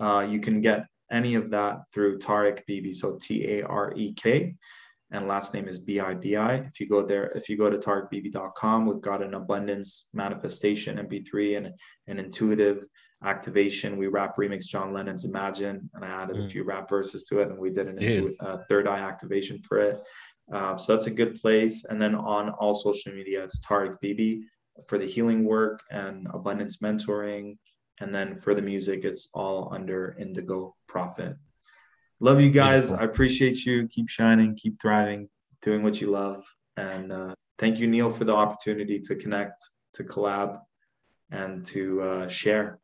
uh, 0.00 0.20
you 0.20 0.40
can 0.40 0.60
get 0.60 0.86
any 1.10 1.34
of 1.34 1.50
that 1.50 1.90
through 1.92 2.18
Tarek 2.18 2.66
Bibi. 2.66 2.92
So 2.92 3.18
T 3.20 3.58
A 3.58 3.62
R 3.66 3.92
E 3.96 4.12
K. 4.12 4.54
And 5.10 5.26
last 5.26 5.54
name 5.54 5.68
is 5.68 5.78
B 5.78 6.00
I 6.00 6.14
B 6.14 6.36
I. 6.36 6.56
If 6.56 6.80
you 6.80 6.88
go 6.88 7.02
there, 7.02 7.26
if 7.30 7.48
you 7.48 7.56
go 7.56 7.70
to 7.70 7.78
tarekbibi.com, 7.78 8.84
we've 8.84 9.00
got 9.00 9.22
an 9.22 9.34
abundance 9.34 10.10
manifestation 10.12 10.98
MP3 10.98 11.56
and 11.56 11.70
an 12.08 12.18
intuitive 12.18 12.84
activation. 13.24 13.96
We 13.96 14.08
rap 14.08 14.36
remix 14.36 14.66
John 14.66 14.92
Lennon's 14.92 15.24
Imagine, 15.24 15.88
and 15.94 16.04
I 16.04 16.08
added 16.08 16.36
mm. 16.36 16.44
a 16.44 16.48
few 16.48 16.62
rap 16.62 16.90
verses 16.90 17.24
to 17.24 17.38
it, 17.40 17.48
and 17.48 17.58
we 17.58 17.70
did 17.70 17.88
an 17.88 17.98
into, 17.98 18.34
uh, 18.40 18.58
third 18.68 18.86
eye 18.86 19.00
activation 19.00 19.60
for 19.62 19.78
it. 19.78 20.02
Uh, 20.52 20.76
so 20.76 20.92
that's 20.92 21.06
a 21.06 21.10
good 21.10 21.40
place. 21.40 21.84
And 21.84 22.00
then 22.00 22.14
on 22.14 22.50
all 22.50 22.74
social 22.74 23.12
media, 23.12 23.44
it's 23.44 23.60
Tarek 23.60 24.00
Bibi 24.00 24.42
for 24.86 24.98
the 24.98 25.06
healing 25.06 25.44
work 25.44 25.82
and 25.90 26.26
abundance 26.32 26.78
mentoring. 26.78 27.58
And 28.00 28.14
then 28.14 28.36
for 28.36 28.54
the 28.54 28.62
music, 28.62 29.04
it's 29.04 29.28
all 29.34 29.72
under 29.72 30.16
Indigo 30.18 30.74
Prophet. 30.86 31.36
Love 32.20 32.40
you 32.40 32.50
guys. 32.50 32.88
Beautiful. 32.88 33.06
I 33.06 33.10
appreciate 33.10 33.64
you. 33.64 33.88
Keep 33.88 34.08
shining, 34.08 34.56
keep 34.56 34.80
thriving, 34.80 35.28
doing 35.62 35.82
what 35.82 36.00
you 36.00 36.10
love. 36.10 36.44
And 36.76 37.12
uh, 37.12 37.34
thank 37.58 37.78
you, 37.78 37.86
Neil, 37.86 38.10
for 38.10 38.24
the 38.24 38.34
opportunity 38.34 39.00
to 39.00 39.16
connect, 39.16 39.64
to 39.94 40.04
collab, 40.04 40.60
and 41.30 41.64
to 41.66 42.02
uh, 42.02 42.28
share. 42.28 42.78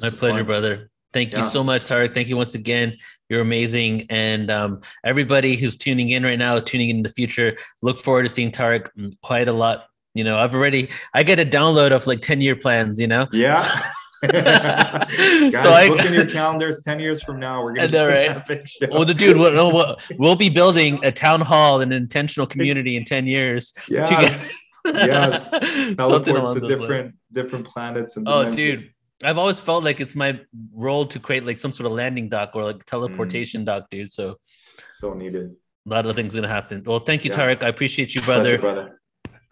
My 0.00 0.10
pleasure, 0.10 0.38
fun. 0.38 0.46
brother. 0.46 0.90
Thank 1.12 1.32
yeah. 1.32 1.40
you 1.40 1.46
so 1.46 1.64
much, 1.64 1.82
Tarek. 1.82 2.14
Thank 2.14 2.28
you 2.28 2.36
once 2.36 2.54
again. 2.54 2.96
You're 3.28 3.40
amazing. 3.40 4.06
And 4.10 4.50
um, 4.50 4.80
everybody 5.04 5.56
who's 5.56 5.76
tuning 5.76 6.10
in 6.10 6.22
right 6.22 6.38
now, 6.38 6.60
tuning 6.60 6.90
in, 6.90 6.98
in 6.98 7.02
the 7.02 7.10
future, 7.10 7.56
look 7.82 7.98
forward 7.98 8.22
to 8.22 8.28
seeing 8.28 8.52
Tarek 8.52 8.88
quite 9.22 9.48
a 9.48 9.52
lot 9.52 9.86
you 10.14 10.24
know, 10.24 10.38
I've 10.38 10.54
already 10.54 10.90
I 11.14 11.22
get 11.22 11.38
a 11.38 11.46
download 11.46 11.92
of 11.92 12.06
like 12.06 12.20
10 12.20 12.40
year 12.40 12.56
plans, 12.56 13.00
you 13.00 13.06
know? 13.06 13.26
Yeah. 13.32 13.82
Guys, 14.32 15.62
so 15.62 15.70
I 15.70 15.88
book 15.88 16.04
in 16.04 16.12
your 16.12 16.26
calendars 16.26 16.82
10 16.82 17.00
years 17.00 17.22
from 17.22 17.40
now. 17.40 17.64
We're 17.64 17.72
gonna 17.72 17.88
do 17.88 18.04
right. 18.04 18.68
Show. 18.68 18.86
Well, 18.90 19.06
the 19.06 19.14
dude, 19.14 19.38
we'll, 19.38 19.72
we'll, 19.72 19.96
we'll, 20.18 20.36
be 20.36 20.50
building 20.50 21.02
a 21.02 21.10
town 21.10 21.40
hall 21.40 21.80
and 21.80 21.90
an 21.90 22.02
intentional 22.02 22.46
community 22.46 22.96
in 22.96 23.06
10 23.06 23.26
years. 23.26 23.72
Yes. 23.88 24.52
yes. 24.84 25.50
Teleport 25.96 26.60
to 26.60 26.68
different 26.68 26.90
line. 26.90 27.14
different 27.32 27.66
planets 27.66 28.18
and 28.18 28.28
oh 28.28 28.52
dude. 28.52 28.92
I've 29.24 29.38
always 29.38 29.58
felt 29.58 29.84
like 29.84 30.00
it's 30.00 30.14
my 30.14 30.38
role 30.74 31.06
to 31.06 31.18
create 31.18 31.46
like 31.46 31.58
some 31.58 31.72
sort 31.72 31.86
of 31.86 31.92
landing 31.92 32.28
dock 32.28 32.50
or 32.54 32.64
like 32.64 32.84
teleportation 32.84 33.62
mm. 33.62 33.66
dock, 33.66 33.88
dude. 33.90 34.12
So 34.12 34.36
so 34.42 35.14
needed. 35.14 35.52
A 35.86 35.88
lot 35.88 36.04
of 36.04 36.14
things 36.14 36.34
gonna 36.34 36.46
happen. 36.46 36.82
Well, 36.84 37.00
thank 37.00 37.24
you, 37.24 37.30
yes. 37.30 37.60
Tarek. 37.60 37.64
I 37.64 37.68
appreciate 37.68 38.14
you, 38.14 38.20
brother. 38.20 38.58
Pleasure, 38.58 38.58
brother. 38.58 38.99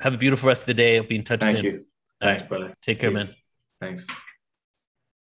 Have 0.01 0.15
a 0.15 0.19
beautiful 0.19 0.47
rest 0.47 0.63
of 0.63 0.67
the 0.67 0.75
day. 0.75 0.97
I'll 0.97 1.07
be 1.07 1.17
in 1.17 1.25
touch 1.25 1.41
Thank 1.41 1.59
soon. 1.59 1.65
you. 1.67 1.85
Thanks, 2.21 2.43
right. 2.43 2.49
brother. 2.49 2.75
Take 2.83 3.01
care, 3.01 3.11
Peace. 3.11 3.35
man. 3.81 3.89
Thanks. 3.89 4.07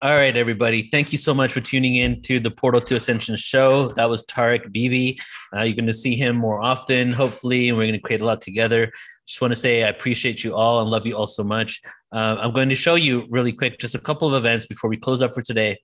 All 0.01 0.15
right, 0.15 0.37
everybody. 0.37 0.83
Thank 0.83 1.11
you 1.11 1.17
so 1.17 1.33
much 1.33 1.51
for 1.51 1.59
tuning 1.59 1.97
in 1.97 2.21
to 2.21 2.39
the 2.39 2.49
Portal 2.49 2.79
to 2.79 2.95
Ascension 2.95 3.35
show. 3.35 3.91
That 3.93 4.09
was 4.09 4.23
Tarek 4.27 4.71
Bibi. 4.71 5.19
Uh, 5.53 5.63
you're 5.63 5.75
going 5.75 5.87
to 5.87 5.93
see 5.93 6.15
him 6.15 6.37
more 6.37 6.61
often, 6.61 7.11
hopefully, 7.11 7.67
and 7.67 7.77
we're 7.77 7.83
going 7.83 7.93
to 7.93 7.99
create 7.99 8.21
a 8.21 8.25
lot 8.25 8.39
together. 8.39 8.91
Just 9.27 9.41
want 9.41 9.51
to 9.51 9.59
say 9.59 9.83
I 9.83 9.89
appreciate 9.89 10.41
you 10.43 10.55
all 10.55 10.81
and 10.81 10.89
love 10.89 11.05
you 11.05 11.17
all 11.17 11.27
so 11.27 11.43
much. 11.43 11.81
Uh, 12.13 12.37
I'm 12.39 12.53
going 12.53 12.69
to 12.69 12.75
show 12.75 12.95
you 12.95 13.27
really 13.29 13.51
quick 13.51 13.77
just 13.77 13.93
a 13.93 13.99
couple 13.99 14.27
of 14.27 14.33
events 14.35 14.65
before 14.67 14.89
we 14.89 14.95
close 14.95 15.21
up 15.21 15.33
for 15.33 15.41
today. 15.41 15.77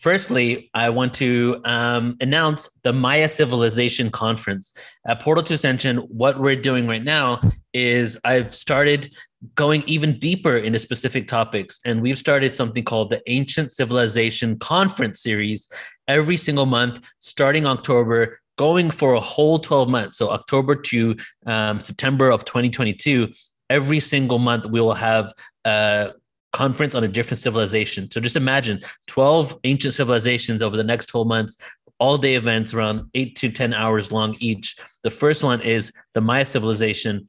Firstly, 0.00 0.70
I 0.72 0.88
want 0.88 1.12
to 1.14 1.60
um, 1.66 2.16
announce 2.22 2.70
the 2.84 2.92
Maya 2.92 3.28
Civilization 3.28 4.10
Conference 4.10 4.72
at 5.06 5.20
Portal 5.20 5.44
to 5.44 5.54
Ascension. 5.54 5.98
What 5.98 6.40
we're 6.40 6.56
doing 6.56 6.86
right 6.86 7.04
now 7.04 7.40
is 7.74 8.18
I've 8.24 8.54
started 8.54 9.14
going 9.56 9.84
even 9.86 10.18
deeper 10.18 10.56
into 10.56 10.78
specific 10.78 11.28
topics, 11.28 11.80
and 11.84 12.00
we've 12.00 12.18
started 12.18 12.54
something 12.54 12.82
called 12.82 13.10
the 13.10 13.20
Ancient 13.26 13.72
Civilization 13.72 14.58
Conference 14.58 15.22
Series 15.22 15.68
every 16.08 16.38
single 16.38 16.66
month, 16.66 17.00
starting 17.18 17.66
October, 17.66 18.38
going 18.56 18.90
for 18.90 19.12
a 19.12 19.20
whole 19.20 19.58
12 19.58 19.90
months. 19.90 20.16
So, 20.16 20.30
October 20.30 20.76
to 20.76 21.14
um, 21.44 21.78
September 21.78 22.30
of 22.30 22.46
2022 22.46 23.28
every 23.68 24.00
single 24.00 24.40
month 24.40 24.66
we 24.66 24.80
will 24.80 24.94
have 24.94 25.32
a 25.64 26.10
conference 26.52 26.94
on 26.94 27.04
a 27.04 27.08
different 27.08 27.38
civilization. 27.38 28.10
So 28.10 28.20
just 28.20 28.36
imagine 28.36 28.82
12 29.06 29.58
ancient 29.64 29.94
civilizations 29.94 30.62
over 30.62 30.76
the 30.76 30.84
next 30.84 31.06
12 31.06 31.26
months, 31.26 31.56
all 31.98 32.16
day 32.16 32.34
events 32.34 32.74
around 32.74 33.08
eight 33.14 33.36
to 33.36 33.50
10 33.50 33.74
hours 33.74 34.10
long 34.10 34.34
each. 34.40 34.76
The 35.04 35.10
first 35.10 35.44
one 35.44 35.60
is 35.60 35.92
the 36.14 36.20
Maya 36.20 36.44
civilization. 36.44 37.28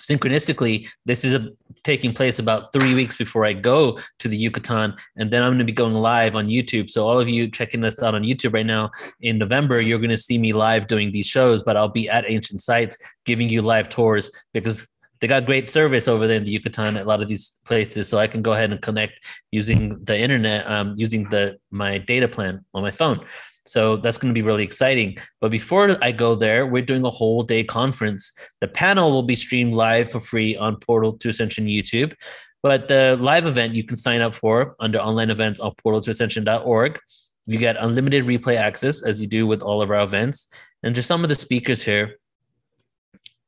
Synchronistically, 0.00 0.88
this 1.04 1.24
is 1.24 1.34
a, 1.34 1.48
taking 1.84 2.12
place 2.12 2.38
about 2.38 2.72
three 2.72 2.94
weeks 2.94 3.16
before 3.16 3.46
I 3.46 3.52
go 3.52 3.98
to 4.18 4.28
the 4.28 4.36
Yucatan, 4.36 4.94
and 5.16 5.30
then 5.30 5.42
I'm 5.42 5.50
going 5.50 5.58
to 5.58 5.64
be 5.64 5.72
going 5.72 5.94
live 5.94 6.34
on 6.34 6.48
YouTube. 6.48 6.90
So 6.90 7.06
all 7.06 7.18
of 7.18 7.28
you 7.28 7.50
checking 7.50 7.84
us 7.84 8.02
out 8.02 8.14
on 8.14 8.22
YouTube 8.22 8.52
right 8.52 8.66
now 8.66 8.90
in 9.20 9.38
November, 9.38 9.80
you're 9.80 9.98
going 9.98 10.10
to 10.10 10.16
see 10.16 10.36
me 10.36 10.52
live 10.52 10.86
doing 10.86 11.12
these 11.12 11.26
shows, 11.26 11.62
but 11.62 11.76
I'll 11.76 11.88
be 11.88 12.08
at 12.10 12.28
ancient 12.28 12.60
sites 12.60 12.96
giving 13.24 13.48
you 13.48 13.62
live 13.62 13.88
tours 13.88 14.30
because 14.52 14.86
they 15.20 15.26
got 15.26 15.46
great 15.46 15.68
service 15.70 16.08
over 16.08 16.26
there 16.26 16.36
in 16.36 16.44
the 16.44 16.50
Yucatan 16.50 16.96
at 16.96 17.04
a 17.04 17.08
lot 17.08 17.22
of 17.22 17.28
these 17.28 17.58
places. 17.64 18.08
So 18.08 18.18
I 18.18 18.26
can 18.26 18.42
go 18.42 18.52
ahead 18.52 18.70
and 18.70 18.80
connect 18.80 19.24
using 19.50 20.02
the 20.04 20.18
internet, 20.18 20.68
um, 20.70 20.92
using 20.96 21.28
the 21.28 21.58
my 21.70 21.98
data 21.98 22.28
plan 22.28 22.64
on 22.74 22.82
my 22.82 22.90
phone. 22.90 23.24
So 23.66 23.96
that's 23.96 24.16
going 24.16 24.32
to 24.32 24.38
be 24.38 24.46
really 24.46 24.62
exciting. 24.62 25.16
But 25.40 25.50
before 25.50 25.96
I 26.02 26.12
go 26.12 26.36
there, 26.36 26.66
we're 26.66 26.84
doing 26.84 27.04
a 27.04 27.10
whole 27.10 27.42
day 27.42 27.64
conference. 27.64 28.32
The 28.60 28.68
panel 28.68 29.10
will 29.10 29.24
be 29.24 29.34
streamed 29.34 29.74
live 29.74 30.12
for 30.12 30.20
free 30.20 30.56
on 30.56 30.76
Portal 30.76 31.14
to 31.18 31.28
Ascension 31.28 31.66
YouTube. 31.66 32.14
But 32.62 32.88
the 32.88 33.16
live 33.20 33.46
event 33.46 33.74
you 33.74 33.84
can 33.84 33.96
sign 33.96 34.20
up 34.20 34.34
for 34.34 34.76
under 34.80 34.98
online 34.98 35.30
events 35.30 35.60
on 35.60 35.72
portal 35.78 36.00
to 36.00 36.10
portaltoascension.org. 36.10 36.98
You 37.46 37.58
get 37.58 37.76
unlimited 37.78 38.24
replay 38.24 38.56
access 38.56 39.02
as 39.02 39.20
you 39.20 39.28
do 39.28 39.46
with 39.46 39.62
all 39.62 39.82
of 39.82 39.90
our 39.90 40.02
events. 40.02 40.48
And 40.82 40.94
just 40.94 41.08
some 41.08 41.22
of 41.22 41.28
the 41.28 41.34
speakers 41.34 41.82
here 41.82 42.18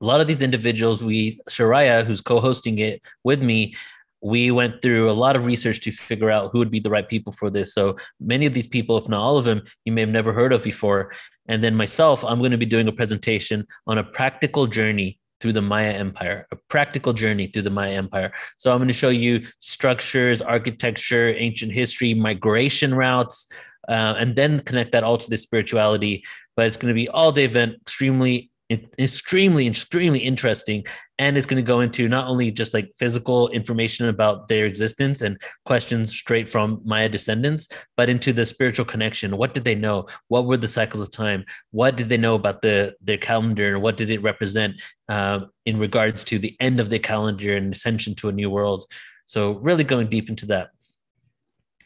a 0.00 0.04
lot 0.04 0.20
of 0.20 0.26
these 0.26 0.42
individuals, 0.42 1.02
we, 1.02 1.40
Shariah, 1.48 2.06
who's 2.06 2.20
co 2.20 2.40
hosting 2.40 2.78
it 2.78 3.02
with 3.24 3.42
me, 3.42 3.74
we 4.20 4.50
went 4.50 4.82
through 4.82 5.10
a 5.10 5.12
lot 5.12 5.36
of 5.36 5.46
research 5.46 5.80
to 5.82 5.92
figure 5.92 6.30
out 6.30 6.50
who 6.50 6.58
would 6.58 6.70
be 6.70 6.80
the 6.80 6.90
right 6.90 7.08
people 7.08 7.32
for 7.32 7.50
this. 7.50 7.72
So 7.72 7.96
many 8.20 8.46
of 8.46 8.54
these 8.54 8.66
people, 8.66 8.96
if 8.96 9.08
not 9.08 9.20
all 9.20 9.38
of 9.38 9.44
them, 9.44 9.62
you 9.84 9.92
may 9.92 10.00
have 10.00 10.10
never 10.10 10.32
heard 10.32 10.52
of 10.52 10.64
before. 10.64 11.12
And 11.46 11.62
then 11.62 11.74
myself, 11.76 12.24
I'm 12.24 12.38
going 12.38 12.50
to 12.50 12.58
be 12.58 12.66
doing 12.66 12.88
a 12.88 12.92
presentation 12.92 13.66
on 13.86 13.98
a 13.98 14.04
practical 14.04 14.66
journey 14.66 15.18
through 15.40 15.52
the 15.52 15.62
Maya 15.62 15.92
Empire, 15.92 16.48
a 16.50 16.56
practical 16.68 17.12
journey 17.12 17.46
through 17.46 17.62
the 17.62 17.70
Maya 17.70 17.92
Empire. 17.92 18.32
So 18.56 18.72
I'm 18.72 18.78
going 18.78 18.88
to 18.88 18.94
show 18.94 19.10
you 19.10 19.44
structures, 19.60 20.42
architecture, 20.42 21.32
ancient 21.36 21.72
history, 21.72 22.12
migration 22.12 22.94
routes, 22.94 23.46
uh, 23.88 24.16
and 24.18 24.34
then 24.34 24.58
connect 24.60 24.92
that 24.92 25.04
all 25.04 25.16
to 25.16 25.30
the 25.30 25.36
spirituality. 25.36 26.24
But 26.56 26.66
it's 26.66 26.76
going 26.76 26.88
to 26.88 26.94
be 26.94 27.08
all 27.08 27.30
day 27.30 27.44
event, 27.44 27.76
extremely 27.82 28.50
extremely 28.70 29.66
extremely 29.66 30.18
interesting 30.18 30.84
and 31.18 31.36
it's 31.36 31.46
going 31.46 31.62
to 31.62 31.66
go 31.66 31.80
into 31.80 32.06
not 32.06 32.28
only 32.28 32.50
just 32.50 32.74
like 32.74 32.92
physical 32.98 33.48
information 33.48 34.08
about 34.08 34.48
their 34.48 34.66
existence 34.66 35.22
and 35.22 35.40
questions 35.64 36.10
straight 36.10 36.50
from 36.50 36.80
maya 36.84 37.08
descendants 37.08 37.68
but 37.96 38.10
into 38.10 38.30
the 38.30 38.44
spiritual 38.44 38.84
connection. 38.84 39.38
What 39.38 39.54
did 39.54 39.64
they 39.64 39.74
know? 39.74 40.06
What 40.28 40.46
were 40.46 40.58
the 40.58 40.68
cycles 40.68 41.00
of 41.00 41.10
time? 41.10 41.46
What 41.70 41.96
did 41.96 42.10
they 42.10 42.18
know 42.18 42.34
about 42.34 42.60
the 42.60 42.94
their 43.00 43.16
calendar 43.16 43.74
and 43.74 43.82
what 43.82 43.96
did 43.96 44.10
it 44.10 44.22
represent 44.22 44.82
uh, 45.08 45.40
in 45.64 45.78
regards 45.78 46.22
to 46.24 46.38
the 46.38 46.54
end 46.60 46.78
of 46.78 46.90
their 46.90 46.98
calendar 46.98 47.56
and 47.56 47.74
ascension 47.74 48.14
to 48.16 48.28
a 48.28 48.32
new 48.32 48.50
world? 48.50 48.84
So 49.24 49.52
really 49.52 49.84
going 49.84 50.08
deep 50.08 50.28
into 50.28 50.46
that 50.46 50.68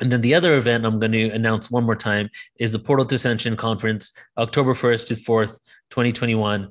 and 0.01 0.11
then 0.11 0.21
the 0.21 0.35
other 0.35 0.57
event 0.57 0.85
I'm 0.85 0.99
going 0.99 1.13
to 1.13 1.31
announce 1.31 1.71
one 1.71 1.85
more 1.85 1.95
time 1.95 2.29
is 2.59 2.73
the 2.73 2.79
Portal 2.79 3.07
to 3.07 3.15
Ascension 3.15 3.57
Conference, 3.57 4.13
October 4.37 4.75
1st 4.75 5.07
to 5.09 5.15
4th, 5.15 5.59
2021. 5.91 6.71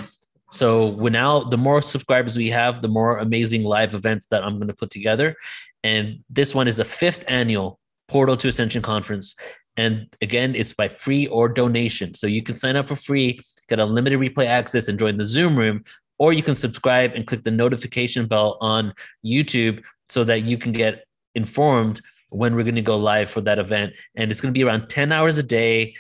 So 0.52 0.88
we 0.88 1.10
now, 1.10 1.44
the 1.44 1.58
more 1.58 1.82
subscribers 1.82 2.38
we 2.38 2.50
have, 2.50 2.82
the 2.82 2.88
more 2.88 3.18
amazing 3.18 3.64
live 3.64 3.94
events 3.94 4.28
that 4.32 4.44
I'm 4.44 4.56
going 4.56 4.70
to 4.70 4.74
put 4.74 4.90
together. 4.90 5.36
And 5.84 6.24
this 6.30 6.56
one 6.56 6.68
is 6.68 6.78
the 6.78 6.86
fifth 6.86 7.26
annual 7.28 7.80
Portal 8.08 8.38
to 8.38 8.48
Ascension 8.48 8.82
Conference. 8.82 9.36
And 9.80 10.14
again, 10.22 10.56
it's 10.56 10.74
by 10.74 10.90
free 10.90 11.28
or 11.28 11.48
donation. 11.48 12.14
So 12.14 12.28
you 12.28 12.44
can 12.44 12.54
sign 12.54 12.76
up 12.76 12.90
for 12.90 12.98
free, 12.98 13.40
get 13.70 13.80
unlimited 13.80 14.20
replay 14.20 14.46
access, 14.46 14.90
and 14.90 15.00
join 15.00 15.16
the 15.16 15.26
Zoom 15.26 15.58
room, 15.58 15.86
or 16.18 16.34
you 16.34 16.44
can 16.44 16.54
subscribe 16.54 17.14
and 17.16 17.26
click 17.26 17.46
the 17.46 17.52
notification 17.52 18.28
bell 18.28 18.58
on 18.60 18.94
YouTube 19.26 19.82
so 20.10 20.26
that 20.26 20.44
you 20.44 20.58
can 20.58 20.74
get 20.74 21.06
informed 21.34 22.02
when 22.28 22.56
we're 22.56 22.64
going 22.64 22.76
to 22.76 22.82
go 22.82 22.98
live 22.98 23.32
for 23.32 23.40
that 23.40 23.58
event. 23.58 23.94
And 24.18 24.30
it's 24.30 24.42
going 24.42 24.54
to 24.54 24.58
be 24.58 24.66
around 24.66 24.90
10 24.90 25.14
hours 25.14 25.38
a 25.38 25.44
day, 25.44 25.96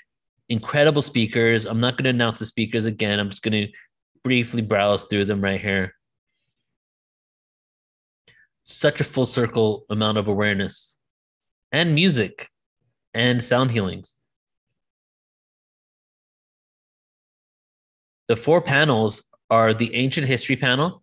incredible 0.50 1.02
speakers. 1.02 1.66
I'm 1.66 1.80
not 1.80 1.96
going 1.96 2.04
to 2.04 2.10
announce 2.10 2.40
the 2.40 2.46
speakers 2.46 2.86
again. 2.86 3.18
I'm 3.18 3.30
just 3.30 3.44
going 3.44 3.66
to 3.66 3.72
briefly 4.26 4.62
browse 4.62 5.06
through 5.06 5.24
them 5.24 5.42
right 5.42 5.62
here. 5.62 5.96
Such 8.64 9.00
a 9.00 9.06
full 9.06 9.26
circle 9.26 9.86
amount 9.90 10.18
of 10.18 10.28
awareness 10.28 10.98
and 11.72 11.96
music 11.96 12.50
and 13.14 13.44
sound 13.44 13.72
healings. 13.72 14.16
The 18.28 18.36
four 18.36 18.62
panels 18.62 19.24
are 19.50 19.74
the 19.74 19.96
ancient 19.96 20.28
history 20.28 20.56
panel, 20.56 21.02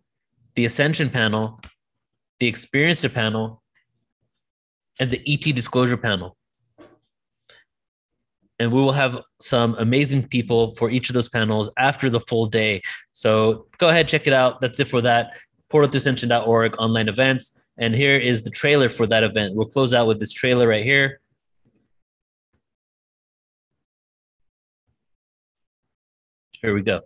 the 0.55 0.65
ascension 0.65 1.09
panel, 1.09 1.59
the 2.39 2.51
experiencer 2.51 3.13
panel, 3.13 3.61
and 4.99 5.11
the 5.11 5.21
ET 5.27 5.53
disclosure 5.53 5.97
panel. 5.97 6.37
And 8.59 8.71
we 8.71 8.81
will 8.81 8.93
have 8.93 9.21
some 9.39 9.75
amazing 9.77 10.27
people 10.29 10.73
for 10.75 10.89
each 10.89 11.09
of 11.09 11.13
those 11.13 11.29
panels 11.29 11.69
after 11.77 12.09
the 12.09 12.21
full 12.21 12.47
day. 12.47 12.81
So 13.11 13.67
go 13.77 13.87
ahead, 13.89 14.07
check 14.07 14.25
it 14.25 14.33
out. 14.33 14.61
That's 14.61 14.79
it 14.79 14.87
for 14.87 15.01
that. 15.01 15.37
Portal2Ascension.org 15.71 16.75
online 16.79 17.09
events. 17.09 17.59
And 17.77 17.93
here 17.93 18.17
is 18.17 18.41
the 18.41 18.49
trailer 18.49 18.89
for 18.89 19.05
that 19.07 19.23
event. 19.23 19.53
We'll 19.53 19.67
close 19.67 19.93
out 19.93 20.07
with 20.07 20.19
this 20.19 20.31
trailer 20.31 20.67
right 20.67 20.83
here. 20.83 21.19
Here 26.61 26.73
we 26.73 26.81
go. 26.81 27.01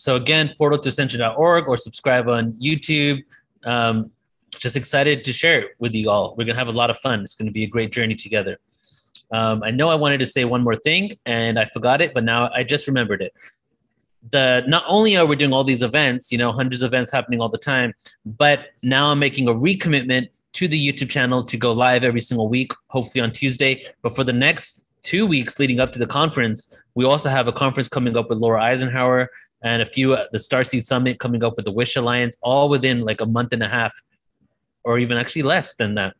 So 0.00 0.16
again, 0.16 0.54
portal2ascension.org 0.58 1.68
or 1.68 1.76
subscribe 1.76 2.26
on 2.26 2.54
YouTube. 2.54 3.22
Um, 3.64 4.10
just 4.48 4.74
excited 4.74 5.22
to 5.24 5.32
share 5.34 5.58
it 5.58 5.76
with 5.78 5.94
you 5.94 6.08
all. 6.08 6.34
We're 6.38 6.46
gonna 6.46 6.58
have 6.58 6.68
a 6.68 6.72
lot 6.72 6.88
of 6.88 6.98
fun. 7.00 7.20
It's 7.20 7.34
gonna 7.34 7.50
be 7.50 7.64
a 7.64 7.66
great 7.66 7.92
journey 7.92 8.14
together. 8.14 8.56
Um, 9.30 9.62
I 9.62 9.70
know 9.70 9.90
I 9.90 9.96
wanted 9.96 10.20
to 10.20 10.26
say 10.26 10.46
one 10.46 10.62
more 10.62 10.76
thing 10.76 11.18
and 11.26 11.58
I 11.58 11.66
forgot 11.66 12.00
it, 12.00 12.14
but 12.14 12.24
now 12.24 12.50
I 12.54 12.64
just 12.64 12.86
remembered 12.86 13.20
it. 13.20 13.34
The 14.30 14.64
not 14.66 14.84
only 14.88 15.18
are 15.18 15.26
we 15.26 15.36
doing 15.36 15.52
all 15.52 15.64
these 15.64 15.82
events, 15.82 16.32
you 16.32 16.38
know, 16.38 16.50
hundreds 16.50 16.80
of 16.80 16.86
events 16.86 17.10
happening 17.10 17.42
all 17.42 17.50
the 17.50 17.58
time, 17.58 17.92
but 18.24 18.68
now 18.82 19.10
I'm 19.10 19.18
making 19.18 19.48
a 19.48 19.52
recommitment 19.52 20.30
to 20.54 20.66
the 20.66 20.80
YouTube 20.80 21.10
channel 21.10 21.44
to 21.44 21.58
go 21.58 21.72
live 21.72 22.04
every 22.04 22.22
single 22.22 22.48
week, 22.48 22.72
hopefully 22.86 23.20
on 23.20 23.32
Tuesday. 23.32 23.84
But 24.00 24.16
for 24.16 24.24
the 24.24 24.32
next 24.32 24.82
two 25.02 25.26
weeks 25.26 25.58
leading 25.58 25.78
up 25.78 25.92
to 25.92 25.98
the 25.98 26.06
conference, 26.06 26.82
we 26.94 27.04
also 27.04 27.28
have 27.28 27.48
a 27.48 27.52
conference 27.52 27.88
coming 27.88 28.16
up 28.16 28.30
with 28.30 28.38
Laura 28.38 28.62
Eisenhower 28.62 29.28
and 29.62 29.82
a 29.82 29.86
few 29.86 30.14
uh, 30.14 30.26
the 30.32 30.38
Starseed 30.38 30.84
Summit 30.84 31.18
coming 31.18 31.44
up 31.44 31.56
with 31.56 31.64
the 31.64 31.72
Wish 31.72 31.96
Alliance, 31.96 32.36
all 32.42 32.68
within 32.68 33.02
like 33.02 33.20
a 33.20 33.26
month 33.26 33.52
and 33.52 33.62
a 33.62 33.68
half, 33.68 33.94
or 34.84 34.98
even 34.98 35.16
actually 35.16 35.42
less 35.42 35.74
than 35.74 35.94
that. 35.96 36.14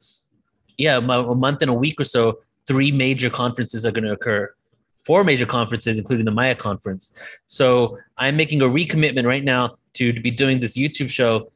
Yeah, 0.77 0.97
a 0.97 1.01
month 1.01 1.63
and 1.63 1.71
a 1.71 1.75
week 1.75 2.01
or 2.01 2.05
so. 2.05 2.41
Three 2.67 2.93
major 2.93 3.31
conferences 3.31 3.85
are 3.85 3.91
going 3.91 4.05
to 4.05 4.13
occur. 4.13 4.53
Four 5.05 5.25
major 5.25 5.47
conferences, 5.47 5.99
including 5.99 6.25
the 6.25 6.31
Maya 6.31 6.55
conference. 6.55 7.13
So 7.47 7.99
I'm 8.17 8.37
making 8.37 8.63
a 8.63 8.67
recommitment 8.67 9.27
right 9.27 9.45
now 9.45 9.77
to, 9.95 10.13
to 10.13 10.21
be 10.21 10.31
doing 10.31 10.61
this 10.61 10.77
YouTube 10.77 11.11
show 11.11 11.51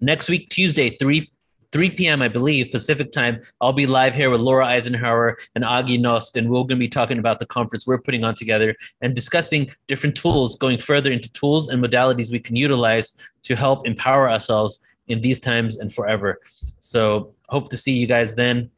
next 0.00 0.28
week, 0.28 0.48
Tuesday, 0.50 0.90
3 0.96 1.30
3 1.72 1.90
p.m., 1.90 2.22
I 2.22 2.28
believe, 2.28 2.70
Pacific 2.70 3.12
time. 3.12 3.40
I'll 3.60 3.72
be 3.72 3.86
live 3.86 4.14
here 4.14 4.30
with 4.30 4.40
Laura 4.40 4.66
Eisenhower 4.66 5.38
and 5.54 5.64
Agi 5.64 5.98
Nost, 5.98 6.36
and 6.36 6.48
we're 6.48 6.60
going 6.60 6.68
to 6.68 6.76
be 6.76 6.88
talking 6.88 7.18
about 7.18 7.38
the 7.38 7.46
conference 7.46 7.86
we're 7.86 7.98
putting 7.98 8.24
on 8.24 8.34
together 8.34 8.76
and 9.00 9.14
discussing 9.14 9.70
different 9.86 10.14
tools, 10.14 10.54
going 10.56 10.78
further 10.78 11.10
into 11.10 11.32
tools 11.32 11.70
and 11.70 11.82
modalities 11.82 12.30
we 12.30 12.38
can 12.38 12.56
utilize 12.56 13.14
to 13.42 13.56
help 13.56 13.86
empower 13.86 14.30
ourselves 14.30 14.80
in 15.08 15.20
these 15.20 15.40
times 15.40 15.78
and 15.78 15.92
forever. 15.92 16.40
So, 16.80 17.34
hope 17.48 17.70
to 17.70 17.76
see 17.76 17.92
you 17.92 18.06
guys 18.06 18.34
then. 18.34 18.70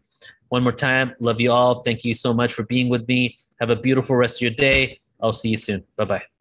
One 0.49 0.63
more 0.63 0.73
time, 0.73 1.15
love 1.19 1.41
you 1.41 1.51
all. 1.51 1.83
Thank 1.83 2.05
you 2.05 2.15
so 2.15 2.33
much 2.33 2.55
for 2.55 2.63
being 2.63 2.89
with 2.89 3.07
me. 3.09 3.37
Have 3.61 3.71
a 3.71 3.77
beautiful 3.77 4.15
rest 4.15 4.37
of 4.37 4.43
your 4.43 4.51
day. 4.53 5.01
I'll 5.21 5.33
see 5.33 5.49
you 5.49 5.57
soon. 5.57 5.85
Bye 5.97 6.05
bye. 6.05 6.34